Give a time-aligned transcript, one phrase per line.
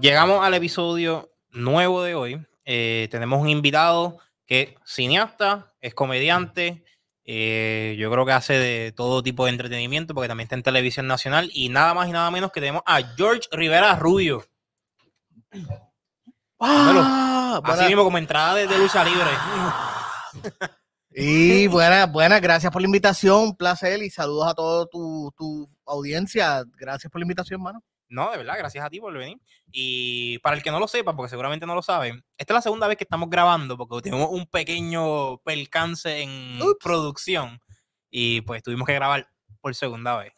[0.00, 2.46] Llegamos al episodio nuevo de hoy.
[2.64, 6.84] Eh, tenemos un invitado que es cineasta, es comediante,
[7.24, 11.06] eh, yo creo que hace de todo tipo de entretenimiento porque también está en televisión
[11.08, 14.44] nacional y nada más y nada menos que tenemos a George Rivera Rubio.
[16.60, 19.30] Ah, Así buena- mismo como entrada de, de lucha libre.
[21.18, 25.66] Y buenas, buenas, gracias por la invitación, un placer y saludos a toda tu, tu
[25.86, 26.62] audiencia.
[26.76, 27.82] Gracias por la invitación, mano.
[28.08, 29.38] No, de verdad, gracias a ti por venir.
[29.72, 32.62] Y para el que no lo sepa, porque seguramente no lo saben, esta es la
[32.62, 36.78] segunda vez que estamos grabando porque tenemos un pequeño percance en Ups.
[36.82, 37.58] producción
[38.10, 39.28] y pues tuvimos que grabar
[39.60, 40.32] por segunda vez.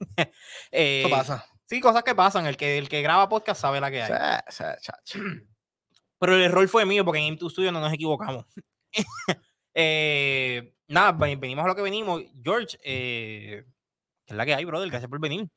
[0.72, 1.46] Eh, Eso pasa.
[1.64, 2.44] Sí, cosas que pasan.
[2.46, 4.42] El que, el que graba podcast sabe la que hay.
[4.48, 5.18] Sí, sí, chacho.
[6.18, 8.44] Pero el error fue mío porque en M2 Studio no nos equivocamos.
[9.74, 12.22] Eh, nada, ve- venimos a lo que venimos.
[12.42, 13.64] George, eh,
[14.26, 14.90] ¿qué es la que hay, brother?
[14.90, 15.48] Gracias por venir.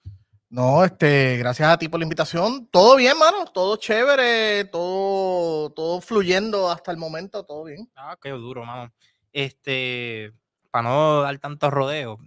[0.56, 2.66] No, este, gracias a ti por la invitación.
[2.68, 7.92] Todo bien, mano, todo chévere, todo, todo fluyendo hasta el momento, todo bien.
[7.94, 8.90] Ah, qué duro, mano.
[9.34, 10.32] Este,
[10.72, 12.20] para no dar tantos rodeos,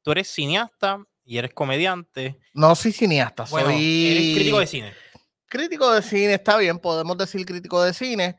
[0.00, 2.40] tú eres cineasta y eres comediante.
[2.54, 4.94] No soy cineasta, Bueno, soy eres crítico de cine.
[5.44, 8.38] crítico de cine, está bien, podemos decir crítico de cine.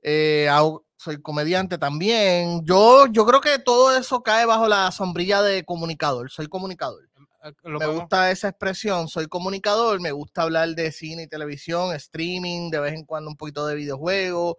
[0.00, 0.48] eh,
[0.96, 2.64] soy comediante también.
[2.64, 6.30] Yo, yo creo que todo eso cae bajo la sombrilla de comunicador.
[6.30, 7.09] Soy comunicador.
[7.42, 9.08] Eh, lo me gusta esa expresión.
[9.08, 10.00] Soy comunicador.
[10.00, 13.74] Me gusta hablar de cine y televisión, streaming, de vez en cuando un poquito de
[13.74, 14.56] videojuegos.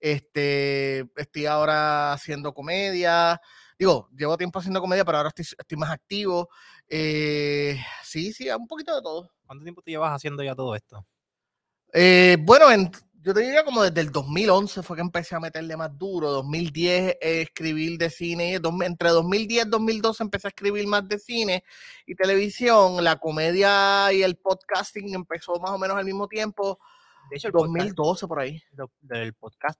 [0.00, 3.40] Este, estoy ahora haciendo comedia.
[3.78, 6.48] Digo, llevo tiempo haciendo comedia, pero ahora estoy, estoy más activo.
[6.88, 9.32] Eh, sí, sí, un poquito de todo.
[9.46, 11.06] ¿Cuánto tiempo te llevas haciendo ya todo esto?
[11.92, 12.90] Eh, bueno, en-
[13.24, 16.30] yo te diría como desde el 2011 fue que empecé a meterle más duro.
[16.30, 18.58] 2010 eh, escribir de cine.
[18.58, 21.64] dos- entre 2010 y 2012 empecé a escribir más de cine
[22.06, 23.02] y televisión.
[23.04, 26.78] La comedia y el podcasting empezó más o menos al mismo tiempo.
[27.30, 28.62] De hecho, el podcast, 2012 por ahí.
[29.00, 29.78] del podcast,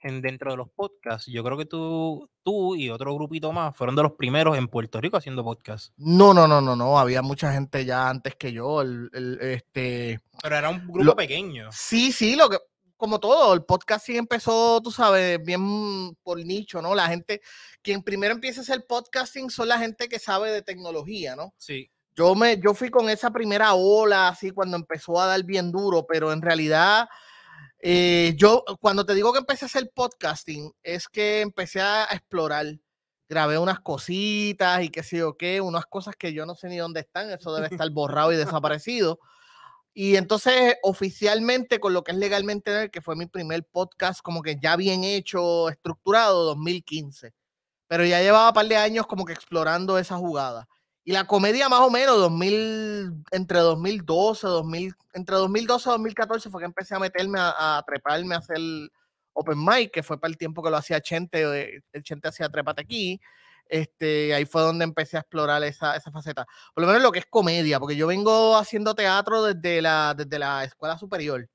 [0.00, 3.94] en, dentro de los podcasts, yo creo que tú, tú y otro grupito más fueron
[3.96, 5.92] de los primeros en Puerto Rico haciendo podcast.
[5.96, 6.98] No, no, no, no, no.
[6.98, 8.80] Había mucha gente ya antes que yo.
[8.80, 11.68] el- el- este, Pero era un grupo Lo- pequeño.
[11.72, 12.56] Sí, sí, lo que,
[12.98, 16.94] como todo, el podcast sí empezó, tú sabes, bien por nicho, ¿no?
[16.94, 17.40] La gente,
[17.80, 21.54] quien primero empieza a hacer podcasting son la gente que sabe de tecnología, ¿no?
[21.56, 21.90] Sí.
[22.16, 26.06] Yo me, yo fui con esa primera ola, así cuando empezó a dar bien duro,
[26.08, 27.08] pero en realidad,
[27.78, 32.66] eh, yo, cuando te digo que empecé a hacer podcasting, es que empecé a explorar.
[33.28, 36.78] Grabé unas cositas y qué sé yo qué, unas cosas que yo no sé ni
[36.78, 39.20] dónde están, eso debe estar borrado y desaparecido.
[40.00, 44.56] Y entonces, oficialmente, con lo que es legalmente, que fue mi primer podcast, como que
[44.62, 47.34] ya bien hecho, estructurado, 2015.
[47.88, 50.68] Pero ya llevaba un par de años como que explorando esa jugada.
[51.02, 56.60] Y la comedia más o menos 2000, entre 2012, 2000, entre 2012 y 2014 fue
[56.60, 58.60] que empecé a meterme a, a treparme a hacer
[59.32, 62.48] open mic, que fue para el tiempo que lo hacía Chente, eh, el Chente hacía
[62.48, 63.20] Trépate aquí.
[63.68, 66.46] Este, ahí fue donde empecé a explorar esa, esa faceta.
[66.74, 70.38] Por lo menos lo que es comedia, porque yo vengo haciendo teatro desde la, desde
[70.38, 71.48] la escuela superior.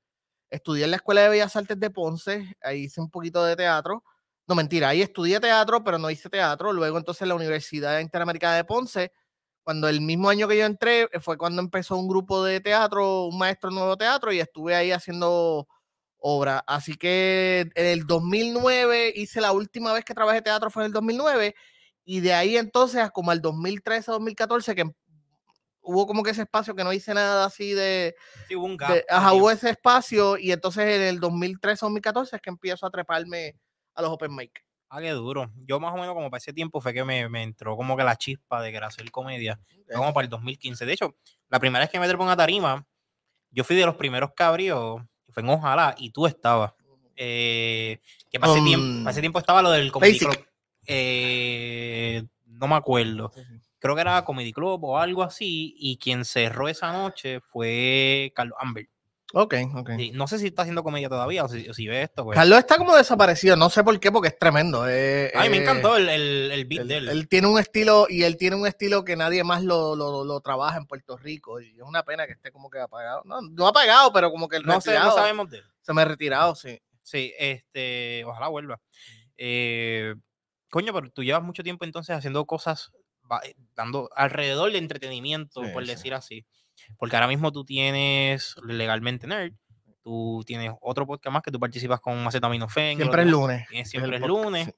[0.50, 4.04] Estudié en la Escuela de Bellas Artes de Ponce, ahí hice un poquito de teatro.
[4.46, 6.72] No, mentira, ahí estudié teatro, pero no hice teatro.
[6.72, 9.12] Luego entonces en la Universidad Interamericana de Ponce,
[9.64, 13.24] cuando el mismo año que yo entré, eh, fue cuando empezó un grupo de teatro,
[13.26, 15.66] un maestro nuevo teatro, y estuve ahí haciendo
[16.18, 16.64] obra.
[16.66, 20.92] Así que en el 2009 hice la última vez que trabajé teatro fue en el
[20.92, 21.54] 2009,
[22.04, 24.92] y de ahí entonces a como al 2013, 2014, que em-
[25.80, 28.14] hubo como que ese espacio que no hice nada así de,
[28.48, 28.90] Sí, hubo un gap.
[28.90, 29.36] de- de ajá, tiempo.
[29.44, 33.54] hubo ese espacio y entonces en el 2013 2014 es que empiezo a treparme
[33.94, 34.64] a los open mic.
[34.88, 35.50] Ah, qué duro.
[35.66, 38.04] Yo más o menos como para ese tiempo fue que me, me entró como que
[38.04, 39.58] la chispa de querer hacer comedia.
[39.92, 40.86] Como para el 2015.
[40.86, 41.16] De hecho,
[41.48, 42.86] la primera vez que me trepé en una tarima,
[43.50, 46.74] yo fui de los primeros cabrios, fue en Ojalá, y tú estabas.
[47.16, 47.98] Eh,
[48.30, 50.18] que para, ese tiempo, Um, para ese tiempo estaba lo del Comedy.
[50.18, 50.46] Club.
[50.86, 53.32] Eh, no me acuerdo.
[53.78, 58.56] Creo que era Comedy Club o algo así, y quien cerró esa noche fue Carlos
[58.60, 58.88] Amber.
[59.36, 59.90] Ok, ok.
[59.96, 62.22] Sí, no sé si está haciendo comedia todavía o si, o si ve esto.
[62.22, 62.36] Pues.
[62.36, 64.88] Carlos está como desaparecido, no sé por qué, porque es tremendo.
[64.88, 67.08] eh, Ay, me eh, encantó el, el, el beat Él, de él.
[67.08, 70.40] él tiene un estilo y él tiene un estilo que nadie más lo, lo, lo
[70.40, 73.22] trabaja en Puerto Rico y es una pena que esté como que apagado.
[73.24, 75.64] No, no apagado, pero como que el no sé, no retirado, sabemos de él.
[75.82, 76.80] se me ha retirado, sí.
[77.02, 78.80] Sí, este, ojalá vuelva.
[79.36, 80.14] Eh,
[80.74, 82.92] coño, pero tú llevas mucho tiempo entonces haciendo cosas,
[83.44, 85.90] eh, dando alrededor de entretenimiento, Sí, por sí.
[85.90, 86.44] decir así.
[86.98, 89.52] Porque ahora mismo tú tienes Legalmente Nerd,
[90.02, 92.98] tú tienes otro podcast más que tú participas con Acetaminofén.
[92.98, 93.66] Siempre es lunes.
[93.68, 94.66] Tienes siempre el es podcast, lunes.
[94.66, 94.72] sí.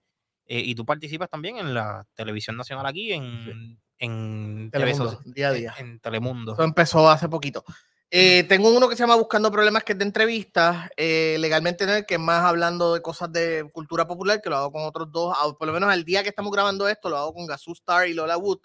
[0.47, 5.53] eh, y tú participas también en la televisión nacional aquí, en, en Telemundo, día a
[5.53, 5.75] en- día.
[5.79, 6.53] En, Telemundo.
[6.53, 7.65] Eso empezó hace poquito.
[8.11, 11.91] Eh, tengo uno que se llama Buscando Problemas, que es de entrevistas, eh, legalmente en
[11.91, 15.11] el que es más hablando de cosas de cultura popular, que lo hago con otros
[15.11, 18.07] dos, por lo menos al día que estamos grabando esto, lo hago con Gazoo Star
[18.07, 18.61] y Lola Wood,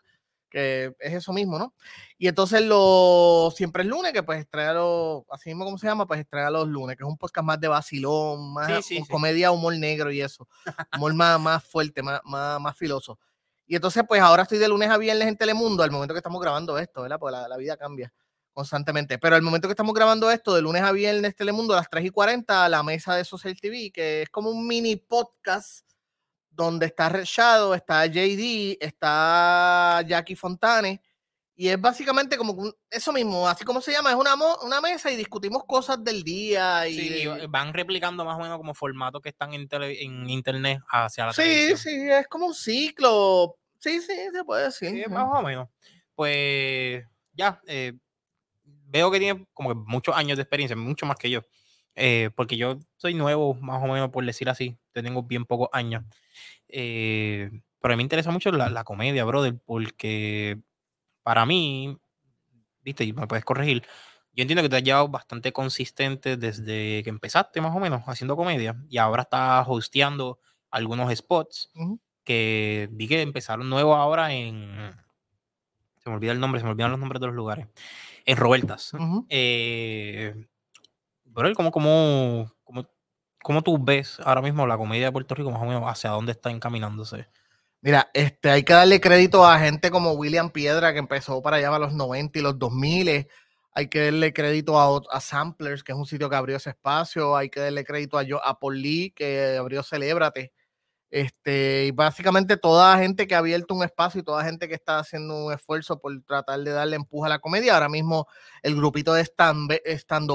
[0.48, 1.74] que es eso mismo, ¿no?
[2.20, 6.06] Y entonces lo siempre es lunes, que pues trae los, así mismo como se llama,
[6.06, 10.12] pues trae los lunes, que es un podcast más de vacilón, más comedia, humor negro
[10.12, 10.48] y eso,
[10.96, 13.18] humor más, más fuerte, más, más, más filoso.
[13.66, 16.42] Y entonces, pues ahora estoy de lunes a viernes en Telemundo, al momento que estamos
[16.42, 17.18] grabando esto, ¿verdad?
[17.18, 18.14] Porque la, la vida cambia
[18.54, 19.18] constantemente.
[19.18, 22.06] Pero al momento que estamos grabando esto, de lunes a viernes Telemundo a las 3
[22.06, 25.86] y 40, la mesa de Social TV, que es como un mini podcast
[26.50, 31.02] donde está Red Shadow, está JD, está Jackie Fontane.
[31.56, 34.34] Y es básicamente como eso mismo, así como se llama, es una,
[34.64, 36.88] una mesa y discutimos cosas del día.
[36.88, 41.28] Y sí, van replicando más o menos como formatos que están en, en internet hacia
[41.28, 43.58] la Sí, sí, es como un ciclo.
[43.78, 44.90] Sí, sí, se puede decir.
[44.90, 45.70] Sí, más o menos.
[46.16, 47.94] Pues ya, eh,
[48.92, 51.42] veo que tiene como muchos años de experiencia, mucho más que yo.
[51.96, 56.04] Eh, porque yo soy nuevo, más o menos por decir así, tengo bien pocos años.
[56.68, 57.50] Eh,
[57.80, 60.60] pero a mí me interesa mucho la, comedia, brother, porque
[61.24, 61.98] para mí,
[62.82, 63.84] viste, y me puedes corregir,
[64.34, 68.36] yo entiendo que te has llevado bastante consistente desde que empezaste, más o menos, haciendo
[68.38, 70.40] comedia, y ahora estás hosteando
[70.70, 71.72] algunos spots
[72.24, 74.96] que vi que empezaron nuevos ahora en.
[75.98, 77.68] Se me olvida el nombre, se me olvidan los nombres de los lugares
[78.26, 78.92] en Robertas.
[79.30, 80.34] Eh,
[81.34, 82.90] pero ¿cómo, cómo, cómo,
[83.42, 86.32] cómo tú ves ahora mismo la comedia de Puerto Rico más o menos hacia dónde
[86.34, 87.28] está encaminándose?
[87.82, 91.76] Mira, este, hay que darle crédito a gente como William Piedra, que empezó para allá
[91.76, 93.28] a los 90 y los 2000.
[93.74, 97.36] Hay que darle crédito a, a, Samplers, que es un sitio que abrió ese espacio.
[97.36, 100.54] Hay que darle crédito a, a Paul Lee, que abrió Celébrate.
[101.12, 105.00] Este, y básicamente toda gente que ha abierto un espacio y toda gente que está
[105.00, 107.74] haciendo un esfuerzo por tratar de darle empuje a la comedia.
[107.74, 108.28] Ahora mismo
[108.64, 109.70] el grupito de stand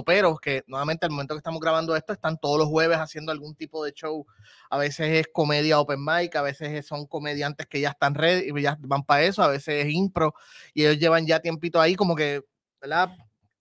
[0.04, 3.54] peros que nuevamente al momento que estamos grabando esto, están todos los jueves haciendo algún
[3.54, 4.26] tipo de show.
[4.68, 8.62] A veces es comedia open mic, a veces son comediantes que ya están ready y
[8.62, 10.34] ya van para eso, a veces es impro
[10.74, 12.42] y ellos llevan ya tiempito ahí como que,
[12.82, 13.10] ¿verdad?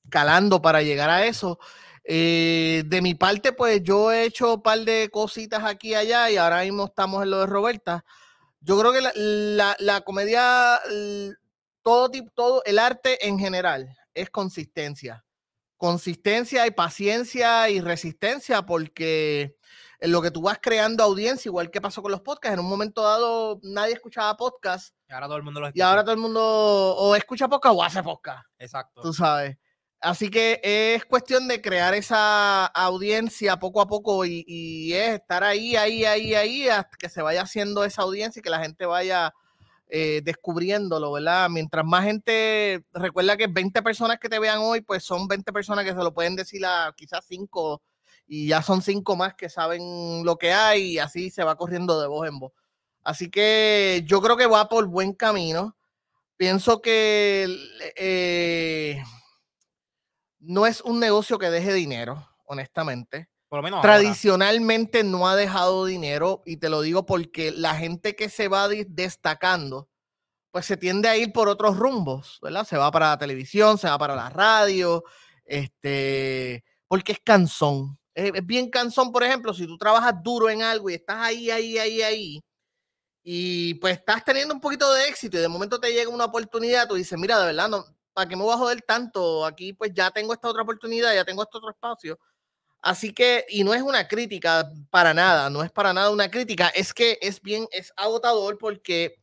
[0.09, 1.59] Calando para llegar a eso.
[2.07, 6.29] Eh, de mi parte, pues yo he hecho un par de cositas aquí y allá
[6.29, 8.05] y ahora mismo estamos en lo de Roberta.
[8.61, 10.79] Yo creo que la, comedia,
[11.81, 15.25] todo, tipo, todo el arte en general es consistencia.
[15.77, 19.57] Consistencia y paciencia y resistencia porque
[19.99, 22.69] en lo que tú vas creando audiencia, igual que pasó con los podcasts, en un
[22.69, 24.95] momento dado nadie escuchaba podcast.
[25.09, 25.79] Y ahora todo el mundo lo escucha.
[25.79, 28.45] Y ahora todo el mundo o escucha podcast o hace podcast.
[28.59, 29.01] Exacto.
[29.01, 29.57] Tú sabes.
[30.01, 35.75] Así que es cuestión de crear esa audiencia poco a poco y, es estar ahí,
[35.75, 39.33] ahí, ahí, ahí, hasta que se vaya haciendo esa audiencia y que la gente vaya
[39.87, 41.49] eh, descubriéndolo, ¿verdad?
[41.49, 45.85] Mientras más gente, recuerda que 20 personas que te vean hoy, pues son 20 personas
[45.85, 47.81] que se lo pueden decir a quizás 5
[48.27, 51.99] y ya son 5 más que saben lo que hay y así se va corriendo
[52.01, 52.53] de voz en voz.
[53.03, 55.75] Así que yo creo que va por buen camino.
[56.37, 57.47] Pienso que...
[57.95, 59.01] Eh,
[60.47, 63.29] no es un negocio que deje dinero, honestamente.
[63.49, 68.15] Por lo menos Tradicionalmente no ha dejado dinero y te lo digo porque la gente
[68.15, 69.89] que se va destacando,
[70.51, 72.65] pues se tiende a ir por otros rumbos, ¿verdad?
[72.65, 75.03] Se va para la televisión, se va para la radio,
[75.45, 77.99] este, porque es cansón.
[78.13, 81.51] Es, es bien cansón, por ejemplo, si tú trabajas duro en algo y estás ahí,
[81.51, 82.43] ahí, ahí, ahí,
[83.27, 86.87] y pues estás teniendo un poquito de éxito y de momento te llega una oportunidad,
[86.87, 87.83] tú dices, mira, de verdad, no,
[88.15, 89.45] ¿para qué me voy a joder tanto?
[89.45, 92.17] Aquí pues ya tengo esta otra oportunidad, ya tengo este otro espacio.
[92.81, 96.69] Así que, y no es una crítica para nada, no es para nada una crítica,
[96.69, 99.15] es que es bien, es agotador porque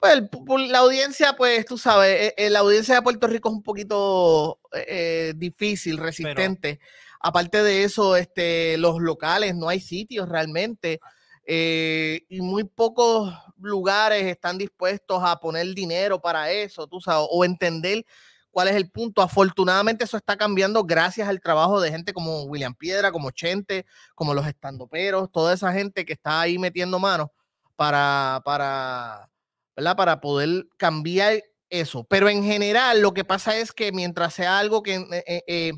[0.00, 0.22] pues,
[0.68, 4.60] la audiencia, pues tú sabes, eh, eh, la audiencia de Puerto Rico es un poquito
[4.72, 6.80] eh, difícil, resistente.
[7.20, 11.00] Aparte de eso, este, los locales, no hay sitios realmente.
[11.46, 18.04] y muy pocos lugares están dispuestos a poner dinero para eso, tú sabes, o entender
[18.50, 19.20] cuál es el punto.
[19.22, 23.84] Afortunadamente eso está cambiando gracias al trabajo de gente como William Piedra, como Chente,
[24.14, 27.28] como los estandoperos, toda esa gente que está ahí metiendo manos
[27.76, 29.30] para, para,
[29.76, 29.96] ¿verdad?
[29.96, 32.04] para poder cambiar eso.
[32.04, 34.94] Pero en general lo que pasa es que mientras sea algo que...
[34.94, 35.72] Eh, eh, eh,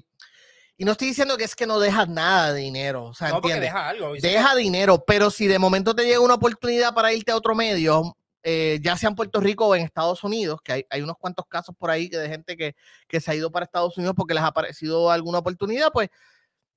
[0.80, 3.06] y no estoy diciendo que es que no dejas nada de dinero.
[3.06, 4.12] O sea, no, deja algo.
[4.14, 8.16] Deja dinero, pero si de momento te llega una oportunidad para irte a otro medio,
[8.44, 11.47] eh, ya sea en Puerto Rico o en Estados Unidos, que hay, hay unos cuantos
[11.49, 12.76] casos por ahí de gente que,
[13.08, 16.11] que, se ha ido para Estados Unidos porque les ha aparecido alguna oportunidad, pues,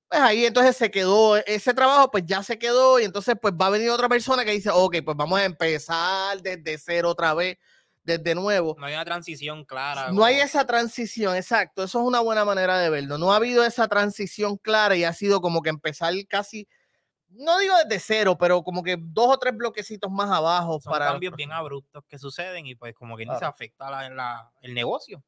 [0.08, 3.66] pues ahí entonces se quedó ese trabajo, pues ya se quedó y entonces pues va
[3.66, 7.56] a venir otra persona que dice, ok, pues vamos a empezar desde cero otra vez
[8.04, 8.76] desde nuevo.
[8.78, 10.10] No hay una transición clara.
[10.12, 11.84] No hay esa transición, exacto.
[11.84, 13.18] Eso es una buena manera de verlo.
[13.18, 16.68] No ha habido esa transición clara y ha sido como que empezar casi
[17.34, 20.80] no digo desde cero, pero como que dos o tres bloquecitos más abajo.
[20.80, 24.50] Son para cambios bien abruptos que suceden y pues como que no se afecta la,
[24.60, 25.22] el negocio.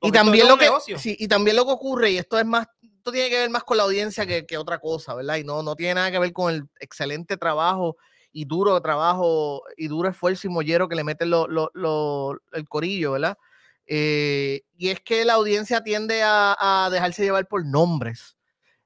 [0.00, 3.12] Y también, lo que, sí, y también lo que ocurre, y esto es más, esto
[3.12, 5.36] tiene que ver más con la audiencia que, que, otra cosa, ¿verdad?
[5.36, 7.96] Y no, no tiene nada que ver con el excelente trabajo
[8.38, 13.12] y duro trabajo y duro esfuerzo y mollero que le mete lo, lo, el corillo,
[13.12, 13.36] ¿verdad?
[13.84, 18.36] Eh, y es que la audiencia tiende a, a dejarse llevar por nombres,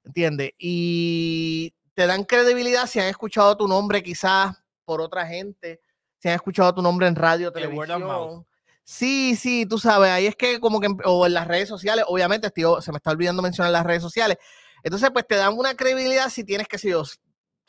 [0.05, 0.53] ¿entiendes?
[0.57, 4.57] Y te dan credibilidad si han escuchado tu nombre quizás
[4.87, 5.83] por otra gente,
[6.19, 8.47] si han escuchado tu nombre en radio, televisión.
[8.85, 12.51] Sí, sí, tú sabes, ahí es que como que, o en las redes sociales, obviamente,
[12.51, 14.39] tío, se me está olvidando mencionar las redes sociales.
[14.83, 17.05] Entonces, pues te dan una credibilidad si tienes, que sé yo,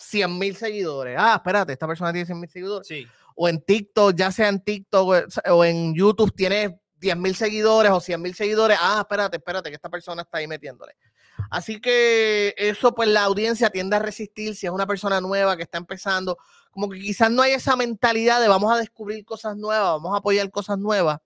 [0.03, 1.15] 100 mil seguidores.
[1.19, 2.87] Ah, espérate, esta persona tiene 100 mil seguidores.
[2.87, 3.07] Sí.
[3.35, 7.99] O en TikTok, ya sea en TikTok o en YouTube, tienes 10 mil seguidores o
[7.99, 8.77] 100 mil seguidores.
[8.79, 10.95] Ah, espérate, espérate, que esta persona está ahí metiéndole.
[11.49, 15.63] Así que eso, pues la audiencia tiende a resistir si es una persona nueva que
[15.63, 16.37] está empezando.
[16.71, 20.17] Como que quizás no hay esa mentalidad de vamos a descubrir cosas nuevas, vamos a
[20.17, 21.19] apoyar cosas nuevas.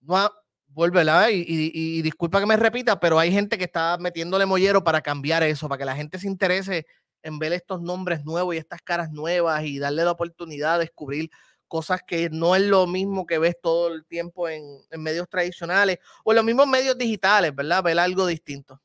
[0.00, 0.30] No
[0.68, 4.82] vuelve y, y, y, disculpa que me repita, pero hay gente que está metiéndole mollero
[4.82, 6.86] para cambiar eso, para que la gente se interese
[7.22, 11.30] en ver estos nombres nuevos y estas caras nuevas y darle la oportunidad de descubrir
[11.68, 15.98] cosas que no es lo mismo que ves todo el tiempo en, en medios tradicionales
[16.24, 17.82] o en los mismos medios digitales, ¿verdad?
[17.82, 18.80] Ver algo distinto.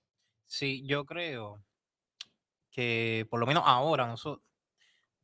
[0.46, 1.62] Sí, yo creo
[2.72, 4.46] que por lo menos ahora, nosotros,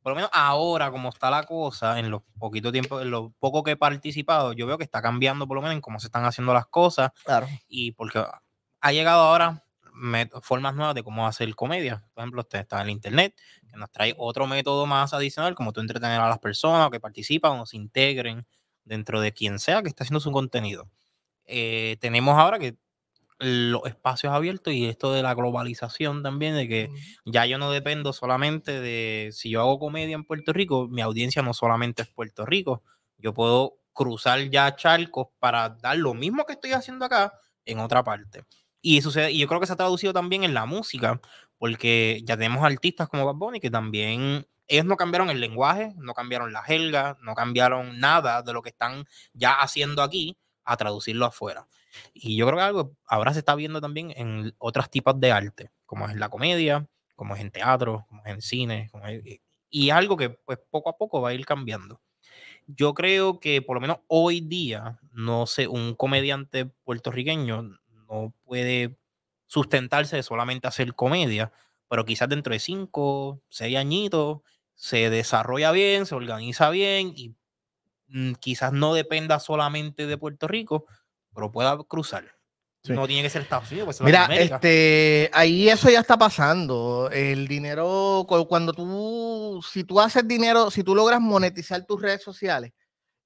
[0.02, 3.62] por lo menos ahora, como está la cosa, en los poquito tiempo, en lo poco
[3.62, 6.26] que he participado, yo veo que está cambiando por lo menos en cómo se están
[6.26, 7.12] haciendo las cosas.
[7.24, 7.46] Claro.
[7.66, 8.22] Y porque
[8.80, 9.64] ha llegado ahora
[10.42, 12.04] formas nuevas de cómo hacer comedia.
[12.14, 13.34] Por ejemplo, usted está en el internet,
[13.70, 17.60] que nos trae otro método más adicional, como tú entretener a las personas que participan
[17.60, 18.46] o se integren
[18.84, 20.90] dentro de quien sea que está haciendo su contenido.
[21.46, 22.76] Eh, tenemos ahora que
[23.38, 26.90] los espacios abiertos y esto de la globalización también, de que
[27.24, 31.42] ya yo no dependo solamente de si yo hago comedia en Puerto Rico, mi audiencia
[31.42, 32.82] no solamente es Puerto Rico,
[33.18, 37.32] yo puedo cruzar ya charcos para dar lo mismo que estoy haciendo acá
[37.64, 38.44] en otra parte.
[38.86, 41.18] Y, sucede, y yo creo que se ha traducido también en la música,
[41.56, 46.12] porque ya tenemos artistas como Bad Bunny que también ellos no cambiaron el lenguaje, no
[46.12, 51.24] cambiaron la jerga, no cambiaron nada de lo que están ya haciendo aquí a traducirlo
[51.24, 51.66] afuera.
[52.12, 55.70] Y yo creo que algo ahora se está viendo también en otros tipos de arte,
[55.86, 56.86] como es la comedia,
[57.16, 58.90] como es en teatro, como es en cine,
[59.70, 62.02] y algo que pues poco a poco va a ir cambiando.
[62.66, 67.78] Yo creo que por lo menos hoy día, no sé, un comediante puertorriqueño
[68.14, 68.96] no puede
[69.46, 71.52] sustentarse de solamente hacer comedia,
[71.88, 74.40] pero quizás dentro de cinco, seis añitos
[74.74, 77.34] se desarrolla bien, se organiza bien y
[78.08, 80.86] mm, quizás no dependa solamente de Puerto Rico,
[81.34, 82.24] pero pueda cruzar.
[82.86, 83.86] No tiene que ser Estados Unidos.
[83.86, 87.08] Pues Mira, este, ahí eso ya está pasando.
[87.10, 92.72] El dinero, cuando tú, si tú haces dinero, si tú logras monetizar tus redes sociales,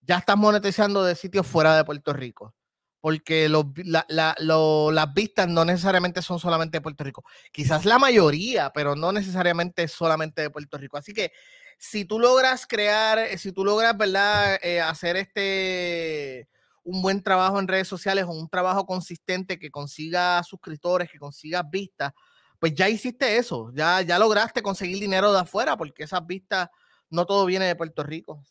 [0.00, 2.54] ya estás monetizando de sitios fuera de Puerto Rico.
[3.00, 7.24] Porque las vistas no necesariamente son solamente de Puerto Rico.
[7.52, 10.96] Quizás la mayoría, pero no necesariamente solamente de Puerto Rico.
[10.96, 11.32] Así que
[11.78, 14.58] si tú logras crear, si tú logras, ¿verdad?
[14.62, 16.48] Eh, hacer este
[16.88, 21.62] un buen trabajo en redes sociales o un trabajo consistente que consiga suscriptores, que consiga
[21.62, 22.14] vistas,
[22.58, 26.70] pues ya hiciste eso, ya, ya lograste conseguir dinero de afuera, porque esas vistas
[27.10, 28.42] no todo viene de Puerto Rico.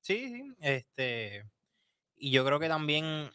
[0.00, 1.44] Sí, sí, este,
[2.16, 3.30] y yo creo que también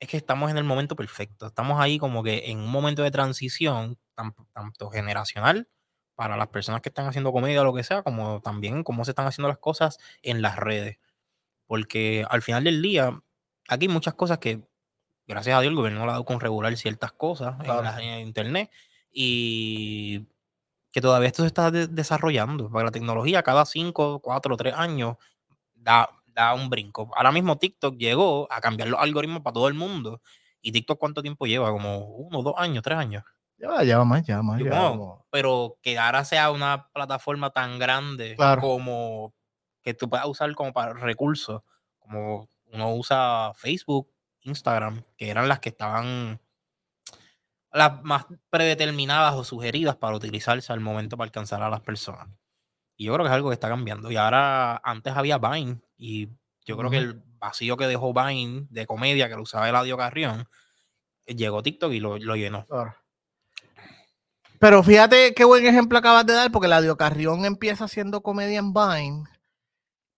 [0.00, 3.10] es que estamos en el momento perfecto, estamos ahí como que en un momento de
[3.10, 5.68] transición, tanto, generacional,
[6.14, 9.12] para las personas que están haciendo comedia o lo que sea, como también cómo se
[9.12, 10.98] están haciendo las cosas en las redes.
[11.66, 13.22] Porque al final del día,
[13.68, 14.62] aquí hay muchas cosas que,
[15.26, 17.56] gracias a Dios, el gobierno ha dado con regular ciertas cosas
[18.00, 18.70] en, internet
[19.12, 20.26] y
[20.92, 22.70] que todavía esto se está desarrollando.
[22.70, 25.16] Para la tecnología, cada 5, 4, 3 años
[25.74, 27.10] da, da un brinco.
[27.14, 30.20] Ahora mismo TikTok llegó a cambiar los algoritmos para todo el mundo.
[30.62, 31.70] ¿Y TikTok cuánto tiempo lleva?
[31.70, 33.24] Como uno, dos años, tres años.
[33.56, 34.60] Lleva, lleva más, lleva más.
[35.30, 39.34] Pero que ahora sea una plataforma tan grande como
[39.82, 41.62] que tú puedas usar como para recursos,
[41.98, 44.10] como uno usa Facebook,
[44.42, 46.40] Instagram, que eran las que estaban
[47.72, 52.28] las más predeterminadas o sugeridas para utilizarse al momento para alcanzar a las personas.
[52.96, 54.10] Y yo creo que es algo que está cambiando.
[54.10, 56.28] Y ahora, antes había Vine, y
[56.64, 60.48] yo creo que el vacío que dejó Vine de comedia que lo usaba Eladio Carrión,
[61.26, 62.66] eh, llegó TikTok y lo, llenó.
[64.58, 68.72] Pero fíjate qué buen ejemplo acabas de dar, porque Eladio Carrión empieza haciendo comedia en
[68.72, 69.24] Vine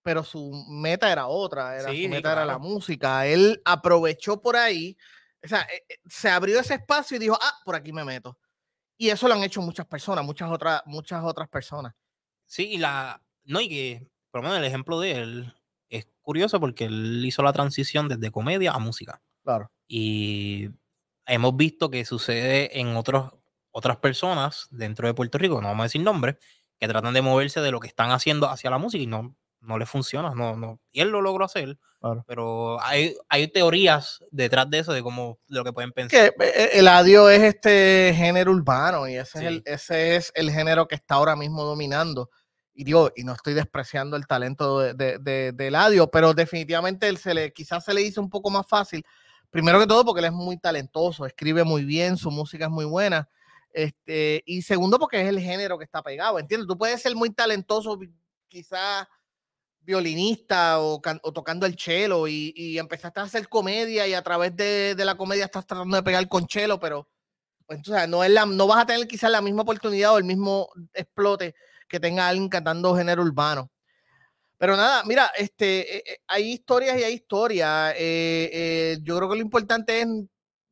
[0.03, 3.25] pero su meta era otra, era, Sí, su meta era la música.
[3.25, 4.97] Él aprovechó por ahí,
[5.41, 8.37] o sea, eh, eh, se abrió ese espacio y dijo, ah, por aquí me meto.
[8.97, 11.93] Y eso lo han hecho muchas personas, muchas otras, muchas otras personas.
[12.45, 13.21] Sí, y la.
[13.45, 15.53] No, y que, por lo menos el ejemplo de él
[15.97, 19.21] es curioso porque él hizo la transición desde comedia a música.
[19.43, 19.71] Claro.
[19.87, 20.69] Y
[21.25, 23.31] hemos visto que sucede en otros,
[23.71, 26.35] otras personas dentro de Puerto Rico, no vamos a decir nombres,
[26.79, 29.77] que tratan de moverse de lo que están haciendo hacia la música y no, no
[29.77, 30.33] les funciona.
[30.35, 30.79] No, no.
[30.91, 32.25] Y él lo logró hacer, Claro.
[32.27, 36.33] pero hay, hay teorías detrás de eso, de cómo de lo que pueden pensar.
[36.37, 40.51] Que eh, el audio es este género urbano y ese, es el, ese es el
[40.51, 42.29] género que está ahora mismo dominando.
[42.73, 47.07] Y digo, y no estoy despreciando el talento de, de, de, de Eladio, pero definitivamente
[47.07, 49.05] él se le, quizás se le hizo un poco más fácil.
[49.51, 52.85] Primero que todo, porque él es muy talentoso, escribe muy bien, su música es muy
[52.85, 53.29] buena.
[53.71, 56.39] Este, y segundo, porque es el género que está pegado.
[56.39, 56.67] ¿Entiendes?
[56.67, 57.99] Tú puedes ser muy talentoso,
[58.47, 59.07] quizás
[59.81, 64.55] violinista o, o tocando el cello y, y empezaste a hacer comedia y a través
[64.55, 67.07] de, de la comedia estás tratando de pegar con cello, pero
[67.65, 70.17] pues, tú sabes, no, es la, no vas a tener quizás la misma oportunidad o
[70.17, 71.53] el mismo explote
[71.93, 73.69] que tenga alguien cantando género urbano.
[74.57, 77.93] Pero nada, mira, este, eh, eh, hay historias y hay historias.
[77.95, 80.07] eh, eh, yo creo que lo importante es,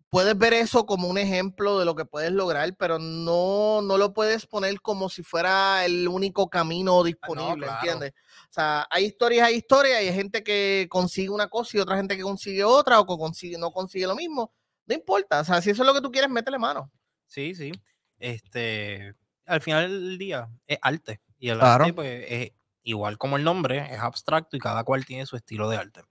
[0.09, 4.13] puedes ver eso como un ejemplo de lo que puedes lograr, pero no, no lo
[4.13, 7.79] puedes poner como si fuera el único camino disponible, claro.
[7.81, 8.13] ¿entiendes?
[8.49, 12.17] O sea, hay historias, hay historias, hay gente que consigue una cosa y otra gente
[12.17, 14.51] que consigue otra o que consigue, no consigue lo mismo.
[14.87, 16.91] No importa, o sea, si eso es lo que tú quieres, métele mano.
[17.27, 17.71] Sí, sí.
[18.17, 19.13] Este,
[19.51, 21.21] al final del día es arte.
[21.39, 21.85] Y el Claro.
[21.85, 22.51] arte, pues, es
[22.83, 26.01] igual como el nombre, es abstracto y cada cual tiene su estilo de arte.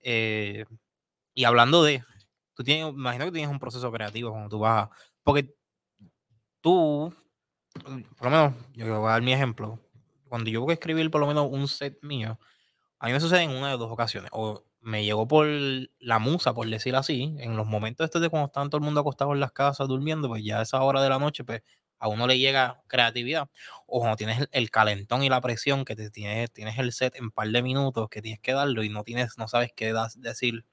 [0.00, 0.64] Eh,
[1.34, 2.04] y hablando de,
[2.54, 4.90] tú tienes, imagino que tienes un proceso creativo cuando tú vas a,
[5.24, 5.54] porque
[6.60, 7.12] tú,
[7.84, 9.78] por lo menos, yo voy a dar mi ejemplo,
[10.28, 12.38] cuando yo voy a escribir por lo menos un set mío,
[12.98, 15.46] a mí me sucede en una de dos ocasiones, o me llegó por
[16.00, 19.00] la musa, por decir así, en los momentos estos de cuando están todo el mundo
[19.02, 21.62] acostado en las casas durmiendo, pues ya a esa hora de la noche, pues
[22.00, 23.48] a uno le llega creatividad,
[23.86, 27.14] o cuando tienes el, el calentón y la presión, que te tienes, tienes el set
[27.16, 30.20] en par de minutos, que tienes que darlo y no tienes, no sabes qué das-
[30.20, 30.64] decir,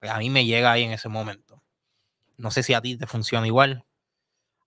[0.00, 1.62] pues a mí me llega ahí en ese momento.
[2.38, 3.84] No sé si a ti te funciona igual.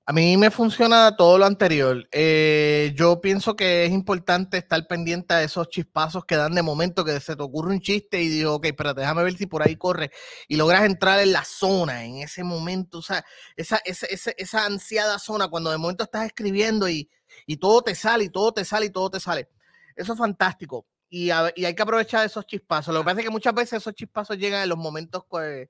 [0.10, 2.08] A mí me funciona todo lo anterior.
[2.14, 7.04] Eh, yo pienso que es importante estar pendiente a esos chispazos que dan de momento
[7.04, 9.76] que se te ocurre un chiste y digo, ok, pero déjame ver si por ahí
[9.76, 10.12] corre
[10.48, 13.26] y logras entrar en la zona en ese momento, o sea,
[13.58, 17.10] esa, esa, esa, esa ansiada zona cuando de momento estás escribiendo y,
[17.46, 19.50] y todo te sale y todo te sale y todo te sale.
[19.98, 22.94] Eso es fantástico y, y hay que aprovechar esos chispazos.
[22.94, 25.70] Lo que pasa es que muchas veces esos chispazos llegan en los momentos que,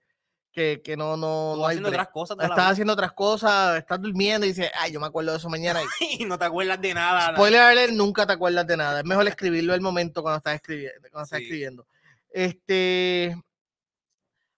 [0.57, 4.01] que, que no, no, no hay haciendo otras cosas la estás haciendo otras cosas, estás
[4.01, 5.81] durmiendo y dices, ay, yo me acuerdo de eso mañana.
[6.19, 7.35] Y no te acuerdas de nada.
[7.35, 9.01] spoiler alert, nunca te acuerdas de nada.
[9.01, 10.99] Es mejor escribirlo el momento cuando estás escribiendo.
[11.11, 11.43] Cuando estás Sí.
[11.45, 11.85] escribiendo.
[12.31, 13.39] Este,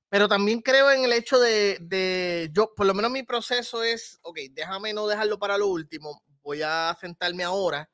[0.08, 4.20] pero también creo en el hecho de, de, yo, por lo menos mi proceso es,
[4.22, 7.90] ok, déjame no dejarlo para lo último, voy a sentarme ahora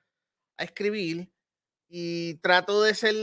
[0.57, 1.31] a escribir
[1.89, 3.15] y trato de ser,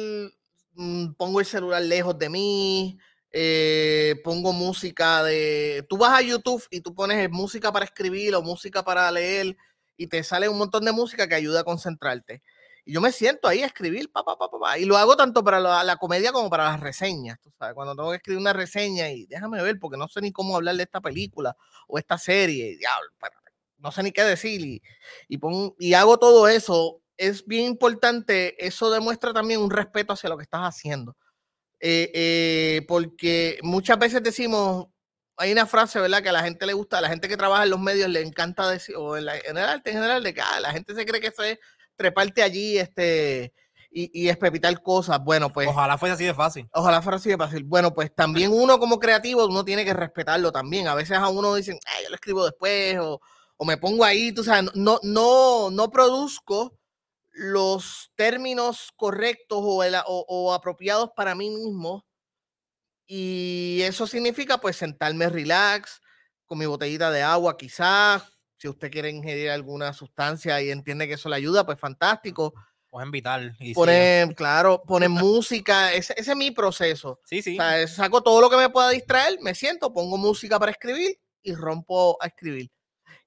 [0.73, 2.99] mm, pongo el celular lejos de mí,
[3.33, 8.43] eh, pongo música de, tú vas a YouTube y tú pones música para escribir o
[8.43, 9.57] música para leer
[9.97, 12.43] y te sale un montón de música que ayuda a concentrarte.
[12.85, 15.45] Y yo me siento ahí a escribir, pa, pa, pa, pa, y lo hago tanto
[15.45, 18.53] para la, la comedia como para las reseñas, tú sabes, cuando tengo que escribir una
[18.53, 22.19] reseña y déjame ver, porque no sé ni cómo hablar de esta película o esta
[22.19, 23.09] serie, diablo,
[23.79, 24.83] no sé ni qué decir, y,
[25.29, 30.29] y, pon- y hago todo eso, es bien importante, eso demuestra también un respeto hacia
[30.31, 31.17] lo que estás haciendo.
[31.85, 34.87] Eh, eh, porque muchas veces decimos,
[35.37, 36.23] hay una frase, ¿verdad?
[36.23, 38.21] Que a la gente le gusta, a la gente que trabaja en los medios le
[38.23, 40.95] encanta decir, o en, la- en el arte en general, de que ah, la gente
[40.95, 41.59] se cree que eso es
[41.97, 43.53] treparte allí este,
[43.91, 45.19] y, y espepitar cosas.
[45.25, 46.69] Bueno, pues Ojalá fuese así de fácil.
[46.73, 47.65] ojalá fuera así de fácil.
[47.65, 50.87] Bueno, pues también uno como creativo, uno tiene que respetarlo también.
[50.87, 53.21] A veces a uno dicen, "Ay, yo lo escribo después, o,
[53.57, 56.79] o me pongo ahí, tú sabes, no, no, no produzco
[57.33, 62.05] los términos correctos o, el- o- o apropiados para mí mismo.
[63.07, 66.01] Y eso significa pues sentarme relax,
[66.47, 68.23] con mi botellita de agua quizás,
[68.59, 72.55] si usted quiere ingerir alguna sustancia y entiende que eso le ayuda, pues fantástico.
[72.91, 73.57] Pueden vital.
[73.59, 77.21] Y sí, Poner, claro, poner música, ese, ese es mi proceso.
[77.25, 77.55] sí, sí.
[77.59, 80.73] O sea, es- saco todo lo que me pueda distraer, me siento, pongo música para
[80.73, 82.71] escribir y rompo a escribir.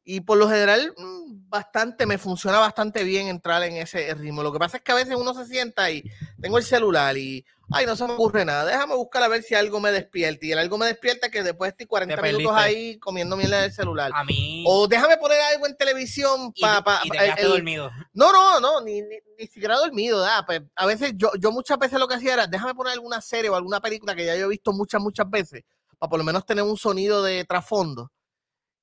[0.07, 4.43] Y por lo general, mm, bastante, me funciona bastante bien entrar en ese ritmo.
[4.43, 6.03] Lo que pasa es que a veces uno se sienta y
[6.39, 8.65] tengo el celular y, ay, no se me ocurre nada.
[8.65, 10.45] Déjame buscar a ver si algo me despierta.
[10.45, 14.11] Y el algo me despierta que después estoy 40 minutos ahí comiendo miel del celular.
[14.13, 14.63] A mí.
[14.67, 16.83] O déjame poner algo en televisión para.
[16.83, 17.89] Pa, y dormido.
[18.13, 20.23] No, no, no, ni, ni, siquiera dormido.
[20.45, 23.49] Pues, a veces yo, yo muchas veces lo que hacía era, déjame poner alguna serie
[23.49, 25.63] o alguna película que ya yo he visto muchas, muchas veces,
[25.97, 28.11] para por lo menos tener un sonido de trasfondo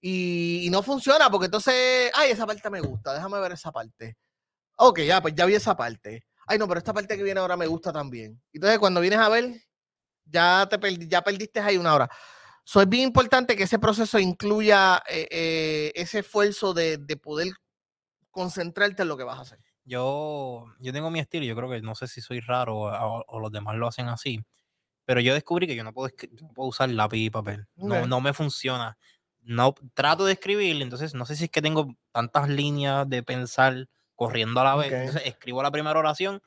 [0.05, 4.17] y, no funciona porque entonces, ay, esa parte me gusta, déjame ver esa parte.
[4.77, 6.27] Ok, ya, pues ya vi esa parte.
[6.47, 8.43] Ay, no, pero esta parte que viene ahora me gusta también.
[8.53, 9.63] Entonces, cuando vienes a ver,
[10.25, 12.11] ya, te ya perdiste ahí una hora.
[12.65, 17.53] So, es bien importante que ese proceso incluya eh, eh, ese esfuerzo de, poder
[18.33, 19.61] concentrarte en lo que vas a hacer.
[19.85, 23.53] Yo, yo tengo mi estilo, yo creo que no sé si soy raro o, los
[23.53, 24.41] demás lo hacen así,
[25.05, 26.13] pero yo descubrí que yo no puedo,
[26.55, 27.67] puedo usar lápiz y papel.
[27.77, 28.97] No, no me funciona
[29.43, 33.89] no trato de escribir, entonces no sé si es que tengo tantas líneas de pensar
[34.15, 34.93] corriendo a la vez.
[34.93, 36.41] Entonces escribo la primera oración,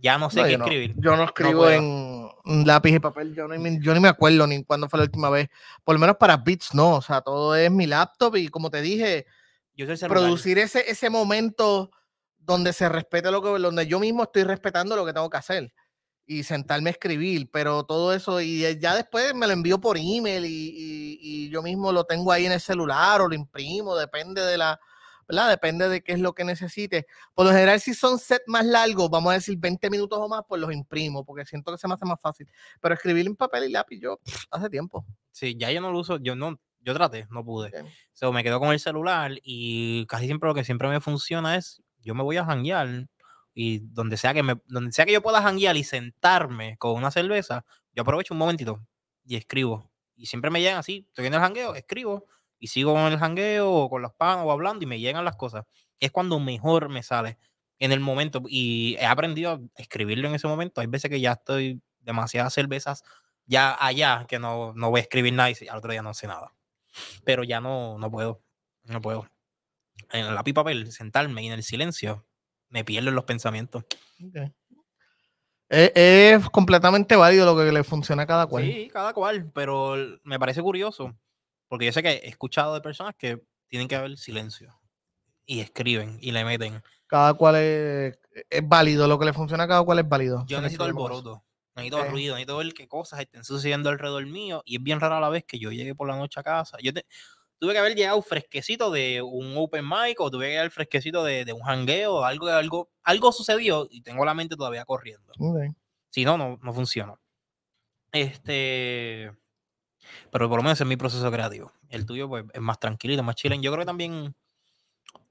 [0.00, 0.94] ya no sé qué escribir.
[0.98, 2.30] yo no escribo en
[2.66, 5.48] lápiz y papel, yo, ni, yo ni me acuerdo ni cuándo fue la última vez.
[5.84, 6.96] Por lo menos para beats, no.
[6.96, 9.26] O sea, todo es mi laptop y como te dije,
[9.74, 11.90] yo producir ese, ese momento
[12.38, 15.72] donde se respete lo que, donde yo mismo estoy respetando lo que tengo que hacer
[16.28, 20.44] y sentarme a escribir, pero todo eso, y ya después me lo envío por email
[20.44, 24.58] y, y, yo mismo lo tengo ahí en el celular o lo imprimo, depende de
[24.58, 24.78] la,
[25.26, 25.48] ¿verdad?
[25.48, 27.06] Depende de qué es lo que necesite.
[27.34, 30.42] Por lo general, si son sets más largos, vamos a decir 20 minutos o más,
[30.46, 32.46] pues los imprimo, porque siento que se me hace más fácil.
[32.78, 35.06] Pero escribir en papel y lápiz, yo, hace tiempo.
[35.32, 37.72] Sí, ya yo no lo uso, yo no, yo traté, no pude.
[38.20, 41.82] O me quedo con el celular y casi siempre lo que siempre me funciona es,
[42.02, 43.08] yo me voy a janguear
[43.54, 47.64] y donde sea que donde sea que yo pueda janguear y sentarme con una cerveza,
[47.92, 48.80] yo aprovecho un momentito
[49.24, 49.90] y escribo.
[50.16, 52.26] Y siempre me llegan así, estoy en el jangueo, escribo
[52.58, 55.36] y sigo con el jangueo o con los panos o hablando y me llegan las
[55.36, 55.64] cosas.
[56.00, 57.38] Es cuando mejor me sale
[57.78, 60.80] en el momento y he aprendido a escribirlo en ese momento.
[60.80, 63.04] Hay veces que ya estoy demasiadas cervezas
[63.48, 66.28] ya allá que no, no voy a escribir nada y al otro día no sé
[66.28, 66.54] nada.
[67.24, 68.42] Pero ya no, no puedo,
[68.84, 69.26] no puedo.
[70.12, 72.26] En el lápiz papel, sentarme y en el silencio,
[72.70, 73.84] me pierdo en los pensamientos.
[75.68, 78.64] Es, completamente válido lo que le funciona a cada cual.
[78.64, 81.14] Sí, cada cual, pero me parece curioso,
[81.68, 84.80] porque yo sé que he escuchado de personas que tienen que haber silencio
[85.44, 86.82] y escriben y le meten.
[87.06, 88.18] Cada cual es,
[88.64, 90.44] válido, lo que le funciona a cada cual es válido.
[90.46, 94.62] Yo necesito el boroto, necesito el ruido, necesito ver qué cosas estén sucediendo alrededor mío
[94.64, 96.78] y es bien rara la vez que yo llegue por la noche a casa.
[96.82, 97.04] Yo te,
[97.58, 101.52] tuve que haber llegado fresquecito de un open mic o tuve que llegar fresquecito de,
[101.52, 105.32] un hangueo, algo, algo, algo sucedió y tengo la mente todavía corriendo.
[106.10, 107.14] Si no, no, no funciona.
[108.12, 109.32] Este,
[110.30, 111.72] pero por lo menos es mi proceso creativo.
[111.88, 113.62] El tuyo pues, es más tranquilito, más chilling.
[113.62, 114.34] Yo creo que también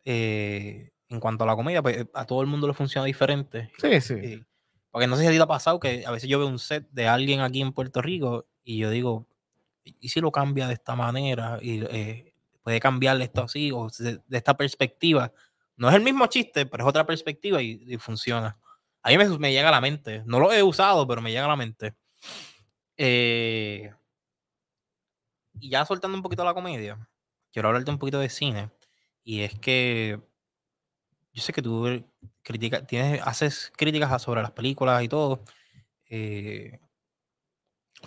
[0.05, 3.71] eh, en cuanto a la comida, pues a todo el mundo le funciona diferente.
[3.77, 4.43] Sí, sí.
[4.91, 6.59] porque no sé si a ti te ha pasado que a veces yo veo un
[6.59, 9.27] set de alguien aquí en Puerto Rico y yo digo,
[9.99, 11.59] ¿y si lo cambia de esta manera?
[11.61, 15.31] Y eh, puede cambiarle esto así, o de, esta perspectiva.
[15.75, 18.57] No es el mismo chiste, pero es otra perspectiva y, funciona.
[19.03, 20.23] A mí me, llega a la mente.
[20.25, 21.95] No lo he usado, pero me llega a la mente.
[22.97, 23.93] Eh,
[25.59, 27.07] y ya soltando un poquito la comedia,
[27.51, 28.69] quiero hablarte un poquito de cine.
[29.23, 30.19] Y es que
[31.33, 32.03] yo sé que tú
[32.41, 35.43] critica, tienes, haces críticas sobre las películas y todo.
[36.09, 36.79] Eh,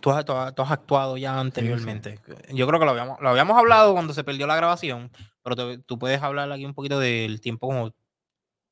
[0.00, 0.24] Tú has,
[0.70, 2.20] actuado ya anteriormente.
[2.50, 5.10] Yo creo que lo habíamos, lo habíamos hablado cuando se perdió la grabación,
[5.42, 7.92] pero tú puedes hablar aquí un poquito del tiempo como...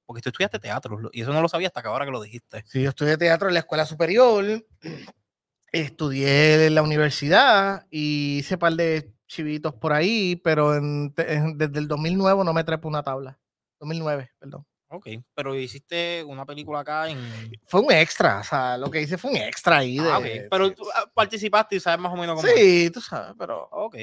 [0.06, 2.64] Porque tú estudiaste teatro y eso no lo sabía hasta que ahora que lo dijiste.
[2.66, 4.64] Sí, yo estudié teatro en la escuela superior,
[5.72, 12.42] estudié en la universidad y hice par de chivitos por ahí, pero desde el 2009
[12.44, 13.38] no me trepo una tabla.
[13.80, 14.66] 2009, perdón.
[14.90, 17.18] Ok, pero hiciste una película acá en...
[17.64, 19.98] Fue un extra, o sea, lo que hice fue un extra ahí.
[20.00, 20.18] Ah,
[20.50, 22.48] pero tú ah, participaste y sabes más o menos cómo...
[22.48, 23.68] Sí, tú sabes, pero...
[23.70, 23.96] Ok.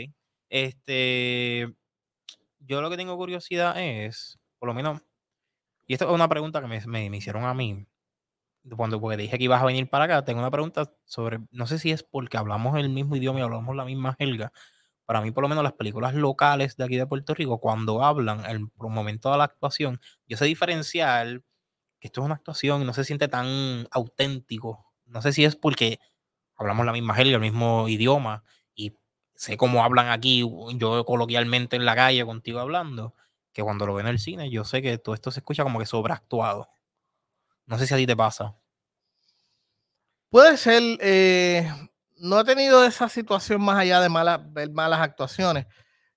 [0.47, 1.73] Este...
[2.59, 5.01] Yo lo que tengo curiosidad es, por lo menos,
[5.87, 7.87] y esto es una pregunta que me, me, hicieron a mí,
[8.75, 11.77] cuando porque dije que ibas a venir para acá, tengo una pregunta sobre, no sé
[11.77, 14.51] si es porque hablamos el mismo idioma y hablamos la misma jerga,
[15.05, 18.45] para mí por lo menos las películas locales de aquí de Puerto Rico, cuando hablan
[18.45, 21.41] el momento de la actuación, yo sé diferenciar
[21.99, 24.85] que esto es una actuación y no se siente tan auténtico.
[25.05, 25.99] No sé si es porque
[26.55, 28.43] hablamos la misma jerga, el mismo idioma
[28.75, 28.97] y
[29.35, 30.43] sé cómo hablan aquí,
[30.75, 33.13] yo coloquialmente en la calle contigo hablando,
[33.53, 35.79] que cuando lo ven en el cine, yo sé que todo esto se escucha como
[35.79, 36.69] que sobreactuado.
[37.67, 38.55] No sé si a ti te pasa.
[40.29, 41.71] Puede ser, eh,
[42.17, 45.65] no he tenido esa situación más allá de malas, malas actuaciones.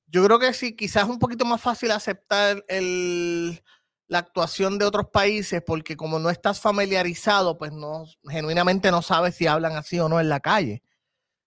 [0.06, 3.62] Yo creo que sí, quizás es un poquito más fácil aceptar el,
[4.06, 9.34] la actuación de otros países porque como no estás familiarizado, pues no, genuinamente no sabes
[9.34, 10.82] si hablan así o no en la calle.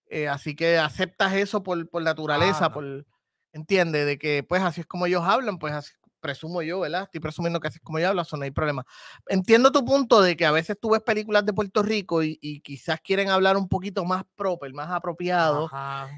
[0.06, 3.06] Eh, así que aceptas eso por, por naturaleza, por,
[3.52, 7.02] entiende, de que pues así es como ellos hablan, pues así, presumo yo, ¿verdad?
[7.02, 8.86] Estoy presumiendo que así es como yo hablo, eso no hay problema.
[9.26, 13.00] Entiendo tu punto de que a veces tú ves películas de Puerto Rico y, quizás
[13.00, 15.68] quieren hablar un poquito más proper, más apropiado,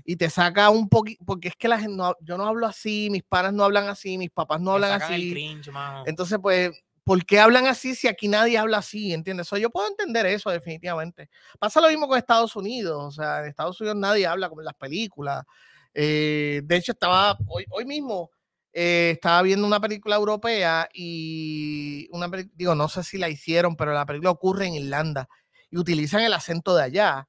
[0.04, 3.24] y te saca un poquito, porque es que la gente yo no hablo así, mis
[3.24, 5.34] padres no hablan así, mis papás no hablan así.
[6.06, 6.70] Entonces, pues,
[7.02, 9.12] ¿por qué hablan así si aquí nadie habla así?
[9.12, 9.48] ¿Entiendes?
[9.58, 11.30] yo puedo entender eso definitivamente.
[11.58, 14.66] Pasa lo mismo con Estados Unidos, o sea, en Estados Unidos nadie habla como en
[14.66, 15.44] las películas.
[15.94, 18.30] Eh, de hecho, estaba hoy, hoy mismo
[18.74, 23.94] eh, estaba viendo una película europea y una digo, no sé si la hicieron, pero
[23.94, 25.28] la película ocurre en Irlanda
[25.70, 27.28] y utilizan el acento de allá.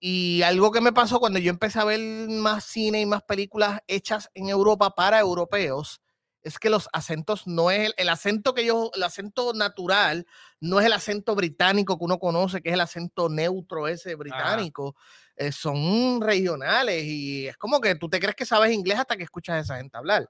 [0.00, 3.80] Y algo que me pasó cuando yo empecé a ver más cine y más películas
[3.86, 6.01] hechas en Europa para europeos,
[6.42, 10.26] es que los acentos no es el, acento que yo, el acento natural,
[10.60, 14.96] no es el acento británico que uno conoce, que es el acento neutro ese británico.
[15.36, 19.22] Eh, son regionales y es como que tú te crees que sabes inglés hasta que
[19.22, 20.28] escuchas a esa gente hablar.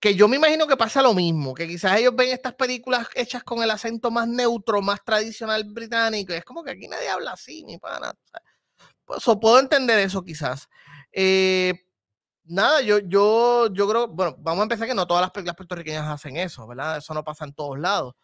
[0.00, 3.44] Que yo me imagino que pasa lo mismo, que quizás ellos ven estas películas hechas
[3.44, 7.32] con el acento más neutro, más tradicional británico, y es como que aquí nadie habla
[7.32, 8.14] así, ni para nada.
[9.04, 10.68] Pues, puedo entender eso quizás.
[11.12, 11.89] Eh,
[12.50, 16.08] nada, yo, yo, yo creo, bueno, vamos a empezar que no todas las películas puertorriqueñas
[16.08, 16.98] hacen eso, ¿verdad?
[16.98, 18.14] Eso no pasa en todos lados.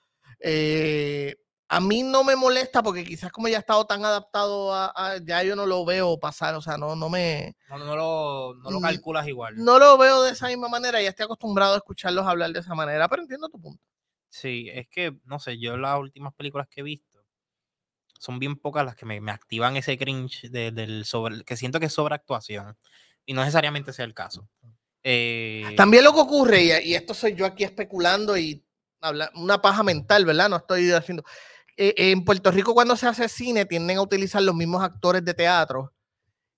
[0.41, 1.37] Eh,
[1.69, 5.43] a mí no me molesta porque quizás como ya he estado tan adaptado a, ya
[5.43, 7.57] yo no lo veo pasar, o sea, no, no me...
[7.69, 9.55] No, no, lo, no lo calculas igual.
[9.57, 12.75] No lo veo de esa misma manera, ya estoy acostumbrado a escucharlos hablar de esa
[12.75, 13.83] manera, pero entiendo tu punto.
[14.29, 17.07] Sí, es que, no sé, yo las últimas películas que he visto
[18.19, 21.93] son bien pocas las que me, activan ese cringe del sobre, que siento que es
[21.93, 22.77] sobreactuación
[23.27, 24.49] y no necesariamente sea el caso.
[25.03, 28.65] Eh, También lo que ocurre, y, y esto soy yo aquí especulando y
[29.01, 30.49] habla, una paja mental, ¿verdad?
[30.49, 31.25] No estoy haciendo
[31.77, 35.35] eh, en Puerto Rico cuando se hace cine tienden a utilizar los mismos actores de
[35.35, 35.93] teatro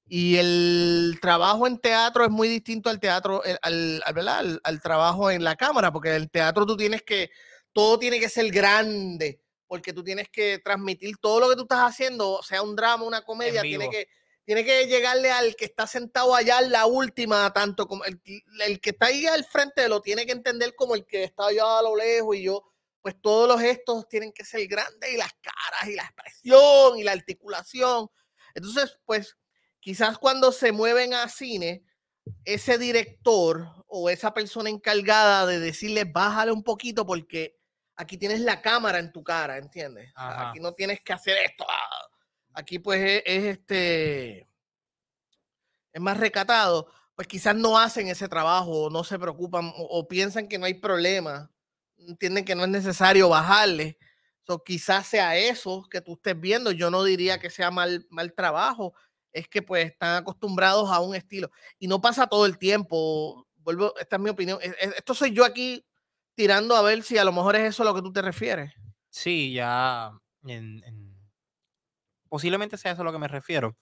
[0.07, 5.31] y el trabajo en teatro es muy distinto al teatro, eh, al, al, al, trabajo
[5.31, 7.31] en la cámara, porque en el teatro tú tienes que,
[7.72, 11.81] todo tiene que ser grande, porque tú tienes que transmitir todo lo que tú estás
[11.81, 14.09] haciendo, sea un drama, una comedia, tiene que,
[14.48, 18.18] tiene que llegarle al que está sentado allá en la última, tanto como el,
[18.64, 21.80] el que está ahí al frente lo tiene que entender como el que está allá
[21.80, 22.64] a lo lejos y yo
[23.02, 27.02] pues todos los gestos tienen que ser grandes y las caras y la expresión y
[27.02, 28.08] la articulación.
[28.54, 29.37] Entonces, pues
[29.80, 31.84] quizás cuando se mueven a cine,
[32.46, 37.58] ese director o esa persona encargada de decirle bájale un poquito porque
[37.96, 40.11] aquí tienes la cámara en tu cara, ¿entiendes?
[40.16, 41.66] aquí no tienes que hacer esto.
[41.68, 42.08] Ah,
[42.58, 44.48] aquí pues es, este
[45.92, 50.58] es más recatado, pues quizás no hacen ese trabajo, no se preocupan o piensan que
[50.58, 51.50] no hay problema
[52.06, 53.98] entienden que no es necesario bajarle.
[54.46, 56.72] So, quizás sea eso que tú estés viendo.
[56.72, 58.94] Yo no diría que sea mal, mal trabajo.
[59.32, 61.50] Es que pues están acostumbrados a un estilo.
[61.78, 63.46] Y no pasa todo el tiempo.
[63.56, 64.58] Vuelvo, esta es mi opinión.
[64.62, 65.84] E, e, esto soy yo aquí
[66.34, 68.72] tirando a ver si a lo mejor es eso a lo que tú te refieres.
[69.10, 70.12] Sí, ya
[72.28, 73.76] posiblemente sea eso a lo que me refiero.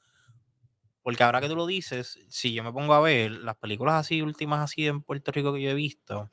[1.02, 4.22] Porque ahora que tú lo dices, si yo me pongo a ver las películas así
[4.22, 6.30] últimas así en Puerto Rico que yo he visto,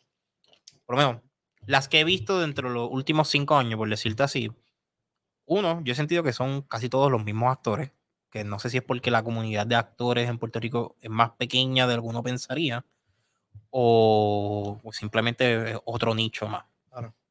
[0.85, 1.21] por lo menos
[1.65, 4.51] las que he visto dentro de los últimos cinco años, por decirte así,
[5.45, 7.91] uno, yo he sentido que son casi todos los mismos actores,
[8.29, 11.31] que no sé si es porque la comunidad de actores en Puerto Rico es más
[11.31, 12.85] pequeña de lo que uno pensaría,
[13.69, 16.65] o, simplemente otro nicho más.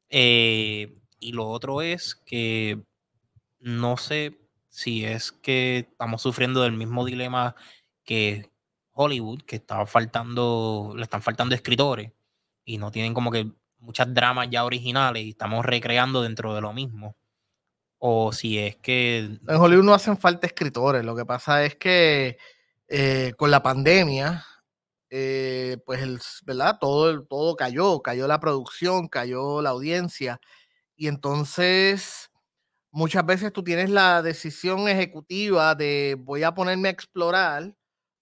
[0.09, 2.83] Eh, y lo otro es que
[3.59, 4.42] no sé
[4.73, 7.55] si es que estamos sufriendo del mismo dilema
[8.03, 8.49] que
[8.93, 12.11] Hollywood, que estaba faltando, le están faltando escritores
[12.65, 16.73] y no tienen como que muchas dramas ya originales y estamos recreando dentro de lo
[16.73, 17.15] mismo.
[17.99, 19.19] O si es que...
[19.47, 22.39] En Hollywood no hacen falta escritores, lo que pasa es que
[22.87, 24.43] eh, con la pandemia,
[25.11, 26.79] eh, pues, el, ¿verdad?
[26.81, 30.41] Todo, todo cayó, cayó la producción, cayó la audiencia.
[30.95, 32.31] Y entonces,
[32.93, 37.75] muchas veces tú tienes la decisión ejecutiva de voy a ponerme a explorar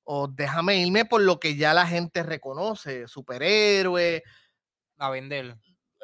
[0.03, 4.23] o déjame irme por lo que ya la gente reconoce, superhéroe,
[4.97, 5.57] a vender.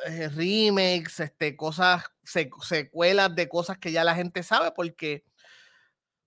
[0.06, 5.24] Eh, remakes, este, cosas, secuelas de cosas que ya la gente sabe porque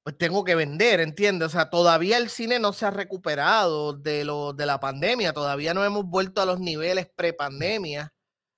[0.03, 1.49] pues tengo que vender, ¿entiendes?
[1.49, 5.75] O sea, todavía el cine no se ha recuperado de lo de la pandemia, todavía
[5.75, 8.13] no hemos vuelto a los niveles pre-pandemia.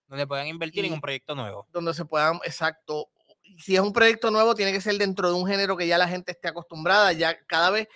[0.07, 1.67] Donde puedan invertir en un proyecto nuevo.
[1.73, 3.12] Donde se puedan, exacto.
[3.59, 6.09] Si es un proyecto nuevo, tiene que ser dentro de un género que ya la
[6.09, 7.13] gente esté acostumbrada.
[7.13, 7.89] Ya cada vez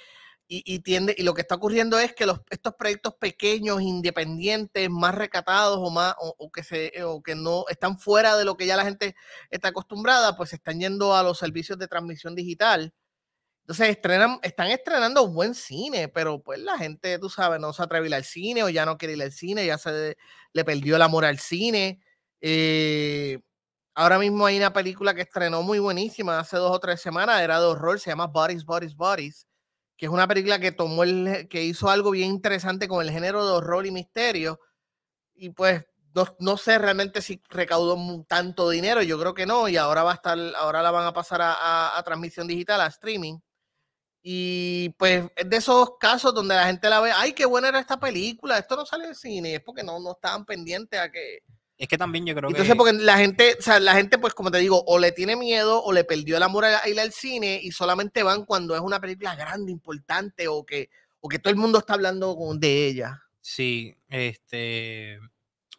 [0.49, 5.15] y, tiende, y lo que está ocurriendo es que los, estos proyectos pequeños, independientes, más
[5.15, 8.77] recatados o más, o, que se, o que no están fuera de lo que ya
[8.77, 9.17] la gente
[9.51, 12.95] está acostumbrada, pues están yendo a los servicios de transmisión digital.
[13.63, 18.07] Entonces estrenan, están estrenando buen cine, pero pues la gente, tú sabes, no se atreve
[18.07, 20.17] a ir al cine o ya no quiere ir al cine, ya se
[20.53, 22.01] le perdió el amor al cine.
[22.41, 23.41] Eh,
[23.97, 27.59] ahora mismo hay una película que estrenó muy buenísima hace dos o tres semanas, era
[27.59, 29.47] de horror, se llama Bodies, Bodies, Bodies
[29.97, 31.03] que es una película que tomó
[31.49, 34.61] que hizo algo bien interesante con el género de horror y misterio.
[35.35, 35.87] Y pues
[36.39, 40.15] no, sé realmente si recaudó tanto dinero, yo creo que no, y ahora va a
[40.15, 43.39] estar, ahora la van a pasar a, transmisión digital, a streaming.
[44.23, 47.81] Y pues es de esos casos donde la gente la ve, ay, qué buena era
[47.81, 51.41] esta película, esto no sale en cine, es porque no, no estaban pendientes a que,
[51.79, 52.55] es que también yo creo que.
[52.55, 55.37] Entonces, porque la gente, o sea, la gente, pues, como te digo, o le tiene
[55.37, 58.81] miedo o le perdió el amor a ir al cine y solamente van cuando es
[58.81, 60.89] una película grande, importante o que,
[61.21, 63.23] o que todo el mundo está hablando de ella.
[63.41, 65.21] Sí, este.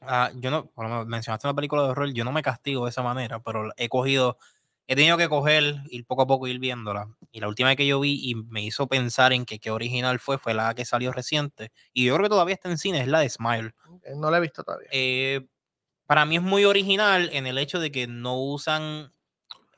[0.01, 0.71] Ah, yo no,
[1.05, 4.38] mencionaste una película de horror, yo no me castigo de esa manera, pero he cogido,
[4.86, 7.10] he tenido que coger, ir poco a poco, ir viéndola.
[7.31, 10.38] Y la última que yo vi y me hizo pensar en que qué original fue,
[10.38, 11.71] fue la que salió reciente.
[11.91, 13.73] Y yo creo que todavía está en cine, es la de Smile.
[14.15, 14.88] No la he visto todavía.
[14.91, 15.47] Eh,
[16.08, 19.13] para mí es muy original en el hecho de que no usan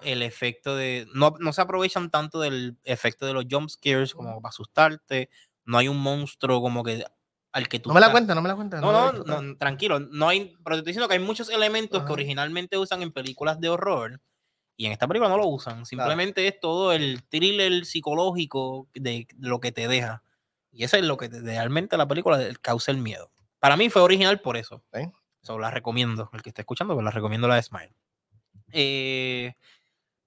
[0.01, 1.07] el efecto de.
[1.13, 5.29] No, se aprovechan tanto del efecto de los jump scares como para asustarte.
[5.65, 7.03] No hay un monstruo como que
[7.51, 7.89] al que tú.
[7.89, 8.79] No me la cuenta, no me la cuenta.
[8.79, 9.99] No, no, tranquilo.
[9.99, 13.59] No hay, pero te estoy diciendo que hay muchos elementos que originalmente usan en películas
[13.59, 14.21] de horror
[14.77, 15.85] y en esta película no lo usan.
[15.85, 20.23] Simplemente es todo el thriller psicológico de, lo que te deja.
[20.71, 23.31] Y eso es lo que realmente la película causa el miedo.
[23.59, 24.81] Para mí fue original por eso.
[25.41, 26.29] So, la recomiendo.
[26.33, 27.93] El que esté escuchando, pues la recomiendo la de Smile.
[28.71, 29.53] Eh,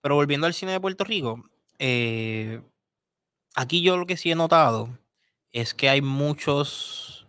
[0.00, 1.44] pero volviendo al cine de Puerto Rico,
[1.78, 2.62] eh,
[3.54, 4.88] aquí yo lo que sí he notado
[5.52, 7.28] es que hay muchos,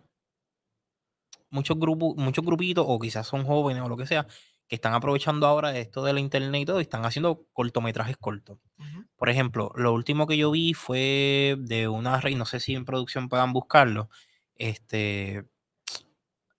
[1.50, 4.26] muchos grupos, muchos grupitos, o quizás son jóvenes o lo que sea,
[4.66, 8.58] que están aprovechando ahora esto de la internet y todo, y están haciendo cortometrajes cortos.
[9.16, 12.84] Por ejemplo, lo último que yo vi fue de una, y no sé si en
[12.84, 14.08] producción puedan buscarlo,
[14.56, 15.44] este,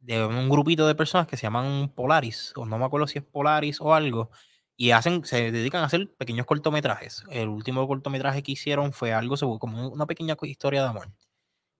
[0.05, 3.25] de un grupito de personas que se llaman Polaris, o no me acuerdo si es
[3.25, 4.29] Polaris o algo,
[4.77, 7.23] y hacen, se dedican a hacer pequeños cortometrajes.
[7.31, 11.11] El último cortometraje que hicieron fue algo como una pequeña historia de amor.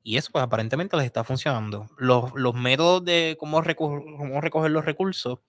[0.01, 1.87] Y eso, pues aparentemente les está funcionando.
[1.97, 5.39] Los, métodos de cómo, cómo recoger los recursos,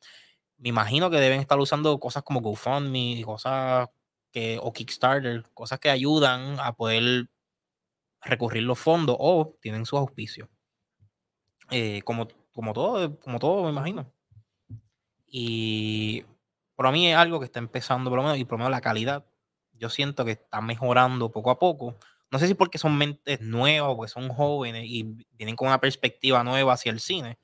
[0.59, 3.89] me imagino que deben estar usando cosas como GoFundMe, cosas
[4.33, 7.29] que, o Kickstarter, cosas que ayudan a poder
[8.23, 10.49] recurrir los fondos o tienen sus auspicios.
[11.71, 14.11] Eh, como como todo, como todo, me imagino.
[15.27, 16.25] Y
[16.75, 18.81] para mí es algo que está empezando, por lo menos, y por lo menos la
[18.81, 19.27] calidad,
[19.75, 21.95] yo siento que está mejorando poco a poco.
[22.31, 26.43] No sé si porque son mentes nuevas, porque son jóvenes y vienen con una perspectiva
[26.43, 27.39] nueva hacia el cine.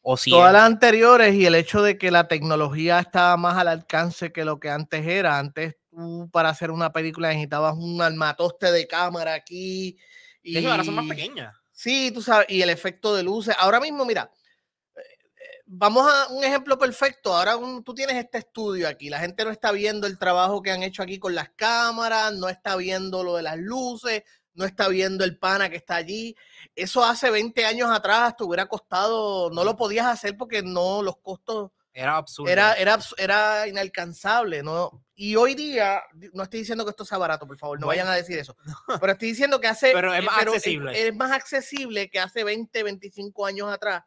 [0.00, 3.68] O si Todas las anteriores y el hecho de que la tecnología estaba más al
[3.68, 5.38] alcance que lo que antes era.
[5.38, 9.98] Antes tú para hacer una película necesitabas un armatoste de cámara aquí.
[10.42, 11.54] Y ahora son más pequeñas.
[11.72, 13.54] Sí, tú sabes, y el efecto de luces.
[13.58, 14.30] Ahora mismo, mira,
[15.76, 17.34] vamos a un ejemplo perfecto.
[17.34, 19.08] Ahora tú tienes este estudio aquí.
[19.08, 22.48] La gente no está viendo el trabajo que han hecho aquí con las cámaras, no
[22.48, 24.22] está viendo lo de las luces,
[24.54, 26.36] no está viendo el pana que está allí.
[26.74, 31.18] Eso hace 20 años atrás te hubiera costado, no lo podías hacer porque no, los
[31.18, 31.70] costos.
[31.92, 32.50] Era absurdo.
[32.50, 35.04] Era, era, era inalcanzable, ¿no?
[35.14, 38.14] Y hoy día, no estoy diciendo que esto sea barato, por favor, no vayan a
[38.14, 38.56] decir eso.
[39.00, 39.92] Pero estoy diciendo que hace.
[39.92, 41.06] Pero es más accesible.
[41.06, 44.02] es más accesible que hace 20, 25 años atrás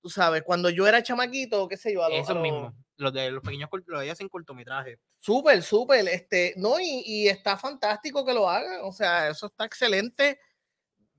[0.00, 3.42] tú sabes, cuando yo era chamaquito, qué sé yo, a Eso mismo, los de los
[3.42, 4.98] pequeños los de hacen cortometrajes.
[5.18, 9.64] Súper, súper, este, no, y, y, está fantástico que lo hagan, o sea, eso está
[9.64, 10.40] excelente.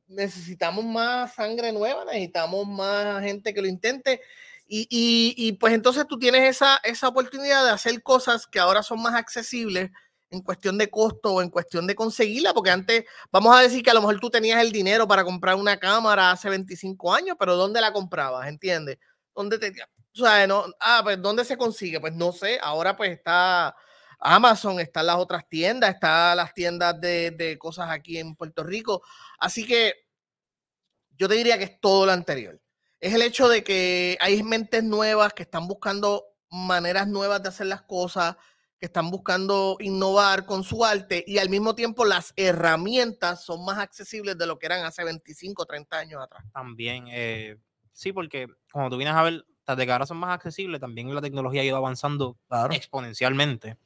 [0.08, 4.22] Necesitamos más sangre nueva, necesitamos más gente que lo intente.
[4.68, 8.84] Y, y, y pues entonces tú tienes esa, esa oportunidad de hacer cosas que ahora
[8.84, 9.92] son más accesibles
[10.32, 13.92] en cuestión de costo o en cuestión de conseguirla, porque antes, vamos a decir que
[13.92, 17.58] a lo mejor tú tenías el dinero para comprar una cámara hace 25 años, pero
[17.58, 18.48] ¿dónde la comprabas?
[18.48, 18.98] ¿Entiendes?
[19.36, 19.74] ¿Dónde te...
[20.14, 22.00] O sea, no, ah, pues ¿dónde se consigue?
[22.00, 23.76] Pues no sé, ahora pues está
[24.20, 29.04] Amazon, están las otras tiendas, están las tiendas de, de cosas aquí en Puerto Rico,
[29.40, 29.94] así que
[31.18, 32.60] yo te diría que es todo lo anterior.
[33.00, 37.68] Es el hecho de que hay mentes nuevas que están buscando maneras nuevas de hacer
[37.68, 38.36] las cosas,
[38.82, 43.78] que están buscando innovar con su arte y al mismo tiempo las herramientas son más
[43.78, 46.44] accesibles de lo que eran hace 25 o 30 años atrás.
[46.52, 47.58] También, eh,
[47.94, 51.22] sí, porque cuando tú vienes a ver, de que ahora son más accesibles, también la
[51.22, 52.38] tecnología ha ido avanzando
[52.72, 53.78] exponencialmente.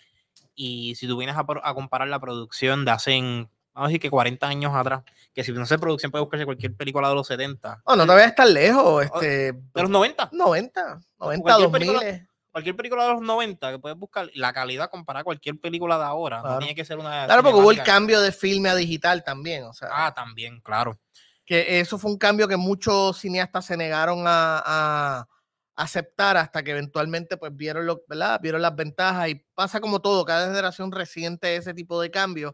[0.55, 4.47] Y si tú vienes a, comparar la producción de hace vamos a decir que 40
[4.47, 7.81] años atrás, que si no sé producción puede buscarse cualquier película de los 70.
[7.83, 9.51] Oh, no te vayas tan lejos, este...
[9.51, 10.29] De los 90.
[10.31, 11.71] 90, 90, Cualquier 2000.
[11.71, 15.97] película- Cualquier película de los 90 que puedes buscar, la calidad comparada a cualquier película
[15.97, 16.39] de ahora.
[16.39, 16.53] Claro.
[16.53, 17.25] No tiene que ser una.
[17.25, 20.97] Claro, porque hubo el cambio de filme a digital también, o sea, Ah, también, claro.
[21.45, 25.27] que eso fue un cambio que muchos cineastas se negaron a, a
[25.75, 28.39] aceptar hasta que eventualmente pues vieron lo, ¿verdad?
[28.41, 32.53] Vieron las ventajas y pasa como todo, cada generación resiente ese tipo de cambios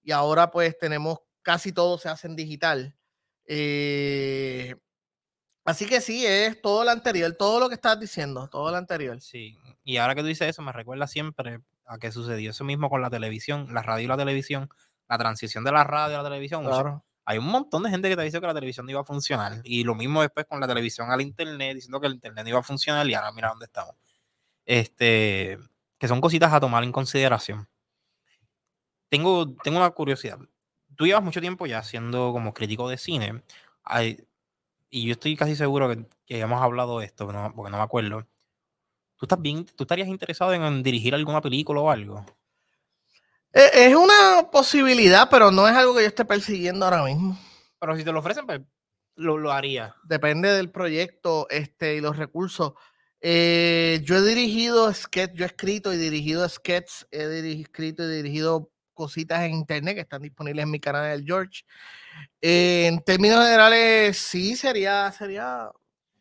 [0.00, 2.94] y ahora pues tenemos casi todo se hace en digital.
[3.46, 4.76] Eh,
[5.70, 9.20] así que sí, es todo lo anterior, todo lo que estás diciendo, todo lo anterior.
[9.20, 9.58] Sí.
[9.84, 13.02] Y ahora que tú dices eso, me recuerda siempre a que sucedió eso mismo con
[13.02, 14.68] la televisión, la radio y la televisión,
[15.08, 16.64] la transición de la radio a la televisión.
[16.64, 17.04] Claro.
[17.24, 19.60] Hay un montón de gente que te dice que la televisión no iba a funcionar.
[19.64, 22.58] Y lo mismo después con la televisión al internet, diciendo que el internet no iba
[22.58, 23.94] a funcionar y ahora mira dónde estamos.
[24.64, 25.58] Este,
[25.98, 27.68] que son cositas a tomar en consideración.
[29.08, 30.38] Tengo, tengo una curiosidad.
[30.96, 33.42] Tú llevas mucho tiempo ya siendo como crítico de cine.
[33.82, 34.26] Ay,
[34.90, 37.82] y yo estoy casi seguro que, que hemos hablado de esto, no- porque no me
[37.84, 38.26] acuerdo.
[39.16, 42.24] ¿Tú, estás bien, ¿Tú estarías interesado en, en dirigir alguna película o algo?
[43.52, 47.38] Eh, Es una posibilidad, pero no es algo que yo esté persiguiendo ahora mismo.
[47.78, 48.60] Pero si te lo ofrecen, pues
[49.16, 49.94] lo, lo haría.
[50.04, 52.72] depende del proyecto este, y los recursos.
[53.20, 58.08] Eh, yo he dirigido sketch, yo he escrito y dirigido sketches, he diri- escrito y
[58.16, 61.64] dirigido cositas en internet que están disponibles en mi canal del George.
[62.40, 65.70] Eh, en términos generales, sí sería, sería,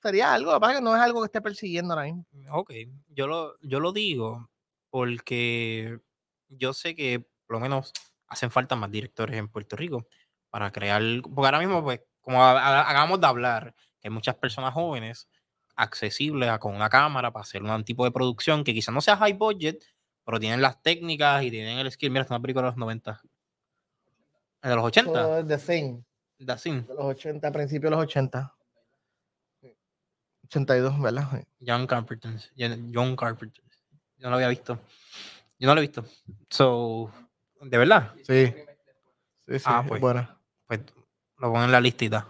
[0.01, 2.25] sería algo, lo que no es algo que esté persiguiendo ahora mismo.
[2.51, 2.73] Ok,
[3.07, 4.49] yo lo, yo lo digo
[4.89, 5.99] porque
[6.49, 7.93] yo sé que por lo menos
[8.27, 10.07] hacen falta más directores en Puerto Rico
[10.49, 15.27] para crear, porque ahora mismo, pues, como acabamos de hablar, que hay muchas personas jóvenes
[15.75, 19.17] accesibles a con una cámara para hacer un tipo de producción que quizás no sea
[19.17, 19.83] high budget,
[20.25, 22.11] pero tienen las técnicas y tienen el skill.
[22.11, 23.21] Mira, es una película de los 90.
[24.61, 25.11] De los 80.
[25.11, 26.03] Eso es The Thing,
[26.45, 26.73] That's it.
[26.87, 28.55] de los 80, principios de los 80.
[30.45, 31.27] 82, ¿verdad?
[31.31, 31.47] Sí.
[31.65, 32.31] John Carpenter.
[32.57, 33.63] John Carpenter.
[34.17, 34.79] Yo no lo había visto.
[35.59, 36.03] Yo no lo he visto.
[36.49, 37.11] So,
[37.61, 38.13] de verdad.
[38.23, 38.47] Sí.
[39.47, 40.01] Sí, sí, Ah, es pues.
[40.01, 40.37] buena.
[40.67, 40.81] pues
[41.37, 42.27] lo pongo en la listita.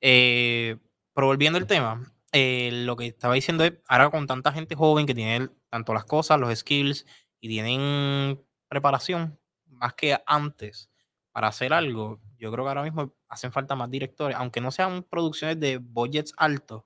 [0.00, 0.76] Eh,
[1.14, 5.06] pero volviendo al tema, eh, lo que estaba diciendo es, ahora con tanta gente joven
[5.06, 7.06] que tiene tanto las cosas, los skills
[7.40, 10.89] y tienen preparación más que antes
[11.32, 15.02] para hacer algo, yo creo que ahora mismo hacen falta más directores, aunque no sean
[15.04, 16.84] producciones de budgets altos,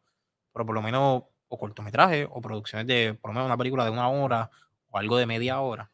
[0.52, 3.90] pero por lo menos o cortometrajes o producciones de por lo menos una película de
[3.90, 4.50] una hora
[4.88, 5.90] o algo de media hora.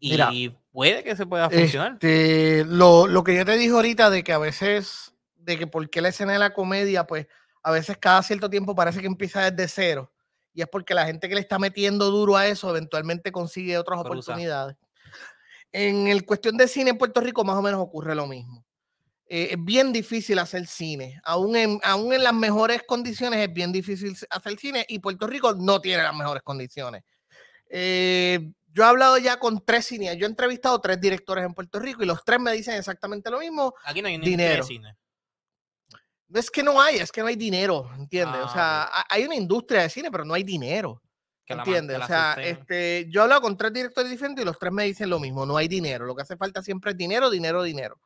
[0.00, 0.30] Y Mira,
[0.70, 1.94] puede que se pueda funcionar.
[1.94, 5.90] Este, lo, lo que yo te dije ahorita de que a veces, de que por
[5.90, 7.26] qué la escena de la comedia, pues
[7.62, 10.12] a veces cada cierto tiempo parece que empieza desde cero.
[10.54, 14.00] Y es porque la gente que le está metiendo duro a eso eventualmente consigue otras
[14.00, 14.32] Cruza.
[14.32, 14.76] oportunidades.
[15.72, 18.64] En el cuestión de cine en Puerto Rico más o menos ocurre lo mismo.
[19.30, 21.20] Eh, es bien difícil hacer cine.
[21.24, 25.54] Aún en, aún en las mejores condiciones es bien difícil hacer cine y Puerto Rico
[25.54, 27.02] no tiene las mejores condiciones.
[27.70, 30.18] Eh, yo he hablado ya con tres cineastas.
[30.20, 33.38] Yo he entrevistado tres directores en Puerto Rico y los tres me dicen exactamente lo
[33.38, 33.74] mismo.
[33.84, 34.64] Aquí no hay dinero.
[34.64, 34.96] cine.
[36.28, 38.40] No es que no hay, es que no hay dinero, ¿entiendes?
[38.42, 41.00] o Ah, sea, ha- hay una industria de cine, pero no hay dinero.
[41.48, 41.98] Que la ¿Entiendes?
[41.98, 45.08] O sea, este, yo he hablado con tres directores diferentes y los tres me dicen
[45.08, 46.04] lo mismo, no hay dinero.
[46.04, 47.98] Lo que hace falta siempre es dinero, dinero, dinero.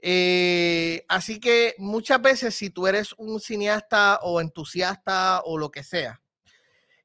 [0.00, 5.84] Eh, así que muchas veces si tú eres un cineasta o entusiasta o lo que
[5.84, 6.20] sea,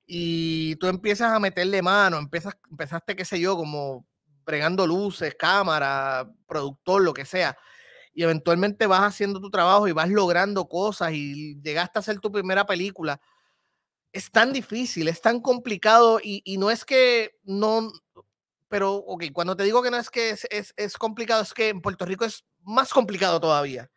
[0.07, 4.07] y tú empiezas a meterle mano, empiezas, empezaste, qué sé yo, como
[4.43, 7.55] bregando luces, cámara, productor, lo que sea,
[8.11, 12.31] y eventualmente vas haciendo tu trabajo y vas logrando cosas y llegaste a hacer tu
[12.31, 13.21] primera película,
[14.12, 17.91] es tan difícil, es tan complicado y, no es que no,
[18.68, 22.05] pero ok, cuando te digo que no es que es, complicado, es que en Puerto
[22.05, 23.89] Rico es más complicado todavía,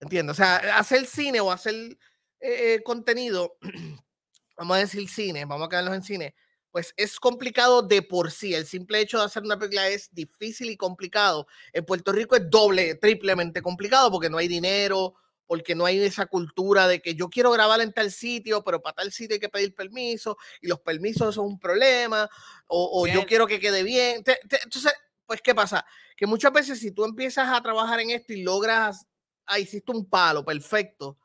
[0.00, 0.34] ¿entiendes?
[0.34, 3.58] O sea, hacer cine o hacer eh, eh, contenido,
[4.56, 6.34] vamos a decir cine, vamos a quedarnos en cine,
[6.70, 8.52] pues es complicado de por sí.
[8.52, 11.46] El simple hecho de hacer una película es difícil y complicado.
[11.72, 15.14] En Puerto Rico es doble, triplemente complicado porque no hay dinero,
[15.46, 18.94] porque no hay esa cultura de que yo quiero grabar en tal sitio, pero para
[18.94, 22.28] tal sitio hay que pedir permiso y los permisos son un problema,
[22.66, 24.22] o, o yo quiero que quede bien.
[24.24, 24.92] Te- te- entonces,
[25.24, 25.84] pues, ¿qué pasa?
[26.16, 29.06] Que muchas veces si tú empiezas a trabajar en esto y logras,
[29.46, 31.18] ah, hiciste un palo perfecto,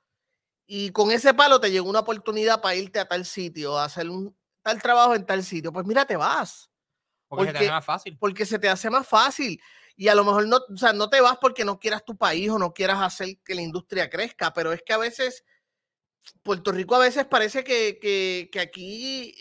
[0.68, 4.10] y con ese palo te llegó una oportunidad para irte a tal sitio, a hacer
[4.10, 6.70] un tal trabajo en tal sitio, pues mira, te vas
[7.28, 8.18] Porque, se te porque- hace más fácil.
[8.20, 9.62] porque se te hace más fácil.
[10.02, 12.50] Y a lo mejor no, o sea, no te vas porque no quieras tu país
[12.50, 15.44] o no quieras hacer que la industria crezca, pero es que a veces,
[16.42, 19.36] Puerto Rico a veces parece que, que- que aquí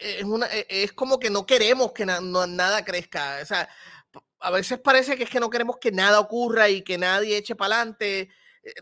[0.00, 3.40] eh, es, una, eh, es como que no queremos que na- no- nada crezca.
[3.42, 3.68] O sea,
[4.40, 7.54] a veces parece que es que no queremos que nada ocurra y que nadie eche
[7.54, 8.30] para adelante.
[8.62, 8.72] Eh,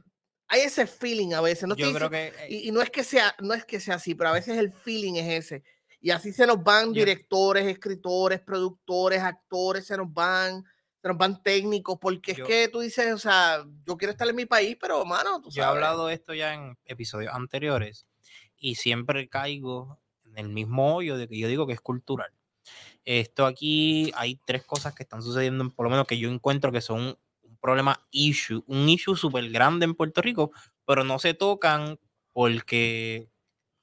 [0.47, 1.67] hay ese feeling a veces.
[1.69, 2.29] No Yo creo que.
[2.29, 4.57] eh, y, y no es que sea, no es que sea así, pero a veces
[4.57, 5.65] el feeling es ese.
[6.01, 10.65] Y así se nos van directores, escritores, productores, actores, se nos van,
[11.07, 14.29] se nos van técnicos, porque Yo- es que tú dices, o sea, yo quiero estar
[14.29, 15.77] en mi país, pero mano, tú Yo he sabes.
[15.77, 18.07] hablado de esto ya en episodios anteriores
[18.57, 22.33] y siempre caigo en el mismo hoyo de que yo digo que es cultural.
[23.05, 26.81] Esto aquí hay tres cosas que están sucediendo, por lo menos que yo encuentro que
[26.81, 27.19] son un,
[27.61, 30.51] problema issue, un issue súper grande en Puerto Rico,
[30.85, 31.99] pero no se tocan
[32.33, 33.29] porque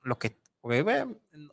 [0.02, 1.06] los que porque,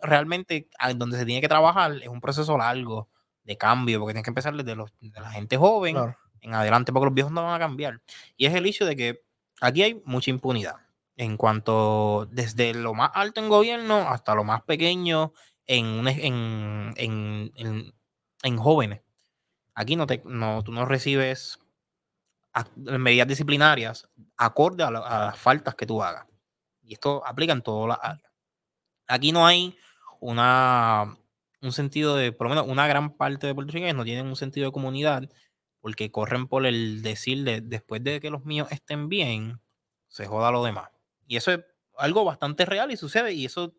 [0.03, 3.09] realmente donde se tiene que trabajar es un proceso largo
[3.45, 6.17] de cambio, porque tienes que empezar desde los, de la gente joven Claro.
[6.41, 8.01] en adelante, porque los viejos no van a cambiar.
[8.37, 9.23] Y es el hecho de que
[9.61, 10.77] aquí hay mucha impunidad
[11.17, 15.33] en cuanto desde lo más alto en gobierno hasta lo más pequeño
[15.67, 17.95] en, en, en, en-
[18.43, 19.03] en jóvenes.
[19.75, 21.59] Aquí no te, no, tú no recibes
[22.77, 26.27] medidas disciplinarias acorde a, la- a las faltas que tú hagas.
[26.83, 28.33] Y esto aplica en todas las áreas.
[29.07, 29.77] Aquí no hay
[30.21, 31.17] una,
[31.63, 34.67] un sentido de, por lo menos una gran parte de puertorriqueños no tienen un sentido
[34.67, 35.29] de comunidad
[35.81, 39.61] porque corren por el decir de después de que los míos estén bien,
[40.09, 40.91] se joda lo demás.
[41.27, 41.61] Y eso es
[41.97, 43.33] algo bastante real y sucede.
[43.33, 43.75] Y eso,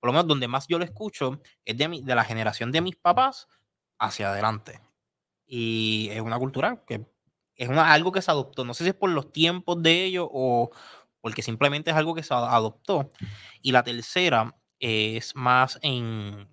[0.00, 2.80] por lo menos donde más yo lo escucho, es de, mi- de la generación de
[2.80, 3.48] mis papás
[3.98, 4.80] hacia adelante.
[5.46, 7.06] Y es una cultura que
[7.56, 8.64] es una, algo que se adoptó.
[8.64, 10.70] No sé si es por los tiempos de ellos o
[11.20, 13.10] porque simplemente es algo que se adoptó.
[13.60, 16.48] Y la tercera es más en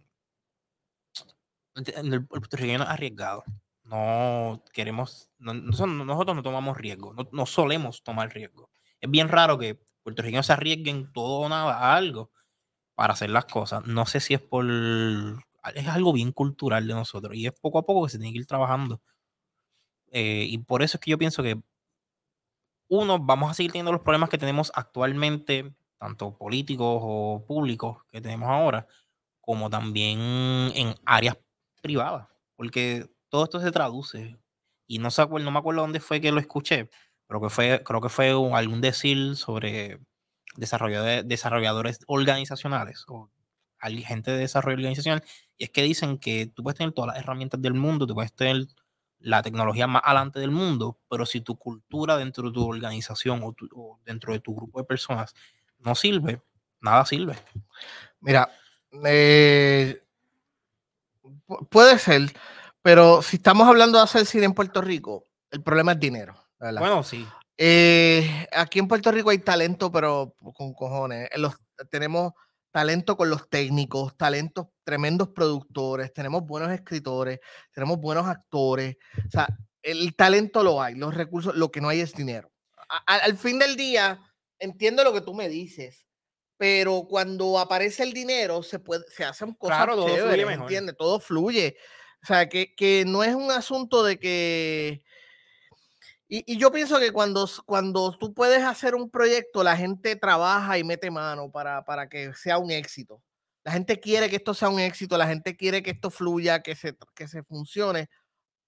[1.95, 3.43] el, puertorriqueño es arriesgado.
[3.83, 8.69] No queremos, no- nosotros no tomamos riesgo, no, no solemos tomar riesgo.
[9.01, 12.31] Es bien raro que puertorriqueños se arriesguen todo o nada a algo
[12.95, 13.85] para hacer las cosas.
[13.87, 14.65] No sé si es por,
[15.75, 18.39] es algo bien cultural de nosotros y es poco a poco que se tiene que
[18.39, 19.01] ir trabajando.
[20.11, 21.61] Eh, y por eso es que yo pienso que
[22.87, 28.21] uno, vamos a seguir teniendo los problemas que tenemos actualmente, tanto políticos o públicos que
[28.21, 28.87] tenemos ahora,
[29.41, 30.19] como también
[30.75, 31.37] en áreas
[31.81, 34.37] privadas, porque todo esto se traduce.
[34.87, 35.11] Y no,
[35.51, 36.89] me acuerdo dónde fue que lo escuché,
[37.27, 39.99] pero que fue, creo que fue un- algún decir sobre
[40.57, 43.29] desarrolladores, organizacionales o
[44.05, 45.23] gente de desarrollo organizacional,
[45.57, 48.33] y es que dicen que tú puedes tener todas las herramientas del mundo, tú puedes
[48.33, 48.67] tener
[49.19, 53.99] la tecnología más adelante del mundo, pero si tu cultura dentro de tu organización o,
[54.05, 55.33] dentro de tu grupo de personas
[55.79, 56.41] no sirve,
[56.81, 57.35] nada sirve.
[58.21, 58.49] Mira,
[59.05, 60.03] eh,
[61.69, 62.31] puede ser,
[62.81, 66.35] pero si estamos hablando de hacer cine en Puerto Rico, el problema es dinero.
[66.59, 66.79] ¿verdad?
[66.79, 67.27] Bueno, sí.
[67.57, 71.29] Eh, aquí en Puerto Rico hay talento, pero con cojones.
[71.35, 71.55] Los,
[71.89, 72.33] tenemos
[72.71, 77.39] talento con los técnicos, talentos, tremendos productores, tenemos buenos escritores,
[77.73, 78.97] tenemos buenos actores.
[79.27, 79.47] O sea,
[79.81, 82.51] el talento lo hay, los recursos, lo que no hay es dinero.
[82.89, 84.19] A- al fin del día,
[84.59, 86.05] entiendo lo que tú me dices,
[86.59, 90.63] pero cuando aparece el dinero, se puede, se hacen cosas Claro, todo fluye mejor.
[90.63, 90.97] ¿entiendes?
[90.97, 91.77] Todo fluye.
[92.21, 95.01] O sea, que, que no es un asunto de que
[96.27, 100.77] y, y yo pienso que cuando, cuando tú puedes hacer un proyecto, la gente trabaja
[100.77, 103.23] y mete mano para, para que sea un éxito.
[103.63, 106.75] La gente quiere que esto sea un éxito, la gente quiere que esto fluya, que
[106.75, 108.09] se, que se funcione,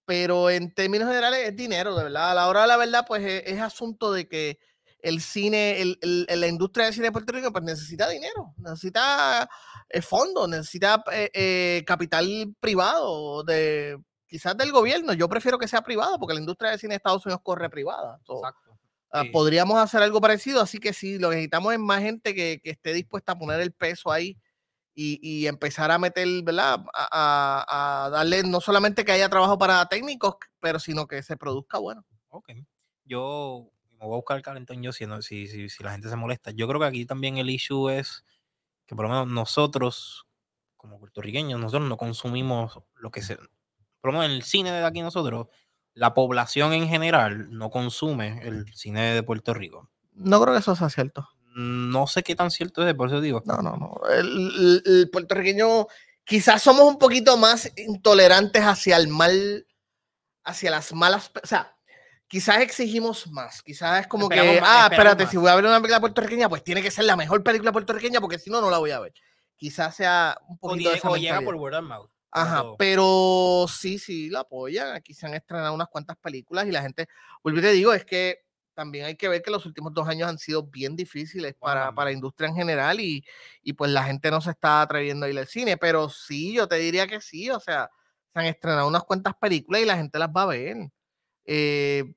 [0.06, 2.32] pero en términos generales es dinero, de verdad.
[2.32, 4.58] A la hora de la verdad, pues es, es asunto de que
[5.04, 9.50] el cine, el, el- la industria del cine de Puerto Rico, pues necesita dinero, necesita
[9.90, 13.98] eh, fondos, necesita eh, eh, capital privado, de
[14.28, 15.14] quizás del gobierno.
[15.14, 18.20] Yo prefiero que sea privado, porque la industria del cine de Estados Unidos corre privada.
[18.26, 18.78] So, Exacto.
[19.12, 19.24] ah.
[19.32, 22.70] Podríamos hacer algo parecido, así que sí, lo que necesitamos es más gente que, que
[22.72, 24.38] esté dispuesta a poner el peso ahí
[24.94, 26.80] y, y empezar a meter, ¿verdad?
[26.94, 31.36] A, a- a darle no solamente que haya trabajo para técnicos, pero sino que se
[31.38, 32.06] produzca bueno.
[32.30, 32.52] Ok.
[33.04, 33.70] Yo
[34.02, 36.16] me voy a buscar el calentón yo si, no- si, si, si la gente se
[36.16, 36.52] molesta.
[36.52, 38.26] Yo creo que aquí también el issue es
[38.88, 40.26] que por lo menos nosotros,
[40.76, 43.36] como puertorriqueños, nosotros no consumimos lo que se...
[43.36, 45.48] Por lo menos en el cine de aquí nosotros,
[45.94, 49.92] la población en general no consume el cine de Puerto Rico.
[50.14, 51.30] No creo que eso sea cierto.
[51.56, 53.44] No sé qué tan cierto es, por eso digo.
[53.46, 54.02] No, no, no.
[54.10, 55.86] El, puertorriqueño,
[56.24, 59.68] quizás somos un poquito más intolerantes hacia el mal,
[60.44, 61.78] hacia las malas, o sea,
[62.32, 63.62] quizás exigimos más.
[63.62, 65.32] Quizás es como Esperamos que, más, ah, espérate, más.
[65.32, 68.22] si voy a ver una película puertorriqueña, pues tiene que ser la mejor película puertorriqueña,
[68.22, 69.14] porque si no, no la voy a ver.
[69.58, 72.10] Quizás sea un O, poquito de die- esa o llega por word of mouth.
[72.32, 74.94] Ajá, pero sí, sí, la apoyan.
[74.96, 77.08] Aquí se han estrenado unas cuantas películas y la gente,
[77.44, 78.40] vuelvo y te digo, es que
[78.74, 82.06] también hay que ver que los últimos dos años han sido bien difíciles para, para
[82.10, 83.24] la industria en general y,
[83.62, 86.70] y pues la gente no se está atreviendo a ir al cine, pero sí, yo
[86.70, 87.90] te diría que sí, o sea,
[88.34, 90.78] se han estrenado unas cuantas películas y la gente las va a ver.
[91.46, 92.14] Eh,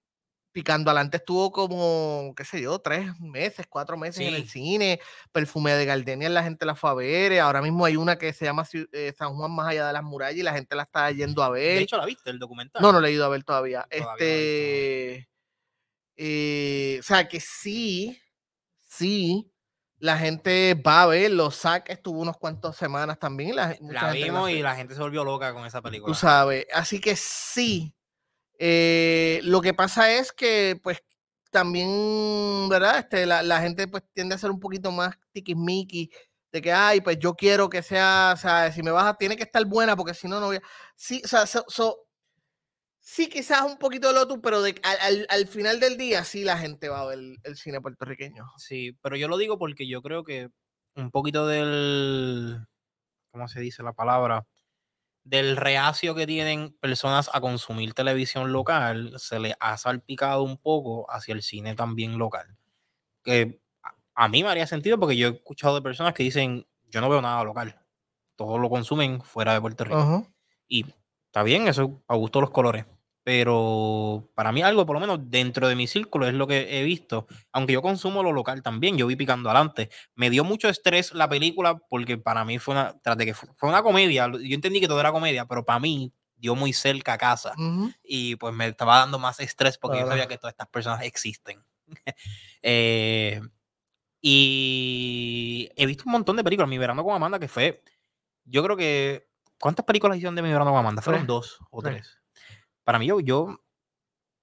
[0.54, 5.00] Picando Adelante estuvo como, qué sé yo, tres meses, cuatro meses en el cine.
[5.32, 7.40] Perfume de Gardenia, la gente la fue a ver.
[7.40, 10.38] Ahora mismo hay una que se llama eh, San Juan Más Allá de las Murallas
[10.38, 11.78] y la gente la está yendo a ver.
[11.78, 12.80] De hecho, ¿la viste el documental?
[12.80, 13.84] No, no la he ido a ver todavía.
[13.90, 15.28] este.
[16.16, 18.16] Eh, o sea que sí,
[18.78, 19.50] sí,
[19.98, 21.32] la gente va a ver.
[21.32, 23.56] Los SAC estuvo unos cuantos semanas también.
[23.56, 26.12] La, la vimos y la gente se volvió loca con esa película.
[26.12, 26.64] Tú sabes.
[26.72, 27.92] Así que sí,
[28.58, 31.02] eh, lo que pasa es que, pues,
[31.50, 32.98] también, ¿verdad?
[32.98, 36.10] Este, la, la, gente pues tiende a ser un poquito más tiquismiqui,
[36.52, 39.36] de que, ay, pues yo quiero que sea, o sea, si me vas a, tiene
[39.36, 40.62] que estar buena, porque si no, no voy a...
[40.96, 41.44] Sí, o sea,
[43.00, 46.56] sí, quizás un poquito de lotus, pero de, al, al, final del día sí la
[46.56, 48.46] gente va a ver el, cine puertorriqueño.
[48.56, 50.48] Sí, pero yo lo digo porque yo creo que
[50.96, 52.64] un poquito del,
[53.30, 54.46] ¿cómo se dice la palabra?
[55.24, 61.10] Del reacio que tienen personas a consumir televisión local, se le ha salpicado un poco
[61.10, 62.56] hacia el cine también local.
[63.22, 63.60] Que
[64.14, 67.08] a mí me haría sentido porque yo he escuchado de personas que dicen, yo no
[67.08, 67.80] veo nada local,
[68.36, 70.28] todo lo consumen fuera de Puerto Rico.
[70.68, 70.86] Y
[71.26, 72.84] está bien, eso a gusto los colores
[73.24, 76.84] pero para mí algo, por lo menos dentro de mi círculo, es lo que he
[76.84, 77.26] visto.
[77.52, 79.88] Aunque yo consumo lo local también, yo vi picando adelante.
[80.14, 83.48] Me dio mucho estrés la película porque para mí fue una, tras de que fue,
[83.62, 87.18] una comedia, yo entendí que todo era comedia, pero para mí dio muy cerca a
[87.18, 87.54] casa
[88.02, 91.64] y pues me estaba dando más estrés porque yo sabía que todas estas personas existen.
[92.66, 93.42] Eh,
[94.22, 96.66] y he visto un montón de películas.
[96.66, 97.82] Mi verano con Amanda, que fue,
[98.46, 99.28] yo creo que,
[99.60, 101.02] ¿cuántas películas hicieron de mi verano con Amanda?
[101.02, 102.23] Fueron dos o tres
[102.84, 103.60] para mí, yo, yo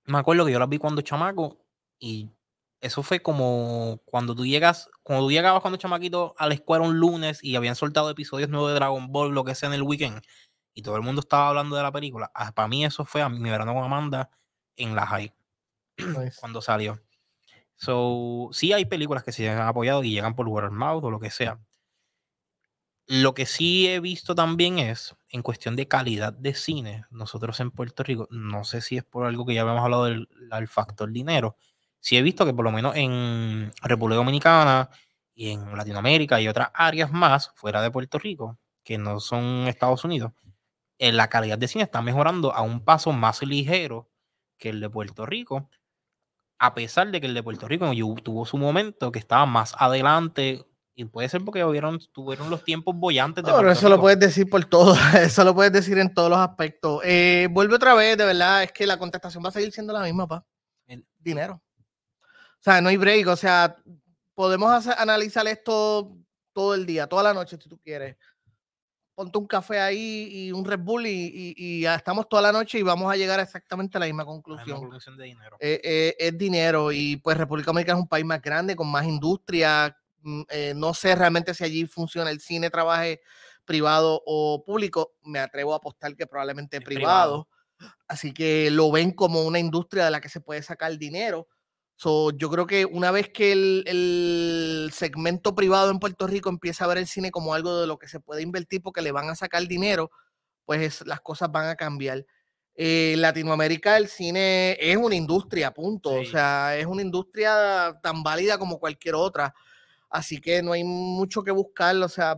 [0.06, 1.58] me acuerdo que yo las vi cuando chamaco
[2.00, 2.30] y
[2.82, 6.98] eso fue como cuando tú llegas, cuando tú llegabas cuando chamaquito a la escuela un
[6.98, 10.22] lunes y habían soltado episodios nuevos de Dragon Ball, lo que sea en el weekend,
[10.74, 12.32] y todo el mundo estaba hablando de la película.
[12.34, 14.32] Ah, para mí eso fue a mi verano con Amanda
[14.76, 15.34] en la high,
[16.40, 17.00] cuando salió.
[17.76, 21.12] So, sí hay películas que se han apoyado y llegan por word of mouth o
[21.12, 21.60] lo que sea.
[23.08, 27.72] Lo que sí he visto también es, en cuestión de calidad de cine, nosotros en
[27.72, 30.28] Puerto Rico, no sé si es por algo que ya habíamos hablado del,
[30.68, 31.58] factor dinero,
[32.00, 34.90] sí he visto que por lo menos en República Dominicana
[35.34, 40.04] y en Latinoamérica y otras áreas más fuera de Puerto Rico, que no son Estados
[40.06, 40.32] Unidos,
[41.00, 44.10] eh, la calidad de cine está mejorando a un paso más ligero
[44.58, 45.70] que el de Puerto Rico,
[46.60, 47.92] a pesar de que el de Puerto Rico
[48.24, 50.64] tuvo su momento que estaba más adelante
[50.96, 53.44] y puede ser porque hubieron, tuvieron los tiempos bollantes.
[53.44, 56.40] De pero eso lo puedes decir por todo, eso lo puedes decir en todos los
[56.40, 57.02] aspectos.
[57.04, 60.02] Eh, vuelve otra vez, de verdad, es que la contestación va a seguir siendo la
[60.02, 60.46] misma, pa.
[60.88, 61.62] El dinero.
[62.24, 63.76] O sea, no hay break, o sea,
[64.36, 66.16] podemos analizar esto
[66.54, 68.18] todo el día, toda la noche, si tú quieres.
[69.16, 72.80] Ponte un café ahí y un Red Bull y, y, ya estamos toda la noche
[72.80, 74.70] y vamos a llegar a exactamente la misma conclusión.
[74.70, 75.58] La conclusión de dinero.
[75.60, 79.06] Eh, eh, es dinero y pues República Dominicana es un país más grande, con más
[79.06, 79.96] industria,
[80.50, 83.22] eh, no sé realmente si allí funciona el cine, trabaje
[83.66, 85.14] privado o público.
[85.24, 87.48] Me atrevo a apostar que probablemente privado.
[88.08, 91.48] Así que lo ven como una industria de la que se puede sacar dinero.
[91.98, 96.98] yo creo que una vez que el, segmento privado en Puerto Rico empieza a ver
[96.98, 99.68] el cine como algo de lo que se puede invertir porque le van a sacar
[99.68, 100.12] dinero,
[100.66, 102.26] pues las cosas van a cambiar.
[102.74, 106.14] En Latinoamérica el cine es una industria, punto.
[106.14, 109.54] O sea, es una industria tan válida como cualquier otra.
[110.12, 112.38] Así que no hay mucho que buscar, o sea,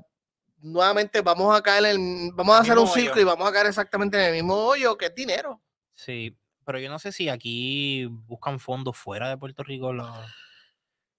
[0.60, 4.18] nuevamente vamos a caer en, vamos a hacer un ciclo y vamos a caer exactamente
[4.18, 5.62] en el mismo hoyo que es dinero.
[5.94, 9.92] Sí, pero yo no sé si aquí buscan fondos fuera de Puerto Rico.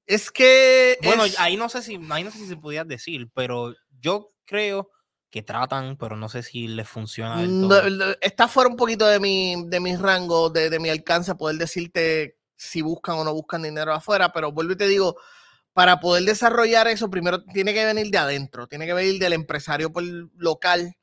[0.07, 0.97] Es que.
[1.03, 4.91] Bueno, ahí no sé si, ahí no sé si se podía decir, pero yo creo
[5.29, 7.45] que tratan, pero no sé si les funciona.
[8.21, 12.39] está fuera un poquito de mi, de mis rangos, de, de mi alcance, poder decirte
[12.57, 15.17] si buscan o no buscan dinero afuera, pero vuelvo y te digo,
[15.75, 19.93] para poder desarrollar eso, primero tiene que venir de adentro, tiene que venir del empresario
[20.37, 20.97] local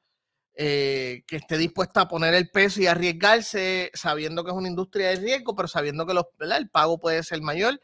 [0.56, 5.10] eh, que esté dispuesto a poner el peso y arriesgarse, sabiendo que es una industria
[5.10, 7.82] de riesgo, pero sabiendo que los, el pago puede ser mayor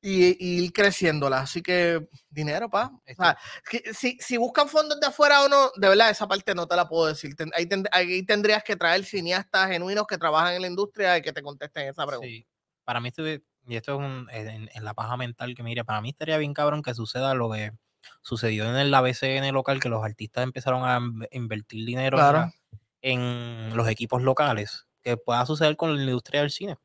[0.00, 1.40] y, ir creciéndola.
[1.40, 2.90] Así que dinero, pa.
[3.92, 6.88] si, si, buscan fondos de afuera o no, de verdad, esa parte no te la
[6.88, 7.34] puedo decir.
[7.54, 11.42] ahí, ahí, tendrías que traer cineastas genuinos que trabajan en la industria y que te
[11.42, 12.28] contesten esa pregunta.
[12.28, 12.46] Sí.
[12.84, 16.10] Para mí, estuve y esto es un, en, la paja mental que mire, para mí
[16.10, 17.70] estaría bien cabrón que suceda lo que
[18.20, 20.98] sucedió en el ABCN local, que los artistas empezaron a
[21.30, 22.18] invertir dinero
[23.00, 26.78] en los equipos locales, que pueda suceder con la industria del cine.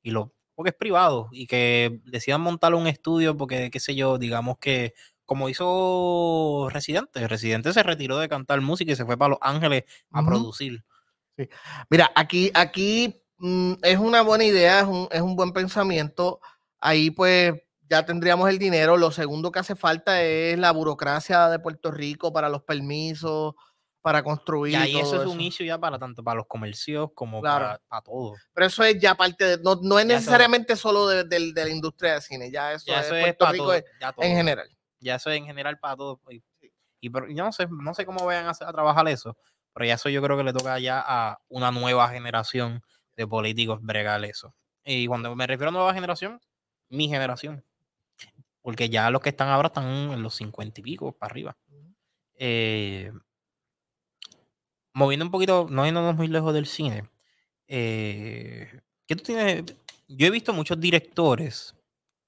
[0.00, 4.16] Y lo, porque es privado, y que decidan montar un estudio porque, qué sé yo,
[4.16, 7.26] digamos que como hizo Residente.
[7.26, 10.84] Residente se retiró de cantar música y se fue para Los Ángeles a producir.
[11.90, 16.40] Mira, aquí, aquí mm, es una buena idea, es un, es un buen pensamiento.
[16.80, 17.54] Ahí pues
[17.88, 18.96] ya tendríamos el dinero.
[18.96, 23.54] Lo segundo que hace falta es la burocracia de Puerto Rico para los permisos,
[24.00, 24.72] para construir.
[24.72, 28.02] Y ahí eso, es un issue ya para tanto para los comercios como para, para,
[28.02, 28.34] todo.
[28.52, 32.14] Pero eso es ya parte de, no, no es necesariamente solo de, de, la industria
[32.14, 34.68] de cine, ya eso, es, Puerto Rico en general.
[35.00, 36.20] Ya eso es en general para todo.
[36.30, 36.42] Y,
[37.00, 39.36] y, yo no sé, no sé cómo vayan a, a trabajar eso,
[39.72, 42.82] pero ya eso yo creo que le toca ya a una nueva generación
[43.18, 44.54] de políticos bregar eso.
[44.84, 46.40] Y cuando me refiero a nueva generación,
[46.88, 47.64] mi generación.
[48.62, 51.56] Porque ya los que están ahora están en los cincuenta y pico para arriba.
[52.36, 53.12] Eh,
[54.94, 57.10] moviendo un poquito, no yéndonos muy lejos del cine.
[57.66, 59.64] Eh, ¿Qué tú tienes?
[60.06, 61.74] Yo he visto muchos directores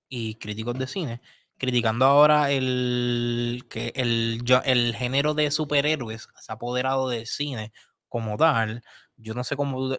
[0.08, 1.20] y críticos de cine
[1.56, 7.72] criticando ahora el que el, el género de superhéroes se ha apoderado del cine
[8.08, 8.82] como tal.
[9.16, 9.96] Yo no sé cómo,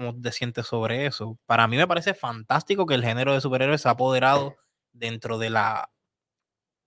[0.00, 1.38] cómo te sientes sobre eso.
[1.46, 4.56] Para mí me parece fantástico que el género de superhéroes se ha apoderado
[4.92, 5.90] dentro de la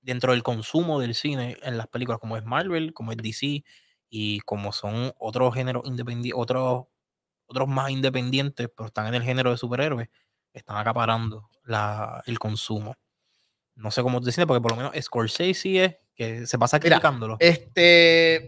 [0.01, 3.63] dentro del consumo del cine en las películas como es Marvel, como es DC
[4.09, 6.85] y como son otros géneros independientes, otros
[7.47, 10.09] otros más independientes, pero están en el género de superhéroes,
[10.53, 12.95] están acaparando la, el consumo.
[13.75, 17.37] No sé cómo decirlo, porque por lo menos Scorsese es que se pasa criticándolo.
[17.39, 18.47] este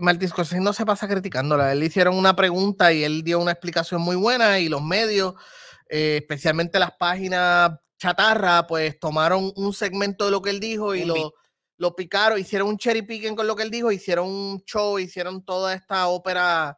[0.00, 1.66] Martin Scorsese no se pasa criticándolo.
[1.66, 5.34] Él le hicieron una pregunta y él dio una explicación muy buena y los medios,
[5.88, 11.04] eh, especialmente las páginas chatarra, pues tomaron un segmento de lo que él dijo y
[11.04, 11.32] lo,
[11.78, 15.44] lo picaron, hicieron un cherry picking con lo que él dijo, hicieron un show, hicieron
[15.44, 16.76] toda esta ópera,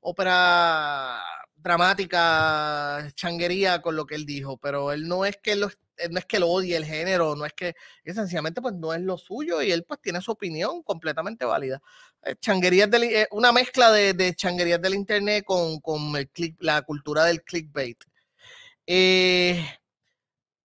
[0.00, 1.22] ópera
[1.54, 5.68] dramática, changuería con lo que él dijo, pero él no es que lo
[6.10, 7.74] no es que lo odie el género, no es que,
[8.04, 11.80] es sencillamente pues no es lo suyo y él pues tiene su opinión completamente válida.
[12.22, 16.56] Eh, changuerías del, eh, una mezcla de, de, changuerías del internet con, con el click,
[16.60, 17.98] la cultura del clickbait.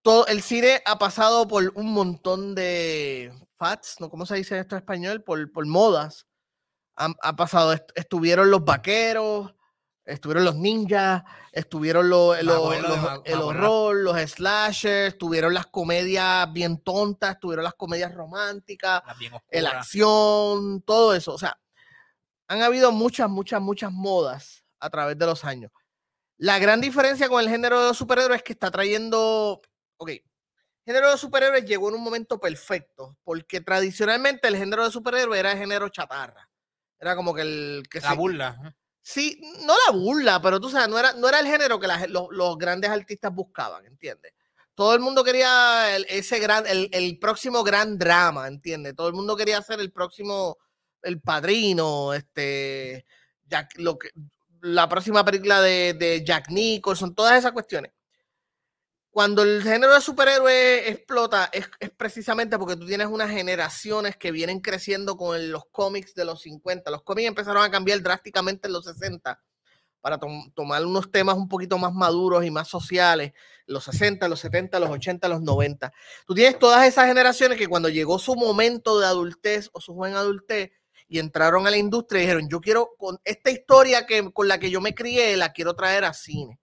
[0.01, 4.09] todo, el cine ha pasado por un montón de fats, ¿no?
[4.09, 5.23] ¿Cómo se dice esto en español?
[5.23, 6.27] Por, por modas.
[6.95, 9.55] Ha, pasado, estuvieron los vaqueros,
[10.03, 17.63] Estuvieron los ninjas, estuvieron los, el horror, los slashers, estuvieron las comedias bien tontas, estuvieron
[17.63, 19.03] las comedias románticas,
[19.51, 21.33] la acción, todo eso.
[21.33, 21.59] O sea,
[22.47, 25.71] han habido muchas, muchas, muchas modas a través de los años.
[26.37, 29.61] La gran diferencia con el género de superhéroes es que está trayendo,
[29.97, 30.23] ok, el
[30.83, 35.51] género de superhéroes llegó en un momento perfecto, porque tradicionalmente el género de superhéroes era
[35.51, 36.49] el género chatarra.
[36.99, 38.75] Era como que el que la se, burla.
[39.01, 42.57] Sí, no la burla, pero tú sabes, no era, no era el género que los,
[42.57, 44.33] grandes artistas buscaban, ¿entiendes?
[44.75, 48.95] Todo el mundo quería el, ese gran, el, próximo gran drama, ¿entiendes?
[48.95, 50.57] Todo el mundo quería hacer el próximo,
[51.01, 53.05] el padrino, este,
[53.77, 54.09] lo que,
[54.61, 57.91] la próxima película de, de Jack Nicholson, todas esas cuestiones
[59.11, 64.61] cuando el género de superhéroe explota es, precisamente porque tú tienes unas generaciones que vienen
[64.61, 66.89] creciendo con los cómics de los 50.
[66.89, 69.43] Los cómics empezaron a cambiar drásticamente en los 60
[69.99, 70.17] para
[70.55, 73.33] tomar unos temas un poquito más maduros y más sociales,
[73.65, 75.91] los 60, los 70, los 80, los 90.
[76.25, 80.15] Tú tienes todas esas generaciones que cuando llegó su momento de adultez o su joven
[80.15, 80.71] adultez
[81.09, 84.71] y entraron a la industria dijeron, yo quiero con esta historia que, con la que
[84.71, 86.60] yo me crié, la quiero traer a cine.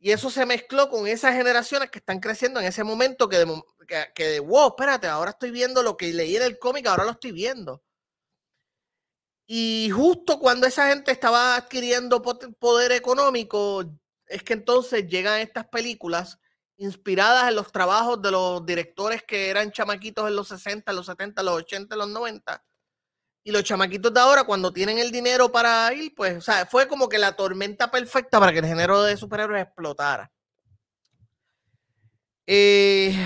[0.00, 3.62] Y eso se mezcló con esas generaciones que están creciendo en ese momento que de,
[4.14, 7.32] que, wow, espérate, ahora estoy viendo lo que leí en el cómic, ahora lo estoy
[7.32, 7.82] viendo.
[9.46, 13.82] Y justo cuando esa gente estaba adquiriendo poder económico,
[14.26, 16.38] es que entonces llegan estas películas
[16.76, 21.42] inspiradas en los trabajos de los directores que eran chamaquitos en los 60, los 70,
[21.42, 22.64] los 80, los 90,
[23.48, 26.86] y los chamaquitos de ahora, cuando tienen el dinero para ir, pues, o sea, fue
[26.86, 30.30] como que la tormenta perfecta para que el género de superhéroes explotara.
[32.46, 33.16] Eh,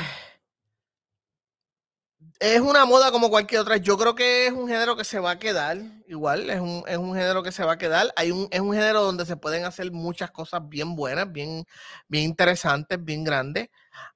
[2.39, 3.79] es una moda como cualquier otra.
[3.79, 6.51] Yo creo que es un género que se va a quedar igual.
[6.51, 8.12] Es un, género que se va a quedar.
[8.14, 11.64] Hay un, es un género donde se pueden hacer muchas cosas bien buenas, bien,
[12.07, 13.70] bien interesantes, bien grandes.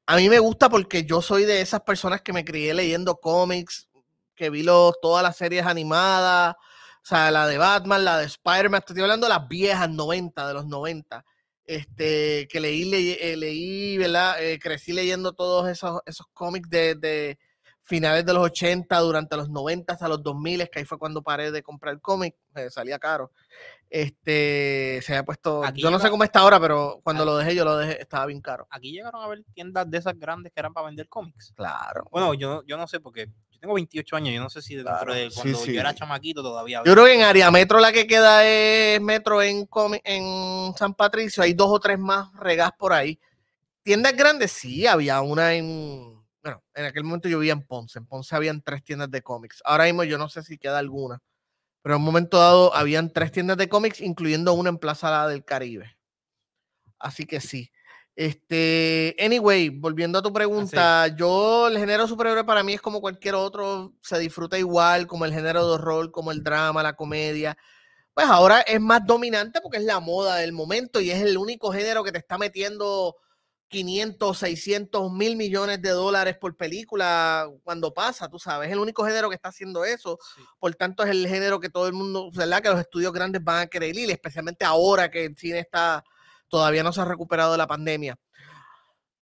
[0.06, 3.88] A mí me gusta porque yo soy de esas personas que me crié leyendo cómics,
[4.36, 8.82] que vi los, todas las series animadas, o sea, la de Batman, la de Spider-Man,
[8.86, 11.24] estoy hablando de las viejas 90, de los 90,
[11.64, 14.42] este, que leí, leí, eh, leí ¿verdad?
[14.42, 17.38] Eh, crecí leyendo todos esos, esos cómics de,
[17.86, 21.52] finales de los 80, durante los 90 hasta los 2000, que ahí fue cuando paré
[21.52, 23.30] de comprar cómic, me salía caro.
[23.88, 27.64] Este, se había puesto, yo no sé cómo está ahora, pero cuando lo dejé, yo
[27.64, 28.66] lo dejé, estaba bien caro.
[28.70, 31.52] Aquí llegaron a ver tiendas de esas grandes que eran para vender cómics.
[31.54, 32.08] Claro.
[32.10, 35.14] Bueno, yo, yo no sé, porque yo tengo 28 años, yo no sé si dentro
[35.14, 36.82] de cuando yo era chamaquito todavía.
[36.84, 39.68] Yo creo que en área metro la que queda es metro en,
[40.02, 43.20] en San Patricio, hay dos o tres más regas por ahí.
[43.84, 46.15] Tiendas grandes, sí, había una en,
[46.46, 49.62] bueno, en aquel momento yo vivía en Ponce, en Ponce habían tres tiendas de cómics.
[49.64, 51.20] Ahora mismo yo no sé si queda alguna
[51.86, 55.44] pero en un momento dado habían tres tiendas de cómics, incluyendo una en Plaza del
[55.44, 55.96] Caribe.
[56.98, 57.70] Así que sí.
[58.16, 63.36] Este, anyway, volviendo a tu pregunta, yo el género superhéroe para mí es como cualquier
[63.36, 67.56] otro, se disfruta igual, como el género de horror, como el drama, la comedia.
[68.12, 71.70] Pues ahora es más dominante porque es la moda del momento y es el único
[71.70, 73.14] género que te está metiendo
[73.68, 79.04] 500, 600 mil millones de dólares por película cuando pasa, tú sabes, es el único
[79.04, 80.18] género que está haciendo eso,
[80.58, 82.62] por tanto es el género que todo el mundo, ¿verdad?
[82.62, 86.04] Que los estudios grandes van a querer ir, especialmente ahora que el cine está,
[86.48, 88.16] todavía no se ha recuperado de la pandemia.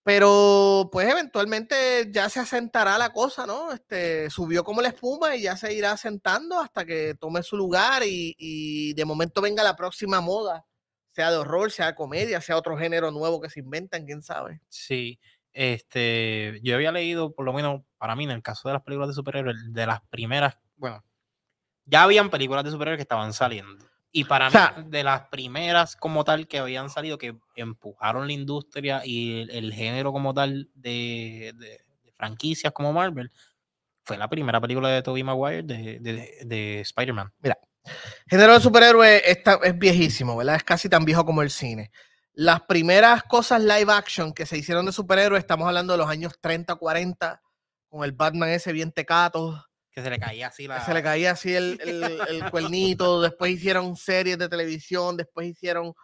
[0.02, 3.72] Pero pues eventualmente ya se asentará la cosa, ¿no?
[3.72, 8.02] Este, subió como la espuma y ya se irá asentando hasta que tome su lugar
[8.04, 10.66] y, y de momento venga la próxima moda
[11.14, 14.60] sea de horror, sea de comedia, sea otro género nuevo que se inventan, quién sabe.
[14.68, 15.20] Sí,
[15.52, 19.08] este, yo había leído, por lo menos para mí, en el caso de las películas
[19.08, 21.04] de superhéroes, de las primeras, bueno,
[21.84, 23.86] ya habían películas de superhéroes que estaban saliendo.
[24.10, 29.02] Y para mí, de las primeras como tal que habían salido, que empujaron la industria
[29.04, 31.80] y el, género como tal de, de,
[32.14, 33.30] franquicias como Marvel,
[34.04, 36.00] fue la primera película de Tobey Maguire de,
[36.44, 37.32] de Spider-Man.
[37.40, 37.58] Mira,
[38.26, 40.56] Género de superhéroe es viejísimo, ¿verdad?
[40.56, 41.90] Es casi tan viejo como el cine.
[42.32, 46.34] Las primeras cosas live action que se hicieron de superhéroes, estamos hablando de los años
[46.40, 47.42] 30, 40,
[47.88, 49.64] con el Batman ese bien tecato.
[49.90, 50.84] Que se le caía así la...
[50.84, 53.22] se le caía así el, el, cuernito.
[53.22, 55.94] después hicieron series de televisión, después hicieron...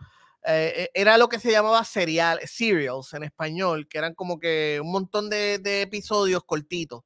[0.44, 4.80] Eh, eh, era lo que se llamaba serial, serials en español, que eran como que
[4.82, 7.02] un montón de, de episodios cortitos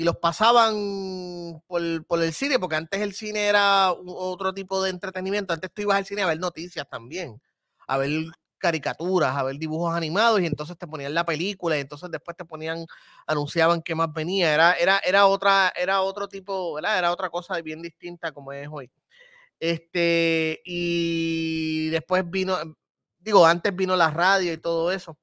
[0.00, 5.52] y los pasaban por, el cine, porque antes el cine era otro tipo de entretenimiento.
[5.52, 7.38] Antes tú ibas al cine a ver noticias también,
[7.86, 8.10] a ver
[8.56, 12.46] caricaturas, a ver dibujos animados, y entonces te ponían la película, y entonces después te
[12.46, 12.86] ponían,
[13.26, 14.54] anunciaban qué más venía.
[14.54, 16.96] Era, era, era otra, era otro tipo, ¿verdad?
[16.96, 18.90] Era otra cosa bien distinta como es hoy.
[19.58, 22.56] Este, y después vino,
[23.18, 25.18] digo, antes vino la radio y todo eso.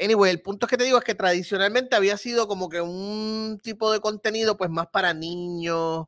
[0.00, 3.60] Anyway, el punto es que te digo es que tradicionalmente había sido como que un
[3.62, 6.06] tipo de contenido pues más para niños,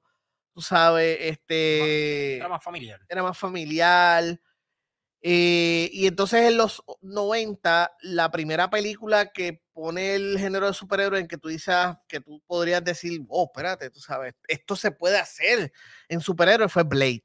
[0.54, 2.36] tú sabes, este...
[2.36, 3.00] Era más familiar.
[3.06, 4.40] Era más familiar.
[5.20, 11.20] Eh, y entonces en los 90, la primera película que pone el género de superhéroe
[11.20, 14.90] en que tú dices ah, que tú podrías decir, oh, espérate, tú sabes, esto se
[14.90, 15.70] puede hacer
[16.08, 17.22] en superhéroe fue Blade,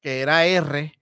[0.00, 0.92] que era R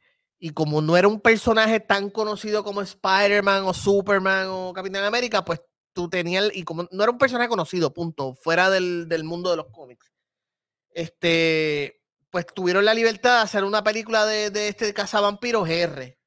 [0.45, 5.43] y como no era un personaje tan conocido como Spider-Man o Superman o Capitán América,
[5.43, 5.63] pues
[5.95, 9.69] tú tenías, y como no era un personaje conocido, punto, fuera del, mundo de los
[9.73, 10.13] cómics,
[10.91, 16.19] este, pues tuvieron la libertad de hacer una película de, de este cazavampiros R.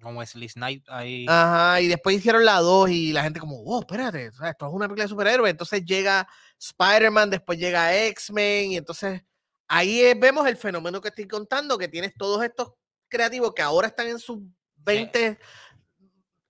[0.00, 1.26] Como Wesley Snipe ahí.
[1.28, 4.86] Ajá, y después hicieron la 2 y la gente como, oh, espérate, esto es una
[4.86, 5.50] película de superhéroes.
[5.50, 6.28] Entonces llega
[6.60, 9.20] Spider-Man, después llega X-Men y entonces
[9.66, 12.77] ahí vemos el fenómeno que estoy contando, que tienes todos estos
[13.08, 14.38] creativos que ahora están en sus
[14.76, 15.38] 20,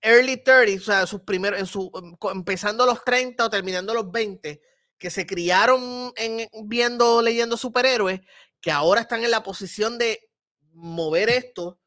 [0.01, 4.11] early 30, o sea, sus primeros, en su, em, empezando los 30 o terminando los
[4.11, 4.61] 20,
[4.97, 8.21] que se criaron en, viendo, leyendo superhéroes,
[8.61, 10.19] que ahora están en la posición de
[10.73, 11.79] mover esto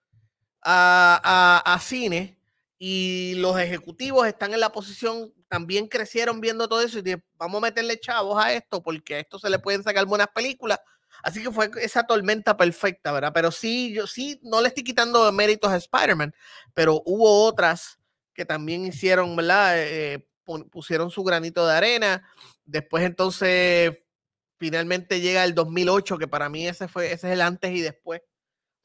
[0.63, 1.21] a,
[1.65, 2.39] a, a cine
[2.79, 7.67] y los ejecutivos están en la posición, también crecieron viendo todo eso y vamos a
[7.67, 10.81] meterle chavos a esto porque a esto se le pueden sacar buenas películas
[11.23, 13.33] Así que fue esa tormenta perfecta, ¿verdad?
[13.33, 16.35] Pero sí, yo sí, no le estoy quitando méritos a Spider-Man,
[16.75, 17.99] pero hubo otras
[18.35, 19.75] que también hicieron, ¿verdad?
[19.77, 20.27] Eh,
[20.71, 22.29] pusieron su granito de arena.
[22.65, 23.99] Después entonces,
[24.59, 28.23] finalmente llega el 2008, que para mí ese, fue, ese es el antes y después.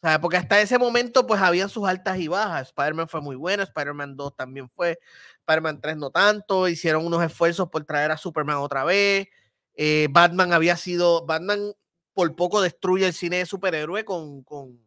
[0.02, 2.68] O sea, porque hasta ese momento pues habían sus altas y bajas.
[2.68, 5.00] Spider-Man fue muy bueno, Spider-Man 2 también fue,
[5.40, 9.28] Spider-Man 3 no tanto, hicieron unos esfuerzos por traer a Superman otra vez.
[9.76, 11.74] Eh, Batman había sido, Batman
[12.18, 14.84] por poco destruye el cine de superhéroe con, con,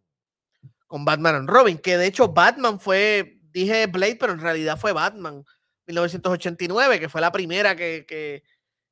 [0.89, 4.93] con Batman and Robin, que de hecho Batman fue, dije Blade, pero en realidad fue
[4.93, 5.45] Batman
[5.87, 8.43] 1989, que fue la primera que, que,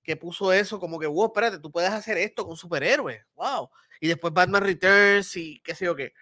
[0.05, 3.71] que puso eso como que, wow, espérate, tú puedes hacer esto con superhéroes, wow.
[4.01, 6.13] Y después Batman Returns y qué sé yo qué.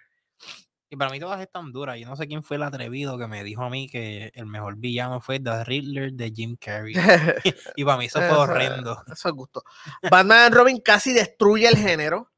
[0.89, 1.99] Y para mí todas están duras.
[1.99, 4.77] Yo no sé quién fue el atrevido que me dijo a mí que el mejor
[4.77, 6.93] villano fue The Riddler de Jim Carrey.
[7.75, 9.03] y para mí eso fue horrendo.
[9.11, 9.63] Eso es gusto.
[10.09, 12.31] Batman Robin casi destruye el género.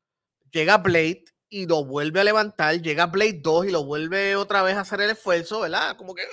[0.51, 2.81] Llega Blade y lo vuelve a levantar.
[2.81, 5.95] Llega Blade 2 y lo vuelve otra vez a hacer el esfuerzo, ¿verdad?
[5.95, 6.23] Como que.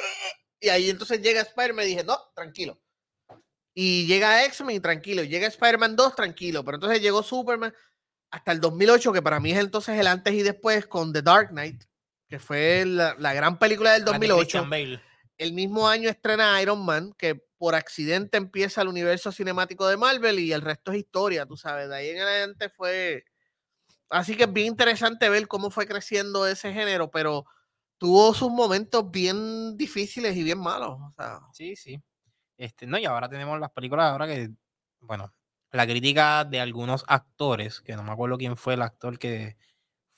[0.58, 2.80] Y ahí entonces llega Spider-Man y dije, no, tranquilo.
[3.74, 5.22] Y llega X-Men, tranquilo.
[5.22, 6.64] Llega Spider-Man 2, tranquilo.
[6.64, 7.74] Pero entonces llegó Superman
[8.30, 11.50] hasta el 2008, que para mí es entonces el antes y después con The Dark
[11.50, 11.84] Knight,
[12.28, 14.66] que fue la, gran película del 2008.
[15.38, 20.38] El mismo año estrena Iron Man, que por accidente empieza el universo cinemático de Marvel
[20.38, 21.88] y el resto es historia, tú sabes.
[21.88, 23.24] De ahí en adelante fue.
[24.08, 27.44] Así que es bien interesante ver cómo fue creciendo ese género, pero
[27.98, 30.98] tuvo sus momentos bien difíciles y bien malos.
[31.52, 32.00] Sí, sí.
[32.56, 34.50] Este, no, y ahora tenemos las películas ahora que,
[35.00, 35.34] bueno,
[35.72, 39.56] la crítica de algunos actores, que no me acuerdo quién fue el actor que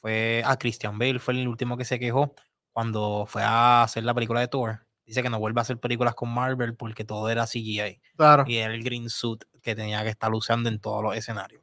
[0.00, 2.34] fue a Christian Bale, fue el último que se quejó
[2.72, 4.86] cuando fue a hacer la película de Thor.
[5.04, 8.00] Dice que no vuelve a hacer películas con Marvel porque todo era CGI.
[8.16, 8.44] Claro.
[8.46, 11.62] Y era el green suit que tenía que estar usando en todos los escenarios.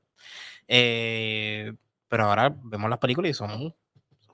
[0.68, 1.74] Eh,
[2.08, 3.76] pero ahora vemos las películas y son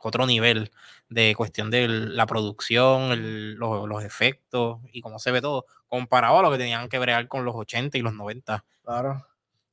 [0.01, 0.71] otro nivel
[1.09, 6.51] de cuestión de la producción, los, efectos y cómo se ve todo, comparado a lo
[6.51, 8.63] que tenían que bregar con los 80 y los 90.
[8.83, 9.27] Claro.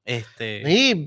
[0.08, 0.62] Este...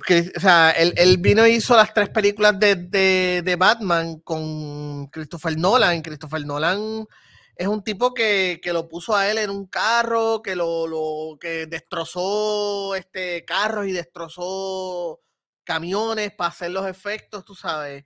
[0.05, 6.03] Que, o sea, él, vino y hizo las tres películas de, Batman con Christopher Nolan.
[6.03, 7.07] Christopher Nolan
[7.55, 11.65] es un tipo que, lo puso a él en un carro, que lo, lo que
[11.65, 15.19] destrozó este carros y destrozó
[15.63, 18.03] camiones para hacer los efectos, tú sabes.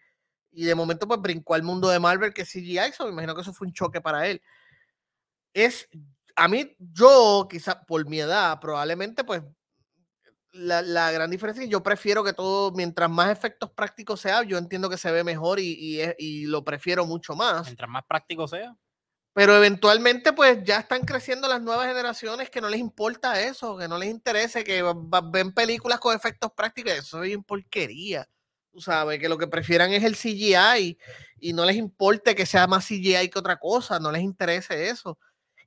[0.54, 3.42] Y de momento, pues brincó al mundo de Marvel, que CGI, eso me imagino que
[3.42, 4.42] eso fue un choque para él.
[5.54, 5.90] Es,
[6.38, 9.42] a mí, yo, quizá por mi edad, probablemente, pues,
[10.56, 14.58] la, gran diferencia es que yo prefiero que todo, mientras más efectos prácticos sea, yo
[14.58, 17.66] entiendo que se ve mejor y, y, lo prefiero mucho más.
[17.66, 18.76] Mientras más práctico sea.
[19.34, 23.88] Pero eventualmente, pues ya están creciendo las nuevas generaciones que no les importa eso, que
[23.88, 24.82] no les interese, que
[25.32, 26.94] ven películas con efectos prácticos.
[26.94, 28.28] Eso es bien porquería
[28.76, 30.98] tú sabes, que lo que prefieran es el CGI
[31.40, 35.18] y no les importe que sea más CGI que otra cosa, no les interese eso.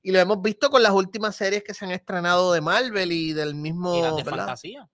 [0.03, 3.32] Y lo hemos visto con las últimas series que se han estrenado de Marvel y
[3.32, 4.16] del mismo...
[4.16, 4.88] de fantasía.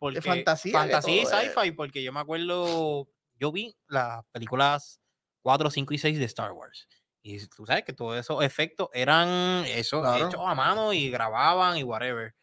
[0.00, 0.72] de fantasía.
[0.72, 5.00] Fantasía y sci-fi, porque yo me acuerdo, yo vi las películas
[5.42, 6.88] 4, 5 y 6 de Star Wars.
[7.22, 11.82] Y tú sabes que todos esos efectos eran eso, hechos a mano y grababan y
[11.82, 12.34] whatever.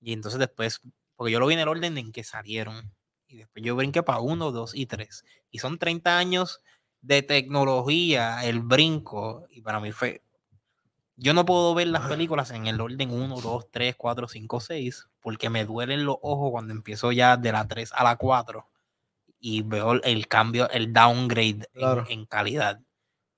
[0.00, 0.80] Y entonces después,
[1.16, 2.94] porque yo lo vi en el orden en que salieron
[3.26, 5.24] y después yo brinqué para uno, dos y tres.
[5.50, 6.60] Y son 30 años
[7.00, 10.22] de tecnología, el brinco, y para mí fue...
[11.22, 15.08] Yo no puedo ver las películas en el orden 1, 2, 3, 4, 5, 6,
[15.20, 18.66] porque me duelen los ojos cuando empiezo ya de la 3 a la 4
[19.38, 21.68] y veo el cambio, el downgrade
[22.08, 22.80] en, calidad.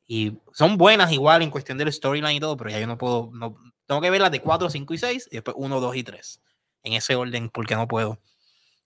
[0.07, 3.31] Y son buenas igual en cuestión del storyline y todo, pero ya yo no puedo,
[3.33, 3.57] no,
[3.87, 6.41] tengo que ver las de 4, 5 y 6 y después 1, 2 y 3.
[6.85, 8.21] En ese orden, porque no puedo.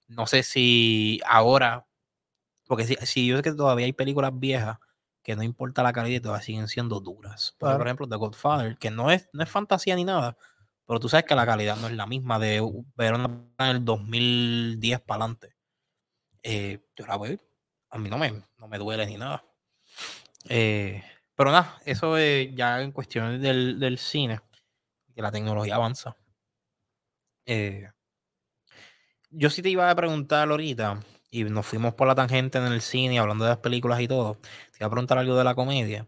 [0.08, 1.84] No sé si ahora,
[2.66, 4.78] porque si, yo sé que todavía hay películas viejas
[5.26, 7.56] que no importa la calidad, todavía siguen siendo duras.
[7.58, 10.38] Por ejemplo, The Godfather, que no es, no es fantasía ni nada,
[10.86, 12.62] pero tú sabes que la calidad no es la misma de
[12.94, 13.24] ver una
[13.58, 15.56] en el 2010 para adelante.
[16.44, 17.40] Eh, yo la veo,
[17.90, 19.44] a mí no me, no me duele ni nada.
[20.48, 21.02] Eh,
[21.34, 24.38] pero nada, eso es ya en cuestiones del, del cine,
[25.12, 26.14] que la tecnología avanza.
[27.46, 27.90] Eh,
[29.30, 31.00] yo sí te iba a preguntar ahorita,
[31.36, 34.36] y nos fuimos por la tangente en el cine hablando de las películas y todo.
[34.72, 36.06] Te iba a preguntar algo de la comedia.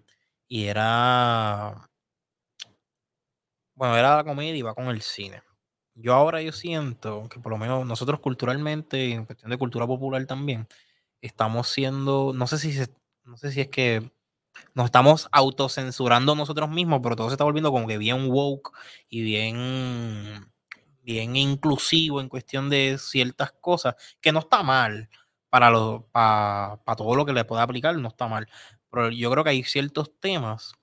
[0.48, 1.88] Y era.
[3.74, 5.42] Bueno, era la comedia y va con el cine.
[5.94, 10.24] Yo ahora yo siento que por lo menos nosotros culturalmente, en cuestión de cultura popular
[10.26, 10.68] también,
[11.20, 12.78] estamos siendo, no sé si
[13.24, 14.10] no sé si es que
[14.74, 18.72] nos estamos autocensurando nosotros mismos, pero todo se está volviendo como que bien woke
[19.08, 20.50] y bien
[21.08, 25.08] bien inclusivo en cuestión de ciertas cosas, que no está mal
[25.48, 28.46] para, lo, para, todo lo que le pueda aplicar, no está mal.
[28.90, 30.74] Pero yo creo que hay ciertos temas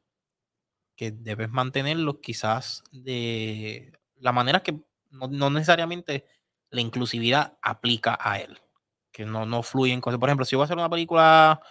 [0.96, 4.80] que debes mantenerlos quizás de la manera que
[5.12, 6.26] no, necesariamente
[6.72, 8.60] la inclusividad aplica a él,
[9.12, 10.20] que no, no fluyen cosas.
[10.20, 11.62] Por ejemplo, si voy a hacer una película,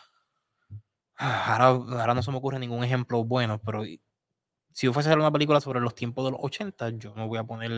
[1.17, 3.83] ahora, ahora no se me ocurre ningún ejemplo bueno, pero
[4.75, 7.29] si yo fuese a hacer una película sobre los tiempos de los 80, yo no
[7.29, 7.71] voy a poner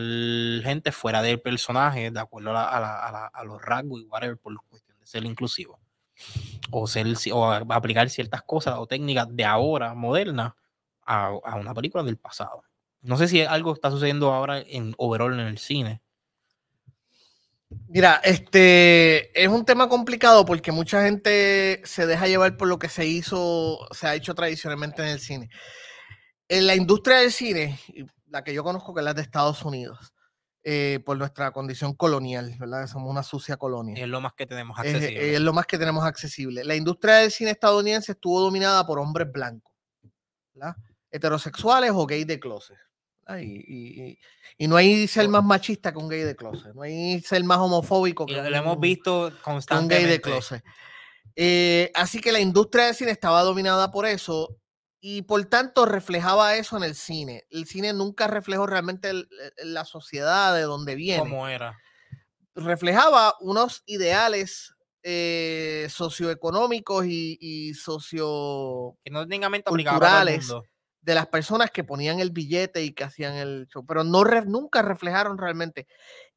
[0.63, 5.23] gente fuera del personaje de acuerdo a, los rasgos y whatever por cuestión de ser
[5.23, 5.79] inclusivo.
[6.71, 10.53] O, ser, o aplicar ciertas cosas o técnicas de ahora, modernas,
[11.05, 12.63] a, una película del pasado.
[13.03, 16.01] No sé si algo está sucediendo ahora en overall en el cine.
[17.89, 22.89] Mira, este es un tema complicado porque mucha gente se deja llevar por lo que
[22.89, 25.51] se hizo, se ha hecho tradicionalmente en el cine.
[26.49, 27.79] En la industria del cine,
[28.27, 30.13] la que yo conozco que es la de Estados Unidos,
[30.69, 32.87] eh, por nuestra condición colonial, ¿verdad?
[32.87, 34.03] Somos una sucia colonia.
[34.03, 35.35] es lo más que tenemos accesible.
[35.35, 36.65] Es, lo más que tenemos accesible.
[36.65, 39.73] La industria del cine estadounidense estuvo dominada por hombres blancos,
[40.53, 40.75] ¿verdad?
[41.09, 42.75] Heterosexuales o gays de closet.
[43.39, 44.17] Y,
[44.57, 47.57] y, no hay ser más machista que un gay de closet, no hay ser más
[47.59, 49.95] homofóbico que lo hemos visto constantemente.
[49.95, 50.63] un gay de closet.
[51.35, 54.57] Eh, así que la industria del cine estaba dominada por eso
[54.99, 57.45] y por tanto reflejaba eso en el cine.
[57.49, 59.11] El cine nunca reflejó realmente
[59.63, 61.19] la sociedad de donde viene.
[61.19, 61.77] ¿Cómo era?
[62.55, 64.73] Reflejaba unos ideales
[65.03, 69.25] eh, socioeconómicos y, y socio que no
[69.63, 70.51] culturales
[71.01, 74.81] de las personas que ponían el billete y que hacían el show, pero no nunca
[74.81, 75.87] reflejaron realmente.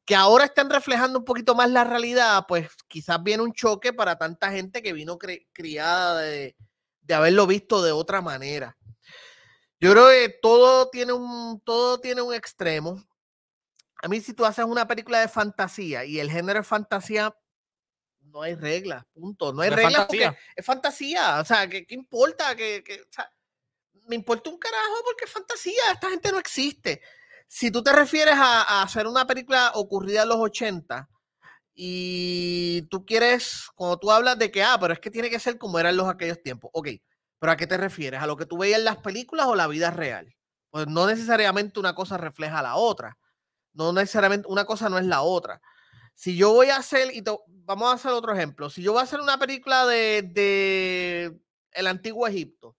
[0.05, 4.17] Que ahora están reflejando un poquito más la realidad, pues quizás viene un choque para
[4.17, 6.55] tanta gente que vino criada de,
[7.11, 8.77] de haberlo visto de otra manera.
[9.81, 13.03] Yo creo que todo tiene un, todo tiene un extremo.
[14.01, 17.35] A mí, si tú haces una película de fantasía y el género es fantasía,
[18.21, 19.51] no hay reglas, punto.
[19.51, 21.41] No hay reglas porque es fantasía.
[21.41, 22.55] O sea, ¿qué, importa?
[22.55, 22.81] Que,
[24.07, 27.01] me importa un carajo porque es fantasía, esta gente no existe.
[27.45, 31.09] Si tú te refieres a, hacer una película ocurrida en los 80
[31.83, 35.57] y tú quieres, cuando tú hablas de que, ah, pero es que tiene que ser
[35.57, 36.89] como eran los aquellos tiempos, ok,
[37.39, 38.21] pero ¿a qué te refieres?
[38.21, 40.31] ¿A lo que tú veías en las películas o la vida real?
[40.69, 43.17] Pues no necesariamente una cosa refleja la otra,
[43.73, 45.59] no necesariamente una cosa no es la otra.
[46.13, 49.05] Si yo voy a hacer, y vamos a hacer otro ejemplo, si yo voy a
[49.05, 52.77] hacer una película de, de el antiguo Egipto,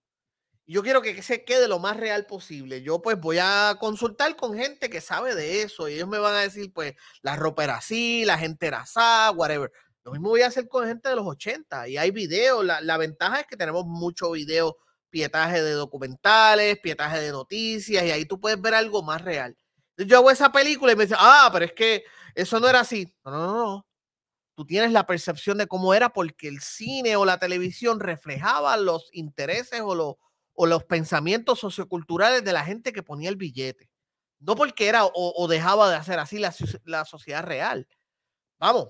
[0.65, 2.81] yo quiero que se quede lo más real posible.
[2.81, 6.35] Yo pues voy a consultar con gente que sabe de eso y ellos me van
[6.35, 8.99] a decir pues la ropa era así, la gente era así,
[9.35, 9.71] whatever.
[10.03, 12.65] Lo mismo voy a hacer con gente de los 80 y hay videos.
[12.65, 14.77] La, ventaja es que tenemos mucho video,
[15.09, 19.55] pietaje de documentales, pietaje de noticias y ahí tú puedes ver algo más real.
[19.97, 22.03] Yo hago esa película y me dicen, ah, pero es que
[22.35, 23.13] eso no era así.
[23.23, 23.87] No, no, no, no.
[24.55, 29.09] Tú tienes la percepción de cómo era porque el cine o la televisión reflejaba los
[29.13, 30.15] intereses o los
[30.53, 33.89] o los pensamientos socioculturales de la gente que ponía el billete.
[34.39, 37.87] No porque era o, dejaba de hacer así la, sociedad real.
[38.59, 38.89] Vamos,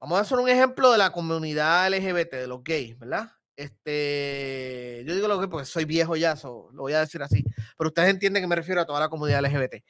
[0.00, 3.30] vamos a hacer un ejemplo de la comunidad LGBT, de los gays, ¿verdad?
[3.56, 7.42] Este, yo digo lo que pues soy viejo ya, lo voy a decir así,
[7.78, 9.82] pero ustedes entienden que me refiero a toda la comunidad LGBT.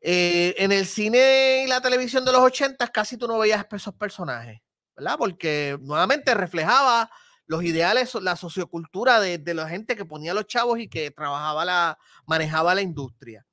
[0.00, 3.94] Eh, en el cine y la televisión de los 80 casi tú no veías esos
[3.94, 4.60] personajes,
[4.96, 5.16] ¿verdad?
[5.18, 7.10] Porque nuevamente reflejaba
[7.48, 11.98] los ideales, la sociocultura de, la gente que ponía los chavos y que trabajaba la,
[12.26, 13.44] manejaba la industria.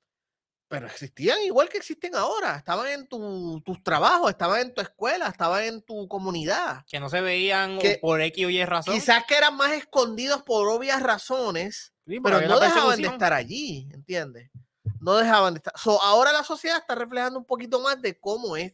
[0.68, 5.64] Pero existían igual que existen ahora, estaban en tus trabajos, estaban en tu escuela, estaban
[5.64, 6.84] en tu comunidad.
[6.88, 8.94] Que no se veían por X o Y razón.
[8.94, 14.52] Quizás que eran más escondidos por obvias razones, pero no dejaban de estar allí, ¿entiendes?
[15.00, 15.74] No dejaban de estar.
[16.02, 18.74] ahora la sociedad está reflejando un poquito más de cómo es,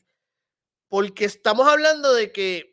[0.87, 2.70] porque estamos hablando de que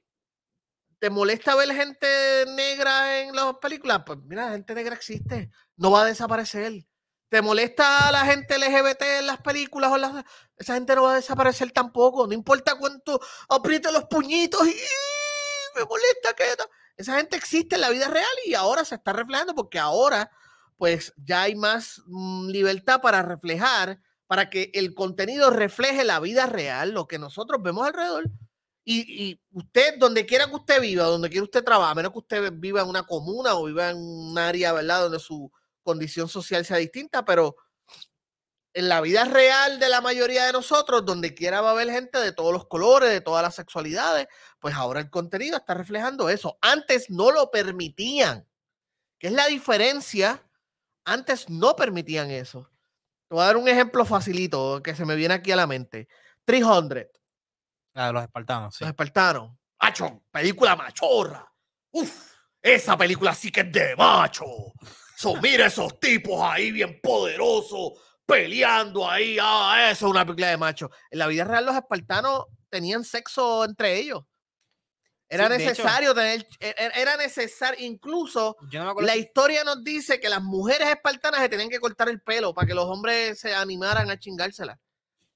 [0.99, 4.03] ¿Te molesta ver gente negra en las películas?
[4.05, 6.87] Pues mira, la gente negra existe, no va a desaparecer.
[7.29, 9.93] ¿Te molesta la gente LGBT en las películas?
[9.93, 10.25] O
[10.57, 12.27] Esa gente no va a desaparecer tampoco.
[12.27, 14.75] No importa cuánto apriete los puñitos y
[15.77, 16.45] me molesta que...
[16.97, 20.33] Esa gente existe en la vida real y ahora se está reflejando porque ahora
[20.79, 26.47] pues ya hay más mm, libertad para reflejar, para que el contenido refleje la vida
[26.47, 28.25] real, lo que nosotros vemos alrededor.
[28.91, 32.53] Y, usted, donde quiera que usted viva, donde quiera usted trabaje, a menos que usted
[32.55, 36.79] viva en una comuna o viva en un área, ¿verdad?, donde su condición social sea
[36.79, 37.57] distinta, pero
[38.73, 42.19] en la vida real de la mayoría de nosotros, donde quiera va a haber gente
[42.19, 44.27] de todos los colores, de todas las sexualidades,
[44.59, 46.57] pues ahora el contenido está reflejando eso.
[46.63, 48.49] Antes no lo permitían.
[49.19, 50.49] ¿Qué es la diferencia?
[51.05, 52.71] Antes no permitían eso.
[53.29, 56.09] Te voy a dar un ejemplo facilito que se me viene aquí a la mente.
[56.47, 57.05] 300
[58.07, 58.85] de los espartanos, sí.
[58.85, 59.57] Los espartanos.
[59.81, 61.53] Macho, película machorra.
[61.91, 62.33] Uf,
[62.63, 64.45] esa película sí que es de macho.
[65.17, 67.93] So, mira esos tipos ahí bien poderosos,
[68.27, 69.39] peleando ahí.
[69.41, 70.91] Ah, eso es una película de macho.
[71.11, 74.23] En la vida real, los espartanos tenían sexo entre ellos.
[75.31, 78.57] Era necesario tener, e, e, era necesario, incluso
[79.01, 82.67] la historia nos dice que las mujeres espartanas se tenían que cortar el pelo para
[82.67, 84.81] que los hombres se animaran a chingársela.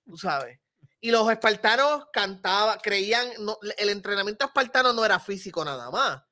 [0.07, 0.59] Tú sabes.
[1.05, 3.29] Y los espartanos cantaban, creían,
[3.77, 6.23] el entrenamiento espartano no era físico nada más.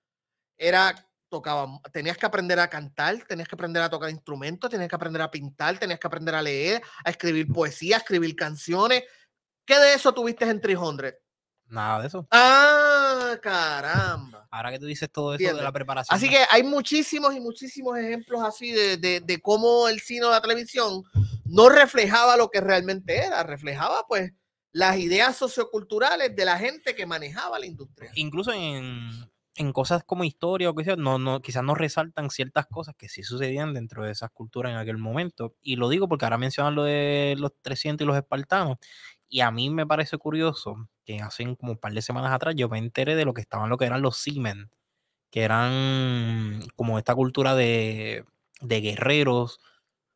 [0.56, 0.94] Era,
[1.28, 5.22] tocaban, tenías que aprender a cantar, tenías que aprender a tocar instrumentos, tenías que aprender
[5.22, 9.02] a pintar, tenías que aprender a leer, a escribir poesía, a escribir canciones.
[9.66, 11.14] ¿Qué de eso tuviste en 300?
[11.66, 12.28] Nada de eso.
[12.30, 14.46] Ah, caramba.
[14.52, 16.16] Ahora que tú dices todo eso de la preparación.
[16.16, 20.30] Así que hay muchísimos y muchísimos ejemplos así de, de, de cómo el cine o
[20.30, 21.02] la televisión
[21.44, 24.32] no reflejaba lo que realmente era, reflejaba pues
[24.72, 28.10] las ideas socioculturales de la gente que manejaba la industria.
[28.14, 29.10] Incluso en,
[29.56, 33.22] en cosas como historia o quizás no, no, quizás no resaltan ciertas cosas que sí
[33.22, 35.54] sucedían dentro de esas culturas en aquel momento.
[35.60, 38.78] Y lo digo porque ahora mencionan lo de los 300 y los espartanos.
[39.28, 42.68] Y a mí me parece curioso que hace como un par de semanas atrás yo
[42.68, 44.70] me enteré de lo que estaban, lo que eran los Simen,
[45.30, 48.24] que eran como esta cultura de,
[48.60, 49.60] de guerreros.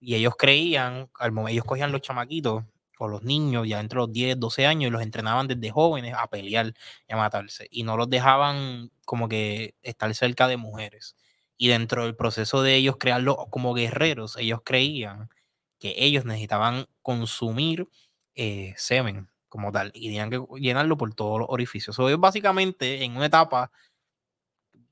[0.00, 1.10] Y ellos creían,
[1.48, 2.64] ellos cogían los chamaquitos
[2.98, 6.28] o los niños ya entre los 10, 12 años y los entrenaban desde jóvenes a
[6.28, 6.72] pelear
[7.08, 7.66] y a matarse.
[7.70, 11.16] Y no los dejaban como que estar cerca de mujeres.
[11.56, 15.28] Y dentro del proceso de ellos crearlo como guerreros, ellos creían
[15.78, 17.88] que ellos necesitaban consumir
[18.34, 21.94] eh, semen como tal y tenían que llenarlo por todos los orificios.
[21.96, 23.70] So, ellos básicamente en una etapa,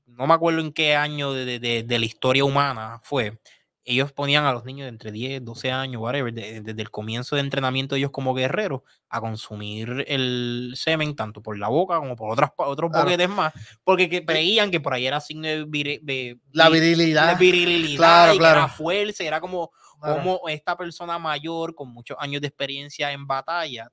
[0.05, 3.39] no me acuerdo en qué año de, de, de la historia humana fue,
[3.85, 7.41] ellos ponían a los niños de entre 10, 12 años, whatever, desde el comienzo de
[7.41, 12.31] entrenamiento de ellos como guerreros, a consumir el semen tanto por la boca como por
[12.31, 13.53] otras, otros boquetes más,
[13.83, 18.59] porque que creían que por ahí era signo de, la virilidad, virilidad claro, claro.
[18.59, 23.89] era fuerza, era como, como esta persona mayor con muchos años de experiencia en batalla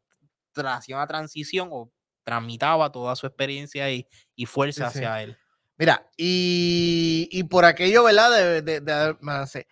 [0.69, 1.93] hacía una transición o
[2.25, 5.37] tramitaba toda su experiencia y, y fuerza hacia él.
[5.79, 8.31] Mira, y, y, por aquello, ¿verdad?
[8.31, 9.67] De, de, de, de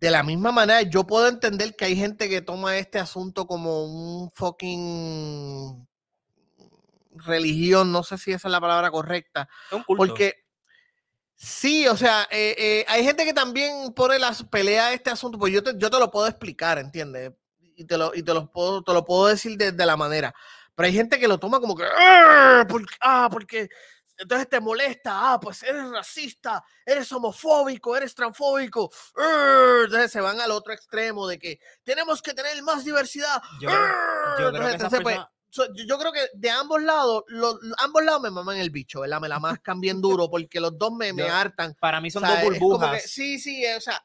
[0.00, 3.84] de la misma manera, yo puedo entender que hay gente que toma este asunto como
[3.84, 5.86] un fucking
[7.26, 9.48] religión, no sé si esa es la palabra correcta,
[9.86, 10.46] porque
[11.34, 15.38] sí, o sea, eh, eh, hay gente que también pone las peleas a este asunto,
[15.38, 17.32] pues yo te, yo te lo puedo explicar, ¿entiendes?
[17.76, 20.34] Y te lo, y te lo, puedo, te lo puedo decir de, de la manera,
[20.74, 21.84] pero hay gente que lo toma como que,
[22.68, 23.68] porque, ah, porque
[24.20, 28.90] entonces te molesta, ah, pues eres racista, eres homofóbico, eres transfóbico.
[29.84, 33.42] Entonces se van al otro extremo de que tenemos que tener más diversidad.
[33.60, 33.68] Yo,
[35.98, 39.20] creo, que de ambos lados, los, ambos lados me maman el bicho, ¿verdad?
[39.20, 41.74] Me la mascan bien duro porque los dos me, me hartan.
[41.80, 43.02] Para mí son dos burbujas.
[43.02, 44.04] sí, sí, o sea,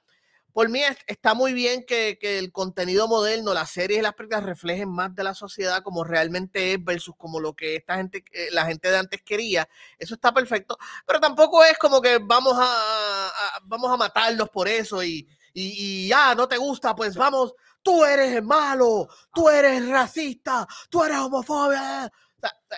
[0.55, 4.87] por mí está muy bien que, el contenido moderno, las series y las películas reflejen
[4.87, 8.65] más de la sociedad como realmente es versus como lo que esta gente, eh, la
[8.65, 9.67] gente de antes quería.
[9.99, 13.31] Eso está perfecto, pero tampoco es como que vamos a,
[13.63, 17.53] vamos a matarlos por eso y, y, ya no te gusta, pues vamos,
[17.83, 21.81] tú eres malo, tú eres racista, tú eres homofóbico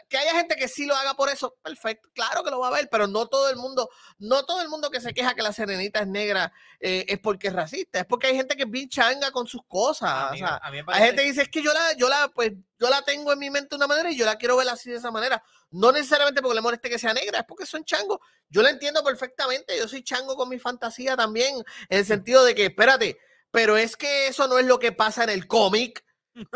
[0.10, 2.72] que haya gente que sí lo haga por eso, perfecto, claro que lo va a
[2.72, 3.89] ver, pero no todo el mundo,
[4.19, 7.48] no todo el mundo que se queja que la serenita es negra eh, es porque
[7.48, 10.31] es racista, es porque hay gente que es bien changa con sus cosas.
[10.31, 13.39] Hay gente que dice, es que yo la, yo la, pues, yo la tengo en
[13.39, 15.44] mi mente de una manera y yo la quiero ver así de esa manera.
[15.72, 18.19] No necesariamente porque le moleste que sea negra, es porque son changos.
[18.49, 21.56] Yo la entiendo perfectamente, yo soy chango con mi fantasía también,
[21.89, 23.18] en el sentido de que, espérate,
[23.52, 26.03] pero es que eso no es lo que pasa en el cómic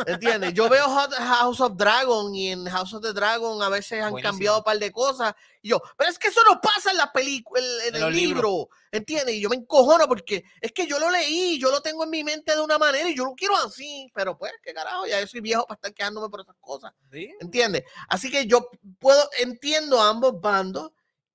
[0.05, 0.53] ¿Entiendes?
[0.53, 4.59] Yo veo House of Dragon y en House of the Dragon a veces han cambiado
[4.59, 5.33] un par de cosas.
[5.61, 8.69] Y yo, pero es que eso no pasa en la película, en, el libro.
[8.91, 9.35] ¿Entiendes?
[9.35, 12.23] Y yo me encojono porque es que yo lo leí, yo lo tengo en mi
[12.23, 14.11] mente de una manera y yo lo quiero así.
[14.13, 16.93] Pero pues, qué carajo, ya yo soy viejo para estar quejándome por esas cosas.
[17.11, 17.83] ¿Entiendes?
[18.07, 20.91] Así que yo puedo, entiendo a ambos bandos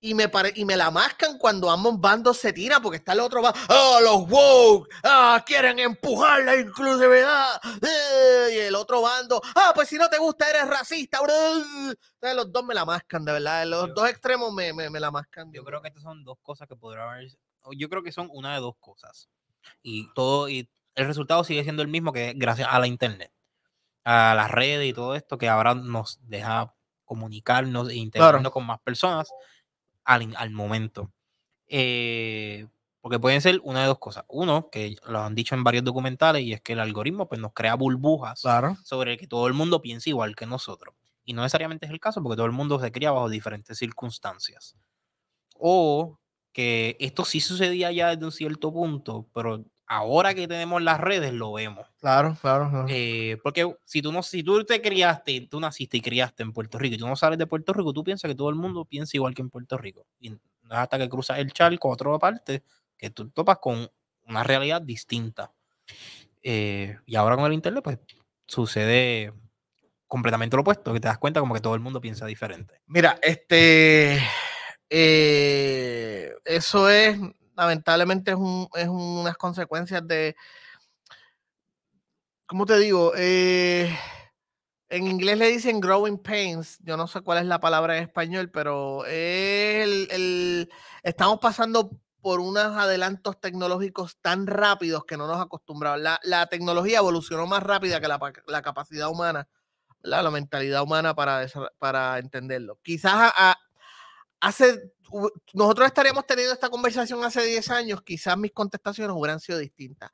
[0.07, 3.21] y me, pare, y me la mascan cuando ambos bandos se tiran porque está el
[3.21, 4.89] otro va, ¡ah, los woke!
[5.03, 7.61] ¡ah, quieren empujar la inclusividad!
[7.83, 8.51] ¡eh!
[8.53, 11.19] Y el otro bando, ¡ah, pues si no te gusta eres racista!
[11.19, 15.11] Entonces los dos me la mascan, de verdad, los dos extremos me, me, me, la
[15.11, 15.53] mascan.
[15.53, 17.29] Yo creo que estas son dos cosas que podrán haber,
[17.77, 19.29] yo creo que son una de dos cosas.
[19.83, 23.33] Y todo, y el resultado sigue siendo el mismo que gracias a la internet,
[24.05, 26.73] a las redes y todo esto que ahora nos deja
[27.05, 29.29] comunicarnos e interactuando con más personas
[30.07, 31.13] al, momento.
[31.69, 32.67] Eh,
[33.01, 34.25] porque pueden ser una de dos cosas.
[34.29, 37.53] Uno, que lo han dicho en varios documentales, y es que el algoritmo pues, nos
[37.53, 38.43] crea burbujas
[38.85, 40.95] sobre que todo el mundo piensa igual que nosotros.
[41.25, 44.77] Y no necesariamente es el caso, porque todo el mundo se cría bajo diferentes circunstancias.
[45.59, 46.19] O
[46.53, 51.33] que esto sí sucedía ya desde un cierto punto, pero ahora que tenemos las redes
[51.33, 51.87] lo vemos.
[52.01, 52.87] Claro, claro.
[52.89, 56.79] Eh, porque si tú, no, si tú te criaste, tú naciste y criaste en Puerto
[56.79, 59.17] Rico y tú no sales de Puerto Rico, tú piensas que todo el mundo piensa
[59.17, 60.07] igual que en Puerto Rico.
[60.19, 60.39] Y no
[60.71, 62.63] es hasta que cruzas el charco a otra parte
[62.97, 63.89] que tú topas con
[64.27, 65.53] una realidad distinta.
[66.43, 67.99] Eh, y ahora con el internet, pues
[68.47, 69.33] sucede
[70.07, 72.81] completamente lo opuesto, que te das cuenta como que todo el mundo piensa diferente.
[72.87, 74.21] Mira, este...
[74.89, 77.19] Eh, eso es
[77.57, 80.37] lamentablemente es, un, es unas consecuencias de,
[82.47, 83.13] ¿cómo te digo?
[83.17, 83.97] Eh,
[84.89, 86.79] en inglés le dicen growing pains.
[86.81, 90.71] Yo no sé cuál es la palabra en español, pero el, el,
[91.03, 96.01] estamos pasando por unos adelantos tecnológicos tan rápidos que no nos acostumbramos.
[96.01, 99.49] La, la tecnología evolucionó más rápida que la, la capacidad humana,
[100.03, 101.47] la mentalidad humana para,
[101.79, 102.79] para entenderlo.
[102.83, 103.33] Quizás
[104.41, 104.93] hace,
[105.53, 110.11] nosotros estaríamos teniendo esta conversación hace 10 años, quizás mis contestaciones hubieran sido distintas.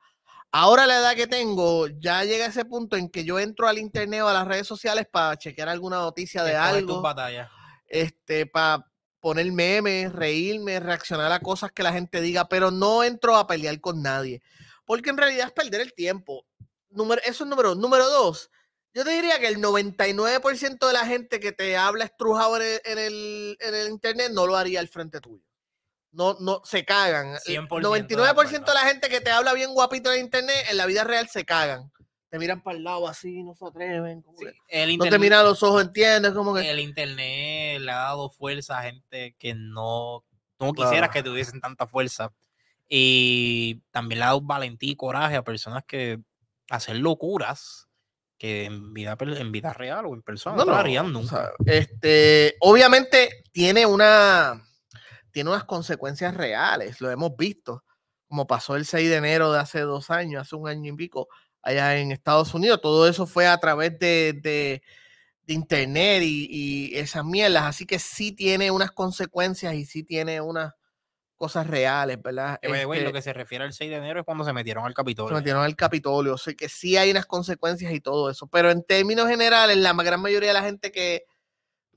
[0.51, 3.79] Ahora la edad que tengo, ya llega a ese punto en que yo entro al
[3.79, 7.01] internet o a las redes sociales para chequear alguna noticia de algo.
[7.87, 8.85] Este, para
[9.19, 13.79] poner memes, reírme, reaccionar a cosas que la gente diga, pero no entro a pelear
[13.79, 14.43] con nadie.
[14.85, 16.45] Porque en realidad es perder el tiempo.
[16.89, 18.51] Número, eso es número Número dos,
[18.93, 23.57] yo te diría que el 99% de la gente que te habla estrujado en el,
[23.59, 25.43] en el internet no lo haría al frente tuyo
[26.13, 27.33] no, no, se cagan.
[27.33, 31.27] 99% de, la gente que te habla bien guapito en internet, en la vida real
[31.27, 31.91] se cagan.
[32.29, 34.23] Te miran para el lado así, no se atreven.
[34.97, 36.33] no te miran a los ojos, ¿entiendes?
[36.33, 36.69] Como que...
[36.69, 40.23] El internet le ha dado fuerza a gente que no,
[40.59, 42.31] no quisieras que tuviesen tanta fuerza.
[42.87, 46.19] Y también le ha dado valentía y coraje a personas que
[46.69, 47.87] hacen locuras
[48.37, 51.51] que en vida, en vida real o en persona no, nunca.
[51.65, 54.61] este, obviamente tiene una
[55.33, 57.83] tiene unas consecuencias reales, lo hemos visto,
[58.27, 61.27] como pasó el 6 de enero de hace dos años, hace un año y pico,
[61.63, 62.79] allá en Estados Unidos.
[62.81, 64.81] Todo eso fue a través de, de,
[65.47, 70.73] internet y, esas mierdas, así que sí tiene unas consecuencias y sí tiene unas
[71.43, 72.57] cosas reales, ¿verdad?
[72.63, 75.27] lo este que se refiere al 6 de enero es cuando se metieron al Capitolio.
[75.27, 78.71] Se metieron al Capitolio, o sea que sí hay unas consecuencias y todo eso, pero
[78.71, 81.25] en términos generales, la gran mayoría de la gente que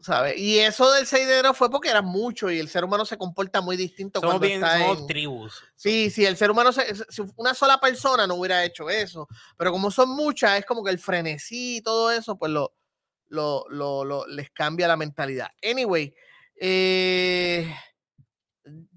[0.01, 0.37] ¿sabes?
[0.37, 3.17] Y eso del 6 de enero fue porque era mucho y el ser humano se
[3.17, 5.63] comporta muy distinto somos cuando bien, está somos tribus.
[5.77, 9.71] Sí, sí, el ser humano, se, si una sola persona no hubiera hecho eso, pero
[9.71, 12.75] como son muchas, es como que el frenesí y todo eso, pues lo,
[13.29, 15.51] lo, lo, lo les cambia la mentalidad.
[15.63, 16.13] Anyway,
[16.57, 17.73] eh,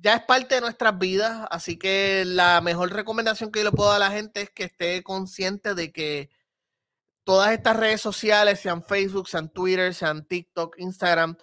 [0.01, 3.89] ya es parte de nuestras vidas, así que la mejor recomendación que yo le puedo
[3.89, 6.29] dar a la gente es que esté consciente de que
[7.23, 11.37] todas estas redes sociales, sean Facebook, sean Twitter, sean TikTok, Instagram,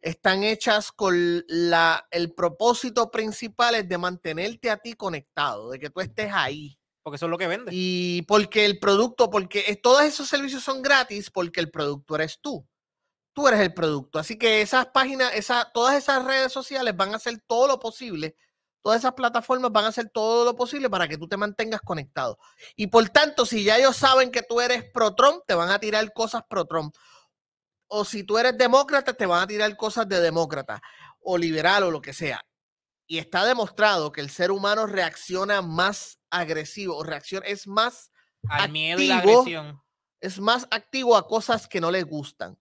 [0.00, 5.90] están hechas con la, el propósito principal es de mantenerte a ti conectado, de que
[5.90, 6.78] tú estés ahí.
[7.02, 7.72] Porque eso es lo que vende.
[7.74, 12.64] Y porque el producto, porque todos esos servicios son gratis porque el producto eres tú.
[13.32, 14.18] Tú eres el producto.
[14.18, 18.36] Así que esas páginas, esa, todas esas redes sociales van a hacer todo lo posible
[18.82, 22.38] todas esas plataformas van a hacer todo lo posible para que tú te mantengas conectado.
[22.76, 26.12] Y por tanto, si ya ellos saben que tú eres pro-Trump, te van a tirar
[26.12, 26.94] cosas pro-Trump.
[27.86, 30.82] O si tú eres demócrata, te van a tirar cosas de demócrata
[31.20, 32.44] o liberal o lo que sea.
[33.06, 38.10] Y está demostrado que el ser humano reacciona más agresivo, o reacciona, es más
[38.48, 39.80] al miedo y la agresión.
[40.20, 42.58] Es más activo a cosas que no le gustan.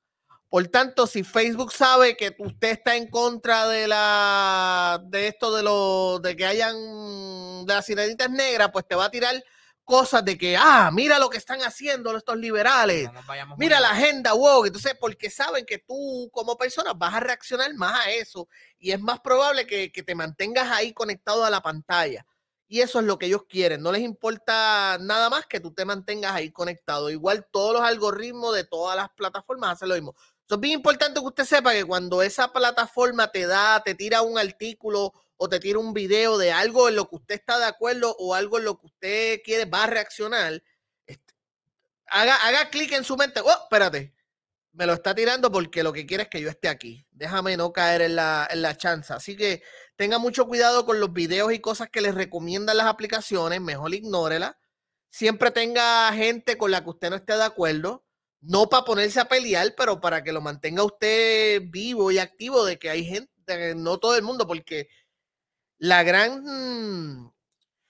[0.52, 5.64] Por tanto, si Facebook sabe que usted está en contra de la de esto de
[5.64, 6.76] lo de que hayan
[7.66, 9.42] de las sirenitas negras, pues te va a tirar
[9.86, 13.10] cosas de que, ah, mira lo que están haciendo estos liberales,
[13.58, 14.66] mira la agenda wow.
[14.66, 19.00] Entonces, porque saben que tú como persona vas a reaccionar más a eso y es
[19.00, 22.26] más probable que, que te mantengas ahí conectado a la pantalla.
[22.68, 23.82] Y eso es lo que ellos quieren.
[23.82, 27.10] No les importa nada más que tú te mantengas ahí conectado.
[27.10, 30.16] Igual todos los algoritmos de todas las plataformas hacen lo mismo
[30.56, 34.38] es bien importante que usted sepa que cuando esa plataforma te da, te tira un
[34.38, 38.16] artículo o te tira un video de algo en lo que usted está de acuerdo
[38.20, 40.62] o algo en lo que usted quiere, va a reaccionar,
[42.08, 43.42] haga, haga clic en su mente.
[43.42, 44.14] Oh, espérate,
[44.74, 47.06] me lo está tirando porque lo que quiere es que yo esté aquí.
[47.12, 49.16] Déjame no caer en la, en la chanza.
[49.16, 49.64] Así que
[49.96, 53.62] tenga mucho cuidado con los videos y cosas que les recomiendan las aplicaciones.
[53.62, 54.60] Mejor ignórela.
[55.10, 58.06] Siempre tenga gente con la que usted no esté de acuerdo
[58.42, 62.80] no para ponerse a pelear, pero para que lo mantenga usted vivo y activo de
[62.80, 64.90] que hay gente, no todo el mundo, porque
[65.78, 67.32] la gran,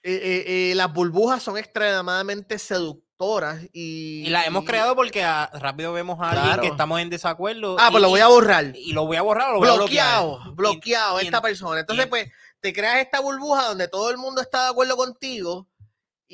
[0.02, 4.24] eh, eh, eh, las burbujas son extremadamente seductoras y...
[4.26, 5.24] Y las hemos creado porque
[5.54, 7.76] rápido vemos a alguien que estamos en desacuerdo.
[7.78, 8.72] Ah, pues lo voy a borrar.
[8.74, 9.52] Y, lo voy a borrar.
[9.52, 11.80] Lo voy bloqueado, a bloqueado, esta persona.
[11.80, 12.30] Entonces, pues,
[12.60, 15.68] te creas esta burbuja donde todo el mundo está de acuerdo contigo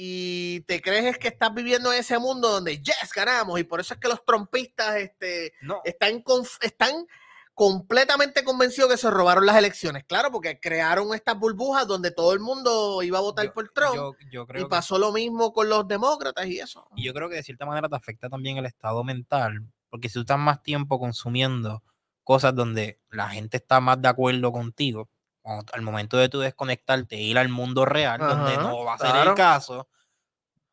[0.01, 3.95] y te crees que estás viviendo en ese mundo donde yes, ganamos y por eso
[3.95, 6.23] es que los trompistas este, están,
[6.61, 7.07] están
[7.53, 10.05] completamente convencidos que se robaron las elecciones.
[10.05, 14.17] Claro, porque crearon estas burbujas donde todo el mundo iba a votar por Trump
[14.55, 16.87] y pasó lo mismo con los demócratas y eso.
[16.95, 20.15] Y yo creo que de cierta manera te afecta también el estado mental, porque si
[20.15, 21.83] tú estás más tiempo consumiendo
[22.23, 25.09] cosas donde la gente está más de acuerdo contigo,
[25.73, 29.29] al momento de tú desconectarte e ir al mundo real, donde no va a ser
[29.29, 29.89] el caso,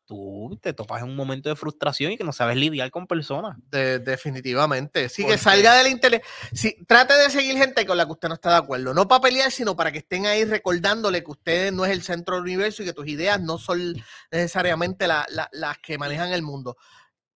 [0.06, 3.56] tú te topas en un momento de frustración y que no sabes lidiar con personas.
[3.70, 5.08] definitivamente.
[5.08, 6.22] Sí, que salga del interés.
[6.52, 8.94] Sí, trate de seguir gente con la que usted no está de acuerdo.
[8.94, 12.36] No para pelear, sino para que estén ahí recordándole que usted no es el centro
[12.36, 13.94] del universo y que tus ideas no son
[14.30, 16.76] necesariamente las que manejan el mundo.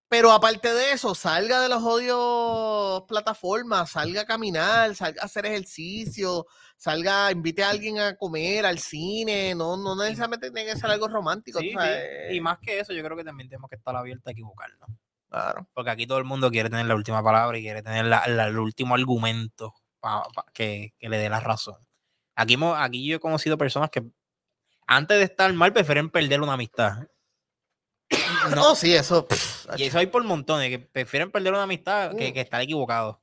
[0.09, 5.47] Pero aparte de eso, salga de los odios plataformas, salga a caminar, salga a hacer
[5.47, 6.47] ejercicio,
[6.81, 11.09] salga, invite a alguien a comer, al cine, no, no necesariamente tiene que ser algo
[11.09, 11.61] romántico.
[11.61, 12.41] Y eh.
[12.41, 14.89] más que eso, yo creo que también tenemos que estar abiertos a equivocarnos.
[15.29, 15.69] Claro.
[15.75, 18.95] Porque aquí todo el mundo quiere tener la última palabra y quiere tener el último
[18.95, 19.75] argumento
[20.55, 21.77] que, le dé la razón.
[22.35, 24.03] Aquí, aquí yo he conocido personas que
[24.87, 27.07] antes de estar mal prefieren perder una amistad.
[28.57, 29.29] No, sí, eso.
[29.77, 32.33] y eso hay por montones, que prefieren perder una amistad que, uh.
[32.33, 33.21] que estar equivocado.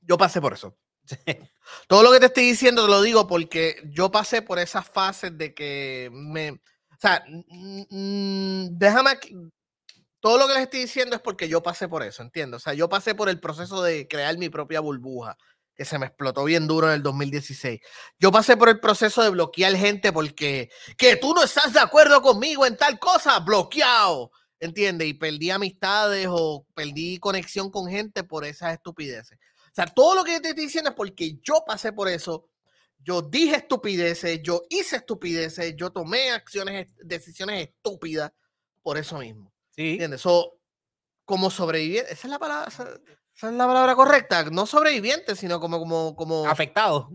[0.00, 0.76] Yo pasé por eso.
[1.88, 5.36] Todo lo que te estoy diciendo te lo digo porque yo pasé por esas fases
[5.36, 6.50] de que me.
[6.52, 7.24] O sea,
[7.90, 9.18] déjame.
[10.20, 12.56] Todo lo que les estoy diciendo es porque yo pasé por eso, ¿entiendes?
[12.56, 15.36] O sea, yo pasé por el proceso de crear mi propia burbuja,
[15.74, 17.80] que se me explotó bien duro en el 2016.
[18.18, 22.22] Yo pasé por el proceso de bloquear gente porque que tú no estás de acuerdo
[22.22, 25.08] conmigo en tal cosa, bloqueado, ¿entiendes?
[25.08, 29.38] Y perdí amistades o perdí conexión con gente por esas estupideces.
[29.76, 32.48] O sea, todo lo que te estoy diciendo es porque yo pasé por eso.
[32.98, 38.32] Yo dije estupideces, yo hice estupideces, yo tomé acciones, decisiones estúpidas
[38.80, 39.52] por eso mismo.
[39.72, 39.90] Sí.
[39.90, 40.22] ¿Entiendes?
[40.22, 40.58] So,
[41.26, 45.78] como sobreviviente, esa es la palabra, esa, es la palabra correcta, no sobreviviente, sino como,
[45.78, 47.10] como, como afectado.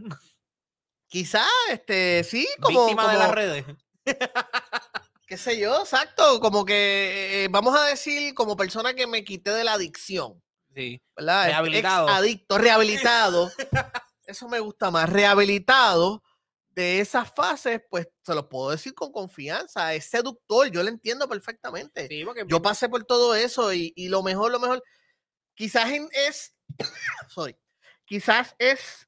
[1.08, 3.66] Quizá, este, sí, como víctima de las redes.
[5.26, 9.50] qué sé yo, exacto, como que eh, vamos a decir como persona que me quité
[9.50, 10.40] de la adicción.
[10.74, 11.02] Sí.
[11.16, 12.08] Rehabilitado.
[12.08, 13.52] adicto, rehabilitado.
[14.26, 15.10] Eso me gusta más.
[15.10, 16.24] Rehabilitado
[16.70, 19.94] de esas fases, pues se lo puedo decir con confianza.
[19.94, 22.08] Es seductor, yo lo entiendo perfectamente.
[22.48, 24.84] yo pasé por todo eso y, lo mejor, lo mejor,
[25.54, 26.56] quizás es,
[27.30, 27.58] sorry,
[28.06, 29.08] quizás es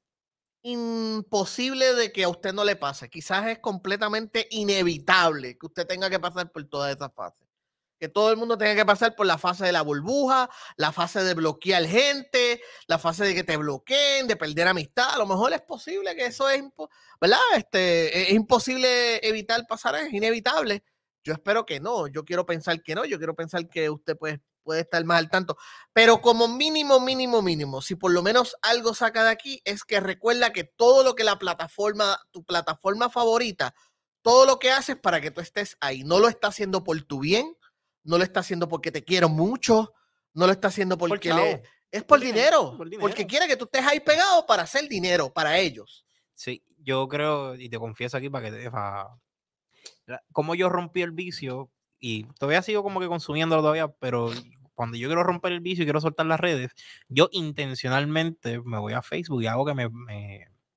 [0.62, 3.08] imposible de que a usted no le pase.
[3.08, 7.43] Quizás es completamente inevitable que usted tenga que pasar por todas esas fases
[8.04, 11.24] que todo el mundo tenga que pasar por la fase de la burbuja, la fase
[11.24, 15.08] de bloquear gente, la fase de que te bloqueen, de perder amistad.
[15.14, 16.62] A lo mejor es posible que eso es,
[17.18, 17.40] ¿verdad?
[17.56, 20.84] Este, es imposible evitar pasar, es inevitable.
[21.22, 24.38] Yo espero que no, yo quiero pensar que no, yo quiero pensar que usted pues,
[24.62, 25.56] puede estar más al tanto.
[25.94, 29.98] Pero como mínimo, mínimo, mínimo, si por lo menos algo saca de aquí, es que
[30.00, 33.74] recuerda que todo lo que la plataforma, tu plataforma favorita,
[34.20, 37.20] todo lo que haces para que tú estés ahí, no lo está haciendo por tu
[37.20, 37.56] bien,
[38.04, 39.92] no lo está haciendo porque te quiero mucho,
[40.32, 44.00] no lo está haciendo porque le, es por dinero, porque quiere que tú estés ahí
[44.00, 46.04] pegado para hacer dinero para ellos.
[46.34, 48.70] Sí, yo creo, y te confieso aquí para que te
[50.32, 54.30] como yo rompí el vicio, y todavía sigo como que consumiéndolo todavía, pero
[54.74, 56.72] cuando yo quiero romper el vicio y quiero soltar las redes,
[57.08, 59.88] yo intencionalmente me voy a Facebook y hago que me,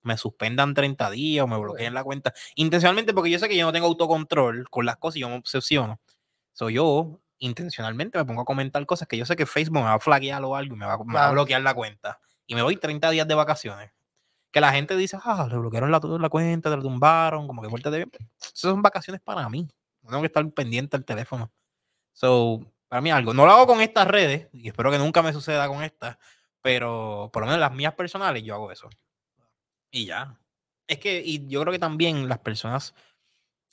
[0.03, 2.33] me, suspendan 30 días o me bloqueen la cuenta.
[2.55, 5.35] Intencionalmente porque yo sé que yo no tengo autocontrol con las cosas y yo me
[5.35, 5.99] obsesiono.
[6.57, 9.93] So yo intencionalmente me pongo a comentar cosas que yo sé que Facebook me va
[9.93, 12.19] a flaguear o algo y me va, a bloquear la cuenta.
[12.47, 13.91] Y me voy 30 días de vacaciones.
[14.49, 17.67] Que la gente dice, ah, le bloquearon la, la cuenta, te la tumbaron, como que
[17.67, 18.09] vuelta de bien.
[18.41, 19.67] Esas son vacaciones para mí.
[20.01, 21.51] No tengo que estar pendiente del teléfono.
[22.11, 23.35] So, para mí algo.
[23.35, 26.17] No lo hago con estas redes, y espero que nunca me suceda con estas,
[26.63, 28.89] pero por lo menos las mías personales yo hago eso.
[29.91, 30.39] Y ya.
[30.87, 32.95] Es que, y yo creo que también las personas,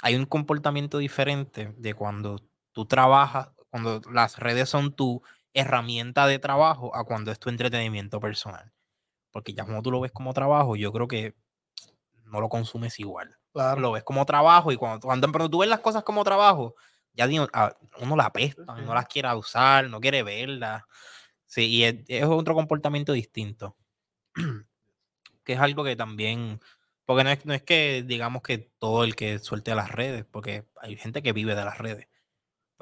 [0.02, 2.40] hay un comportamiento diferente de cuando
[2.74, 5.22] tú trabajas, cuando las redes son tu
[5.54, 8.72] herramienta de trabajo a cuando es tu entretenimiento personal.
[9.30, 11.34] Porque ya como tú lo ves como trabajo, yo creo que
[12.24, 13.38] no lo consumes igual.
[13.54, 16.74] Lo ves como trabajo y cuando, cuando, tú ves las cosas como trabajo,
[17.12, 20.82] ya ah, uno la apesta, no las quiere usar, no quiere verlas.
[21.46, 23.76] Sí, y es, otro comportamiento distinto.
[25.44, 26.60] que es algo que también,
[27.04, 30.24] porque no es, no es que digamos que todo el que suelte a las redes,
[30.24, 32.08] porque hay gente que vive de las redes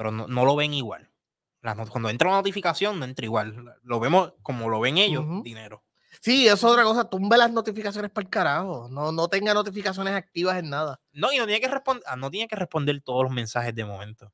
[0.02, 1.08] pero no, lo ven igual.
[1.88, 3.76] Cuando entra una notificación, no entra igual.
[3.84, 5.84] Lo vemos como lo ven ellos, dinero.
[6.20, 7.08] Sí, eso es otra cosa.
[7.08, 8.88] Tumbe las notificaciones para el carajo.
[8.90, 11.00] No, no tenga notificaciones activas en nada.
[11.12, 13.84] No, y no tiene que responder, ah, no tiene que responder todos los mensajes de
[13.84, 14.32] momento.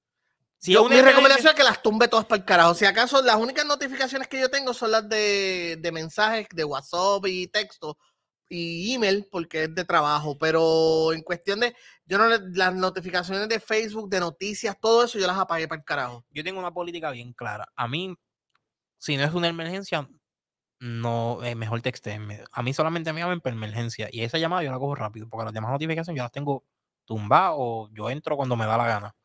[0.57, 2.73] Si mi recomendación es que las tumbe todas para el carajo.
[2.73, 7.27] Si acaso las únicas notificaciones que yo tengo son las de, de mensajes de WhatsApp
[7.27, 7.99] y texto,
[8.49, 11.77] y email porque es de trabajo, pero en cuestión de,
[12.09, 15.85] yo no las notificaciones de Facebook, de noticias, todo eso yo las apagué para el
[15.85, 16.25] carajo.
[16.31, 17.69] Yo tengo una política bien clara.
[17.77, 18.17] A mí,
[18.99, 20.09] si no es una emergencia,
[20.81, 22.45] no es mejor textenme.
[22.51, 25.45] A mí solamente me llaman por emergencia y esa llamada yo la cojo rápido porque
[25.45, 26.65] las demás notificaciones yo las tengo
[27.05, 29.17] tumbadas o yo entro cuando me da la gana.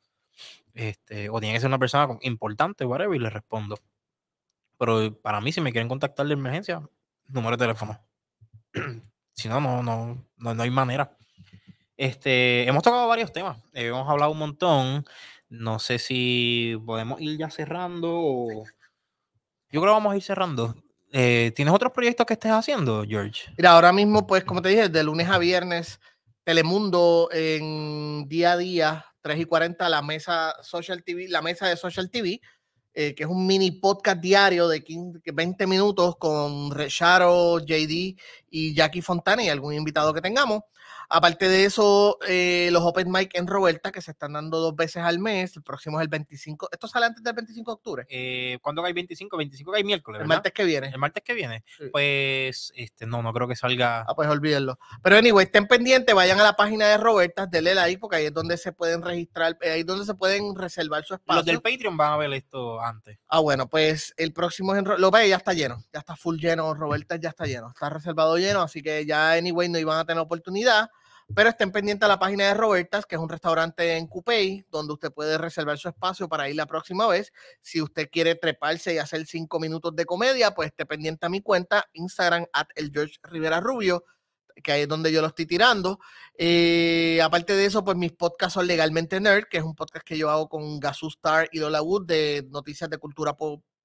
[0.74, 3.78] Este, o tiene que ser una persona importante, whatever, y le respondo.
[4.78, 6.82] Pero para mí, si me quieren contactar de emergencia,
[7.28, 8.00] número de teléfono.
[9.34, 11.16] si no, no, no, no, hay manera.
[11.98, 15.06] Este, hemos tocado varios temas, eh, hemos hablado un montón.
[15.50, 18.64] No sé si podemos ir ya cerrando o...
[19.70, 20.76] Yo creo que vamos a ir cerrando.
[21.12, 23.52] Eh, ¿Tienes otros proyectos que estés haciendo, George?
[23.56, 26.00] Mira, ahora mismo, pues, como te dije, de lunes a viernes,
[26.44, 31.78] Telemundo en día a día, 3 y 40, la mesa Social TV, la mesa de
[31.78, 32.42] Social TV,
[32.96, 38.16] eh, que es un mini podcast diario de 15, 20 minutos con Recharo, JD
[38.50, 40.62] y Jackie Fontana y algún invitado que tengamos.
[41.16, 45.04] Aparte de eso, eh, los Open Mic en Roberta, que se están dando dos veces
[45.04, 45.56] al mes.
[45.56, 46.70] El próximo es el 25.
[46.72, 48.06] ¿Esto sale antes del 25 de octubre?
[48.10, 49.38] Eh, ¿Cuándo hay 25?
[49.38, 50.22] 25 hay miércoles.
[50.22, 50.88] El martes que viene.
[50.88, 51.64] El martes que viene.
[51.92, 54.04] Pues, este, no, no creo que salga.
[54.08, 54.80] Ah, pues olvídenlo.
[55.04, 58.34] Pero, anyway, estén pendientes, vayan a la página de Roberta, denle like, porque ahí es
[58.34, 61.42] donde se pueden registrar, eh, ahí es donde se pueden reservar su espacio.
[61.42, 63.20] Los del Patreon van a ver esto antes.
[63.28, 65.00] Ah, bueno, pues el próximo es en.
[65.00, 65.78] Lo ve, ya está lleno.
[65.94, 66.74] Ya está full lleno.
[66.74, 67.68] Roberta ya está lleno.
[67.68, 70.90] Está reservado lleno, así que ya, anyway, no iban a tener oportunidad.
[71.36, 74.94] Pero estén pendientes a la página de Robertas, que es un restaurante en Coupey, donde
[74.94, 77.32] usted puede reservar su espacio para ir la próxima vez.
[77.62, 81.42] Si usted quiere treparse y hacer cinco minutos de comedia, pues esté pendiente a mi
[81.42, 84.04] cuenta, Instagram, at el George Rivera Rubio,
[84.62, 86.00] que ahí es donde yo lo estoy tirando.
[86.38, 90.18] Eh, aparte de eso, pues mis podcasts son Legalmente Nerd, que es un podcast que
[90.18, 93.36] yo hago con Gazoo Star y Lola Wood de noticias de cultura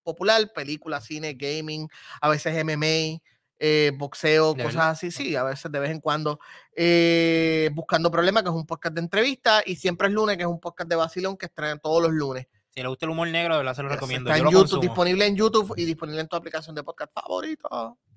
[0.02, 1.89] popular, películas, cine, gaming,
[2.20, 3.20] a veces MMA
[3.59, 6.39] eh, boxeo, cosas así, sí, a veces de vez en cuando.
[6.75, 10.49] Eh, Buscando Problemas, que es un podcast de entrevista, y Siempre es lunes, que es
[10.49, 12.47] un podcast de vacilón que estrena todos los lunes.
[12.71, 14.31] Si le gusta el humor negro, de verdad se lo recomiendo.
[14.31, 17.69] Está en YouTube, disponible en YouTube y disponible en tu aplicación de podcast favorita.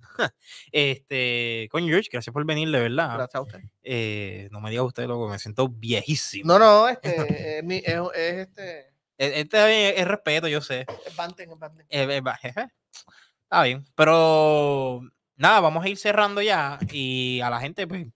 [0.72, 3.16] este, coño, George, gracias por venir, de verdad.
[3.16, 3.62] Gracias a usted.
[3.82, 6.48] Eh, no me diga usted, loco, me siento viejísimo.
[6.48, 7.10] No, no, este,
[7.60, 8.92] es, es, es, este.
[9.18, 10.86] Este es, respeto, yo sé.
[11.06, 11.86] Es Banten, es Banten.
[11.90, 15.02] Está bien, pero
[15.42, 18.08] nada, vamos a ir cerrando ya y a la gente, pues,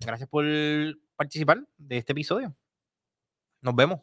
[0.00, 0.44] gracias por
[1.16, 2.54] participar de este episodio.
[3.62, 4.00] Nos vemos.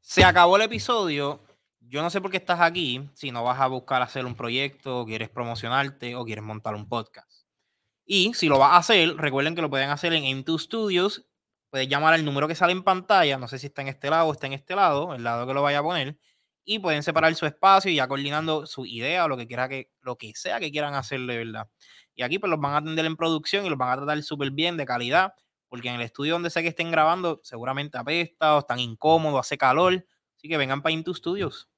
[0.00, 1.40] Se acabó el episodio.
[1.80, 5.04] Yo no sé por qué estás aquí, si no vas a buscar hacer un proyecto,
[5.04, 7.44] quieres promocionarte o quieres montar un podcast.
[8.06, 11.26] Y si lo vas a hacer, recuerden que lo pueden hacer en M2 Studios.
[11.70, 13.38] Puedes llamar al número que sale en pantalla.
[13.38, 15.54] No sé si está en este lado o está en este lado, el lado que
[15.54, 16.16] lo vaya a poner
[16.64, 19.90] y pueden separar su espacio y ya coordinando su idea o lo que quiera que,
[20.00, 21.68] lo que sea que quieran hacer de verdad.
[22.14, 24.50] Y aquí pues los van a atender en producción y los van a tratar súper
[24.50, 25.34] bien, de calidad,
[25.68, 29.58] porque en el estudio donde sea que estén grabando seguramente apesta o están incómodos, hace
[29.58, 30.06] calor.
[30.36, 31.68] Así que vengan para Into Studios.